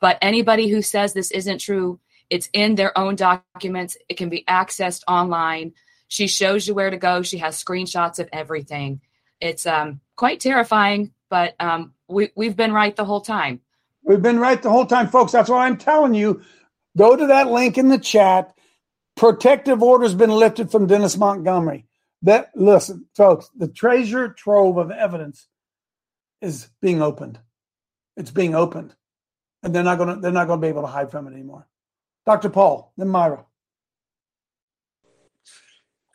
But 0.00 0.18
anybody 0.22 0.68
who 0.68 0.82
says 0.82 1.12
this 1.12 1.30
isn't 1.30 1.60
true, 1.60 2.00
it's 2.30 2.48
in 2.52 2.74
their 2.74 2.96
own 2.96 3.16
documents. 3.16 3.96
It 4.08 4.16
can 4.16 4.28
be 4.28 4.44
accessed 4.48 5.02
online. 5.08 5.72
She 6.08 6.26
shows 6.26 6.66
you 6.66 6.74
where 6.74 6.90
to 6.90 6.96
go. 6.96 7.22
She 7.22 7.38
has 7.38 7.62
screenshots 7.62 8.18
of 8.18 8.28
everything. 8.32 9.00
It's 9.40 9.66
um, 9.66 10.00
quite 10.16 10.40
terrifying, 10.40 11.12
but 11.28 11.54
um, 11.60 11.94
we, 12.08 12.30
we've 12.34 12.56
been 12.56 12.72
right 12.72 12.94
the 12.94 13.04
whole 13.04 13.20
time. 13.20 13.60
We've 14.02 14.22
been 14.22 14.38
right 14.38 14.60
the 14.60 14.70
whole 14.70 14.86
time, 14.86 15.08
folks. 15.08 15.32
That's 15.32 15.50
why 15.50 15.66
I'm 15.66 15.76
telling 15.76 16.14
you 16.14 16.42
go 16.96 17.14
to 17.14 17.26
that 17.28 17.50
link 17.50 17.78
in 17.78 17.88
the 17.88 17.98
chat. 17.98 18.54
Protective 19.18 19.82
order's 19.82 20.14
been 20.14 20.30
lifted 20.30 20.70
from 20.70 20.86
Dennis 20.86 21.16
Montgomery. 21.16 21.86
That 22.22 22.50
listen, 22.54 23.06
folks, 23.16 23.50
the 23.56 23.66
treasure 23.66 24.28
trove 24.28 24.76
of 24.76 24.92
evidence 24.92 25.48
is 26.40 26.68
being 26.80 27.02
opened. 27.02 27.40
It's 28.16 28.30
being 28.30 28.54
opened. 28.54 28.94
And 29.62 29.74
they're 29.74 29.82
not 29.82 29.98
gonna 29.98 30.20
they're 30.20 30.30
not 30.30 30.46
gonna 30.46 30.60
be 30.60 30.68
able 30.68 30.82
to 30.82 30.88
hide 30.88 31.10
from 31.10 31.26
it 31.26 31.32
anymore. 31.32 31.66
Dr. 32.26 32.48
Paul, 32.48 32.92
then 32.96 33.08
Myra. 33.08 33.44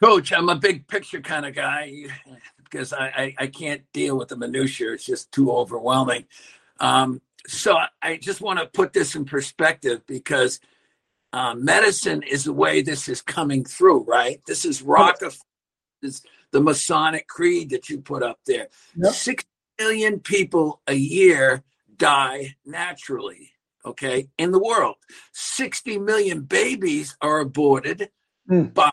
Coach, 0.01 0.31
I'm 0.31 0.47
a 0.47 0.55
big 0.55 0.87
picture 0.87 1.21
kind 1.21 1.45
of 1.45 1.53
guy 1.53 2.05
because 2.63 2.93
I, 2.93 3.05
I, 3.07 3.35
I 3.39 3.47
can't 3.47 3.83
deal 3.93 4.17
with 4.17 4.29
the 4.29 4.37
minutia. 4.37 4.93
It's 4.93 5.05
just 5.05 5.31
too 5.31 5.51
overwhelming. 5.51 6.25
Um, 6.79 7.21
so 7.47 7.77
I 8.01 8.17
just 8.17 8.39
want 8.39 8.59
to 8.59 8.65
put 8.65 8.93
this 8.93 9.15
in 9.15 9.25
perspective 9.25 10.01
because 10.07 10.61
uh, 11.33 11.55
medicine 11.55 12.21
is 12.21 12.43
the 12.43 12.53
way 12.53 12.81
this 12.81 13.09
is 13.09 13.21
coming 13.21 13.65
through, 13.65 14.03
right? 14.03 14.39
This 14.45 14.65
is 14.65 14.83
Rockefeller, 14.83 15.33
this, 16.01 16.21
the 16.51 16.61
Masonic 16.61 17.27
creed 17.27 17.71
that 17.71 17.89
you 17.89 17.99
put 17.99 18.21
up 18.21 18.39
there. 18.45 18.67
Yep. 18.95 19.13
Six 19.13 19.43
million 19.79 20.19
people 20.19 20.81
a 20.85 20.93
year 20.93 21.63
die 21.97 22.55
naturally, 22.65 23.51
okay, 23.83 24.27
in 24.37 24.51
the 24.51 24.61
world. 24.63 24.97
60 25.33 25.97
million 25.97 26.41
babies 26.41 27.17
are 27.19 27.39
aborted 27.39 28.09
mm. 28.47 28.71
by 28.71 28.91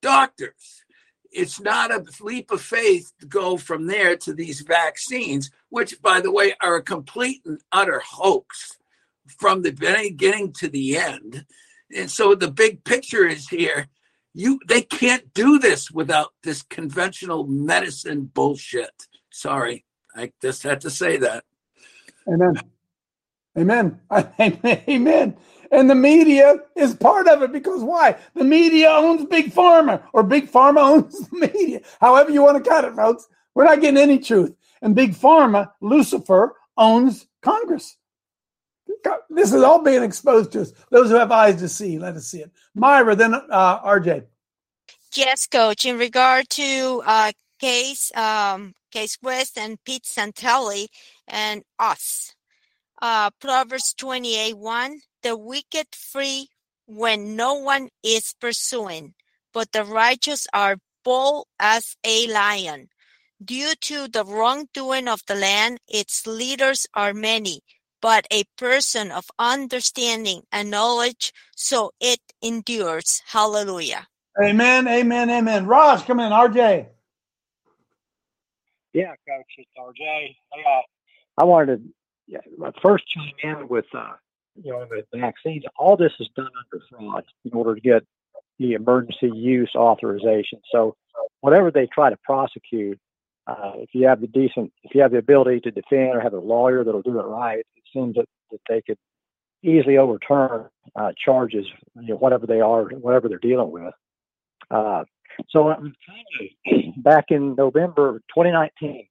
doctors. 0.00 0.84
It's 1.30 1.60
not 1.60 1.90
a 1.90 2.04
leap 2.22 2.50
of 2.50 2.62
faith 2.62 3.12
to 3.20 3.26
go 3.26 3.58
from 3.58 3.86
there 3.86 4.16
to 4.18 4.32
these 4.32 4.62
vaccines, 4.62 5.50
which, 5.68 6.00
by 6.00 6.20
the 6.22 6.32
way, 6.32 6.54
are 6.62 6.76
a 6.76 6.82
complete 6.82 7.42
and 7.44 7.60
utter 7.72 8.02
hoax 8.04 8.78
from 9.26 9.62
the 9.62 9.72
beginning 9.72 10.52
to 10.54 10.68
the 10.68 10.96
end. 10.96 11.46
And 11.94 12.10
so 12.10 12.34
the 12.34 12.50
big 12.50 12.84
picture 12.84 13.26
is 13.26 13.48
here. 13.48 13.88
You 14.34 14.60
they 14.66 14.82
can't 14.82 15.32
do 15.34 15.58
this 15.58 15.90
without 15.90 16.32
this 16.42 16.62
conventional 16.62 17.46
medicine 17.46 18.30
bullshit. 18.32 19.06
Sorry. 19.30 19.84
I 20.16 20.32
just 20.40 20.62
had 20.62 20.80
to 20.82 20.90
say 20.90 21.18
that. 21.18 21.44
Amen. 22.28 22.60
Amen. 23.58 24.00
Amen. 24.40 25.36
And 25.70 25.88
the 25.88 25.94
media 25.94 26.56
is 26.76 26.94
part 26.94 27.28
of 27.28 27.42
it 27.42 27.52
because 27.52 27.82
why? 27.82 28.16
The 28.34 28.44
media 28.44 28.90
owns 28.90 29.26
Big 29.26 29.52
Pharma 29.52 30.02
or 30.12 30.22
Big 30.22 30.50
Pharma 30.50 30.80
owns 30.92 31.28
the 31.28 31.50
media. 31.52 31.80
However 32.00 32.30
you 32.30 32.42
want 32.42 32.62
to 32.62 32.68
cut 32.68 32.84
it, 32.84 32.94
folks. 32.94 33.26
We're 33.54 33.64
not 33.64 33.80
getting 33.80 34.00
any 34.00 34.18
truth. 34.18 34.54
And 34.80 34.94
Big 34.94 35.14
Pharma, 35.14 35.70
Lucifer, 35.80 36.56
owns 36.76 37.26
Congress. 37.42 37.96
This 39.30 39.52
is 39.52 39.62
all 39.62 39.82
being 39.82 40.02
exposed 40.02 40.52
to 40.52 40.62
us. 40.62 40.72
Those 40.90 41.08
who 41.10 41.16
have 41.16 41.32
eyes 41.32 41.56
to 41.56 41.68
see, 41.68 41.98
let 41.98 42.16
us 42.16 42.26
see 42.26 42.40
it. 42.40 42.50
Myra, 42.74 43.16
then 43.16 43.34
uh, 43.34 43.80
RJ. 43.80 44.24
Yes, 45.14 45.46
coach. 45.46 45.84
In 45.84 45.98
regard 45.98 46.48
to 46.50 47.02
uh, 47.04 47.32
case 47.58 48.14
um, 48.14 48.74
Case 48.92 49.18
West 49.22 49.56
and 49.56 49.82
Pete 49.84 50.04
Santilli 50.04 50.88
and 51.26 51.62
us. 51.78 52.34
Uh, 53.00 53.30
Proverbs 53.40 53.94
28 53.94 54.56
1 54.56 55.00
The 55.22 55.36
wicked 55.36 55.86
flee 55.92 56.48
when 56.86 57.34
no 57.34 57.54
one 57.54 57.88
is 58.02 58.34
pursuing, 58.38 59.14
but 59.52 59.72
the 59.72 59.84
righteous 59.84 60.46
are 60.52 60.76
bold 61.04 61.46
as 61.58 61.96
a 62.04 62.26
lion. 62.28 62.88
Due 63.42 63.74
to 63.80 64.06
the 64.06 64.24
wrongdoing 64.24 65.08
of 65.08 65.22
the 65.26 65.34
land, 65.34 65.78
its 65.88 66.26
leaders 66.26 66.86
are 66.94 67.14
many, 67.14 67.62
but 68.02 68.26
a 68.30 68.44
person 68.58 69.10
of 69.10 69.30
understanding 69.38 70.42
and 70.52 70.70
knowledge, 70.70 71.32
so 71.56 71.92
it 72.00 72.20
endures. 72.42 73.22
Hallelujah. 73.26 74.06
Amen, 74.42 74.88
amen, 74.88 75.30
amen. 75.30 75.66
Ross, 75.66 76.04
come 76.04 76.20
in. 76.20 76.32
RJ. 76.32 76.86
Yeah, 78.92 79.12
Coach, 79.26 79.46
it's 79.56 79.70
RJ. 79.78 79.96
Hey, 79.98 80.36
uh, 80.66 80.80
I 81.38 81.44
wanted 81.44 81.76
to 81.76 81.82
yeah, 82.26 82.70
first 82.82 83.04
chime 83.08 83.32
in 83.42 83.68
with, 83.68 83.84
uh, 83.94 84.12
you 84.62 84.72
know, 84.72 84.86
the 84.86 85.18
vaccines. 85.18 85.64
All 85.78 85.96
this 85.96 86.12
is 86.20 86.28
done 86.36 86.46
under 86.46 86.84
fraud 86.90 87.24
in 87.44 87.52
order 87.52 87.74
to 87.74 87.80
get 87.80 88.04
the 88.58 88.72
emergency 88.72 89.30
use 89.34 89.70
authorization. 89.74 90.60
So 90.70 90.94
whatever 91.40 91.70
they 91.70 91.86
try 91.86 92.10
to 92.10 92.16
prosecute, 92.22 92.98
uh, 93.46 93.72
if 93.76 93.90
you 93.92 94.06
have 94.06 94.20
the 94.20 94.28
decent, 94.28 94.72
if 94.82 94.94
you 94.94 95.02
have 95.02 95.10
the 95.10 95.18
ability 95.18 95.60
to 95.60 95.70
defend 95.70 96.14
or 96.14 96.20
have 96.20 96.32
a 96.32 96.38
lawyer 96.38 96.84
that'll 96.84 97.02
do 97.02 97.18
it 97.18 97.24
right, 97.24 97.58
it 97.58 97.81
seems 97.92 98.16
that, 98.16 98.26
that 98.50 98.60
they 98.68 98.82
could 98.82 98.98
easily 99.62 99.98
overturn 99.98 100.68
uh, 100.96 101.12
charges, 101.24 101.66
you 102.00 102.08
know, 102.08 102.16
whatever 102.16 102.46
they 102.46 102.60
are, 102.60 102.84
whatever 102.84 103.28
they're 103.28 103.38
dealing 103.38 103.70
with. 103.70 103.94
Uh, 104.70 105.04
so 105.50 105.74
back 106.98 107.26
in 107.28 107.54
November 107.54 108.20
2019, 108.34 109.06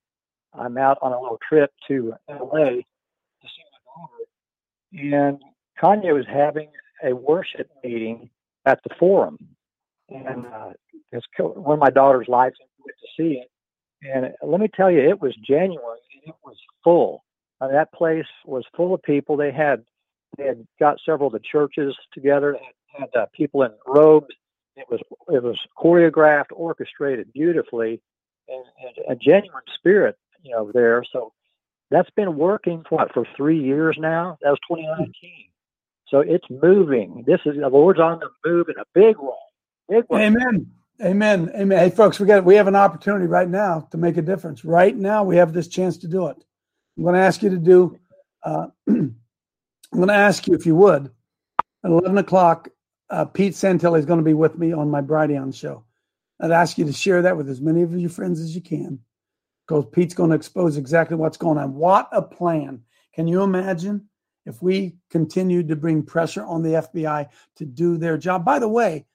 I'm 0.54 0.78
out 0.78 0.98
on 1.02 1.14
a 1.14 1.20
little 1.20 1.40
trip 1.48 1.72
to 1.88 2.14
LA 2.30 2.66
to 2.66 2.84
see 3.44 3.64
my 3.72 5.00
daughter, 5.00 5.16
and 5.16 5.42
Kanye 5.82 6.14
was 6.14 6.26
having 6.28 6.70
a 7.04 7.14
worship 7.14 7.70
meeting 7.84 8.30
at 8.66 8.80
the 8.84 8.94
Forum, 9.00 9.38
and 10.10 10.46
uh, 10.46 10.72
it's 11.12 11.26
one 11.40 11.76
of 11.76 11.80
my 11.80 11.90
daughter's 11.90 12.28
lives. 12.28 12.56
Went 12.80 12.98
to 13.00 13.08
see 13.18 13.40
it, 13.40 13.50
and 14.04 14.34
let 14.44 14.60
me 14.60 14.68
tell 14.68 14.92
you, 14.92 15.00
it 15.00 15.22
was 15.22 15.36
genuine 15.48 15.98
and 16.14 16.34
it 16.34 16.36
was 16.44 16.58
full. 16.84 17.24
Uh, 17.62 17.70
that 17.70 17.94
place 17.94 18.26
was 18.46 18.66
full 18.76 18.94
of 18.94 19.02
people. 19.04 19.38
They 19.38 19.52
had 19.52 19.86
they 20.38 20.46
had 20.46 20.68
got 20.80 20.98
several 21.06 21.28
of 21.28 21.34
the 21.34 21.40
churches 21.40 21.96
together, 22.14 22.58
had, 22.98 23.10
had 23.14 23.22
uh, 23.22 23.26
people 23.34 23.64
in 23.64 23.72
robes 23.88 24.36
it 24.76 24.86
was 24.90 25.00
it 25.28 25.44
was 25.44 25.60
choreographed, 25.78 26.52
orchestrated 26.54 27.32
beautifully, 27.34 28.02
and, 28.48 28.64
and 28.84 29.06
a 29.10 29.16
genuine 29.16 29.64
spirit, 29.76 30.18
you 30.44 30.52
know, 30.52 30.72
there. 30.74 31.04
So 31.12 31.34
that's 31.90 32.10
been 32.12 32.38
working 32.38 32.84
for 32.88 32.98
what 32.98 33.14
for 33.14 33.26
three 33.36 33.62
years 33.62 33.98
now. 34.00 34.38
That 34.42 34.50
was 34.50 34.60
2019. 34.70 35.14
So 36.08 36.20
it's 36.20 36.46
moving. 36.50 37.24
This 37.26 37.40
is 37.46 37.56
the 37.60 37.70
Lord's 37.70 38.00
on 38.00 38.20
the 38.20 38.30
move 38.46 38.68
in 38.70 38.76
a 38.80 38.86
big 38.94 39.18
way. 39.18 39.34
Big 39.90 40.06
way. 40.10 40.26
Amen. 40.26 40.72
Amen. 41.02 41.52
Amen. 41.56 41.80
Hey, 41.80 41.90
folks, 41.90 42.20
we 42.20 42.26
got 42.26 42.46
we 42.46 42.56
have 42.56 42.68
an 42.68 42.76
opportunity 42.76 43.26
right 43.26 43.50
now 43.50 43.88
to 43.92 43.98
make 43.98 44.18
a 44.18 44.22
difference. 44.22 44.64
Right 44.64 44.96
now, 44.96 45.24
we 45.24 45.36
have 45.38 45.54
this 45.54 45.68
chance 45.68 45.98
to 46.00 46.08
do 46.08 46.28
it. 46.28 46.38
I'm 47.02 47.06
going 47.06 47.16
to 47.16 47.22
ask 47.22 47.42
you 47.42 47.50
to 47.50 47.58
do. 47.58 48.00
Uh, 48.44 48.68
I'm 48.88 49.16
going 49.92 50.08
to 50.08 50.14
ask 50.14 50.46
you 50.46 50.54
if 50.54 50.68
you 50.68 50.76
would 50.76 51.10
at 51.84 51.90
11 51.90 52.20
o'clock 52.20 52.70
uh, 53.10 53.26
Pete 53.26 53.54
Santilli 53.54 53.98
is 53.98 54.06
going 54.06 54.20
to 54.20 54.24
be 54.24 54.36
with 54.36 54.56
me 54.60 54.72
on 54.72 54.92
my 54.92 55.02
Brighteon 55.02 55.52
show. 55.52 55.84
I'd 56.40 56.52
ask 56.52 56.78
you 56.78 56.86
to 56.86 56.94
share 56.94 57.24
that 57.24 57.36
with 57.36 57.50
as 57.50 57.60
many 57.60 57.82
of 57.82 58.00
your 58.00 58.12
friends 58.12 58.40
as 58.40 58.54
you 58.54 58.62
can 58.62 59.00
because 59.68 59.88
Pete's 59.92 60.14
going 60.14 60.30
to 60.30 60.36
expose 60.36 60.78
exactly 60.78 61.18
what's 61.18 61.38
going 61.38 61.58
on. 61.58 61.74
What 61.74 62.08
a 62.12 62.22
plan. 62.22 62.84
Can 63.16 63.28
you 63.28 63.42
imagine 63.42 64.08
if 64.46 64.62
we 64.62 64.94
continued 65.10 65.70
to 65.70 65.76
bring 65.76 66.04
pressure 66.04 66.46
on 66.46 66.62
the 66.62 66.84
FBI 66.94 67.30
to 67.56 67.66
do 67.66 67.98
their 67.98 68.20
job? 68.20 68.46
By 68.46 68.60
the 68.60 68.70
way, 68.70 69.08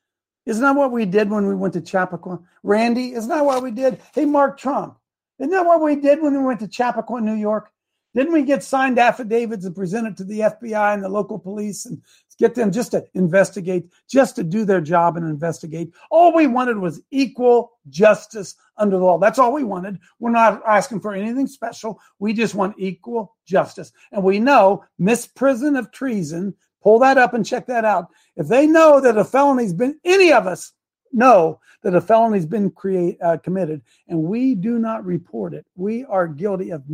isn't 0.45 0.62
that 0.62 0.74
what 0.74 0.91
we 0.91 1.05
did 1.05 1.30
when 1.30 1.47
we 1.47 1.55
went 1.55 1.74
to 1.74 1.80
Chappaqua? 1.80 2.41
Randy, 2.64 3.12
isn't 3.12 3.30
that 3.30 3.45
what 3.45 3.62
we 3.62 3.70
did? 3.70 4.01
Hey, 4.12 4.24
Mark 4.24 4.59
Trump, 4.59 4.99
Isn't 5.39 5.53
that 5.53 5.64
what 5.64 5.80
we 5.80 5.95
did 5.95 6.20
when 6.20 6.37
we 6.37 6.45
went 6.45 6.59
to 6.61 6.66
Chappaqua, 6.66 7.20
New 7.20 7.34
York? 7.34 7.70
Didn't 8.17 8.33
we 8.33 8.45
get 8.45 8.64
signed 8.64 8.99
affidavits 8.99 9.67
and 9.67 9.77
present 9.77 10.07
it 10.07 10.17
to 10.17 10.25
the 10.25 10.41
FBI 10.41 10.95
and 10.95 11.05
the 11.05 11.09
local 11.11 11.39
police 11.39 11.85
and 11.85 12.01
get 12.39 12.55
them 12.55 12.73
just 12.73 12.93
to 12.93 13.05
investigate, 13.12 13.91
just 14.09 14.37
to 14.37 14.43
do 14.43 14.64
their 14.64 14.81
job 14.81 15.19
and 15.19 15.27
investigate? 15.29 15.93
All 16.11 16.35
we 16.35 16.47
wanted 16.47 16.79
was 16.79 17.03
equal 17.11 17.73
justice 17.91 18.55
under 18.79 18.97
the 18.97 19.05
law. 19.05 19.19
That's 19.19 19.39
all 19.39 19.53
we 19.53 19.64
wanted. 19.64 19.99
We're 20.19 20.31
not 20.31 20.62
asking 20.67 21.01
for 21.01 21.12
anything 21.12 21.47
special. 21.47 22.01
We 22.19 22.33
just 22.33 22.55
want 22.55 22.77
equal 22.79 23.37
justice. 23.45 23.93
And 24.12 24.25
we 24.25 24.41
know 24.41 24.83
misprision 24.99 25.79
of 25.79 25.93
treason, 25.93 26.55
pull 26.83 26.99
that 27.01 27.19
up 27.19 27.35
and 27.35 27.45
check 27.45 27.67
that 27.67 27.85
out. 27.85 28.07
If 28.35 28.49
they 28.49 28.67
know 28.67 28.99
that 28.99 29.19
a 29.19 29.27
felony's 29.27 29.75
been, 29.75 30.01
any 30.07 30.33
of 30.33 30.47
us 30.47 30.73
know 31.12 31.61
that 31.83 31.95
a 31.95 32.01
felony's 32.01 32.47
been 32.47 32.71
create, 32.71 33.21
uh, 33.21 33.37
committed 33.37 33.83
and 34.09 34.23
we 34.23 34.55
do 34.55 34.79
not 34.79 35.05
report 35.05 35.53
it, 35.53 35.67
we 35.75 36.07
are 36.07 36.27
guilty 36.27 36.71
of 36.71 36.89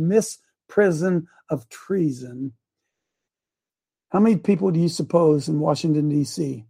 misprision 0.73 1.25
of 1.49 1.67
treason. 1.69 2.53
How 4.11 4.19
many 4.19 4.37
people 4.37 4.71
do 4.71 4.79
you 4.79 4.89
suppose 4.89 5.47
in 5.47 5.59
Washington, 5.59 6.09
D.C. 6.09 6.65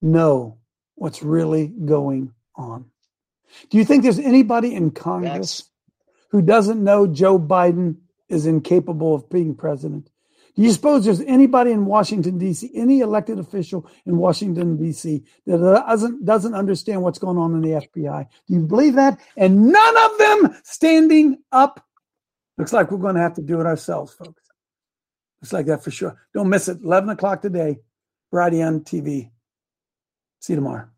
know 0.00 0.58
what's 0.94 1.22
really 1.22 1.66
going 1.66 2.32
on? 2.54 2.86
Do 3.70 3.78
you 3.78 3.84
think 3.84 4.02
there's 4.02 4.18
anybody 4.18 4.74
in 4.74 4.90
Congress 4.90 5.58
That's... 5.58 5.70
who 6.30 6.42
doesn't 6.42 6.82
know 6.82 7.06
Joe 7.06 7.38
Biden 7.38 7.96
is 8.28 8.46
incapable 8.46 9.14
of 9.14 9.28
being 9.30 9.54
president? 9.54 10.10
Do 10.56 10.62
you 10.62 10.72
suppose 10.72 11.04
there's 11.04 11.20
anybody 11.20 11.70
in 11.70 11.84
Washington 11.84 12.38
D.C., 12.38 12.70
any 12.74 13.00
elected 13.00 13.38
official 13.38 13.86
in 14.06 14.16
Washington 14.16 14.78
D.C. 14.78 15.22
that 15.46 15.58
doesn't 15.58 16.24
doesn't 16.24 16.54
understand 16.54 17.02
what's 17.02 17.18
going 17.18 17.36
on 17.36 17.54
in 17.54 17.60
the 17.60 17.86
FBI? 17.86 18.26
Do 18.48 18.54
you 18.54 18.60
believe 18.60 18.94
that? 18.94 19.20
And 19.36 19.66
none 19.66 19.96
of 19.98 20.18
them 20.18 20.56
standing 20.64 21.38
up. 21.52 21.85
Looks 22.58 22.72
like 22.72 22.90
we're 22.90 22.98
going 22.98 23.16
to 23.16 23.20
have 23.20 23.34
to 23.34 23.42
do 23.42 23.60
it 23.60 23.66
ourselves, 23.66 24.12
folks. 24.14 24.42
Looks 25.42 25.52
like 25.52 25.66
that 25.66 25.84
for 25.84 25.90
sure. 25.90 26.20
Don't 26.32 26.48
miss 26.48 26.68
it. 26.68 26.78
11 26.82 27.10
o'clock 27.10 27.42
today, 27.42 27.78
Brighteon 28.32 28.84
TV. 28.84 29.30
See 30.40 30.52
you 30.52 30.56
tomorrow. 30.56 30.88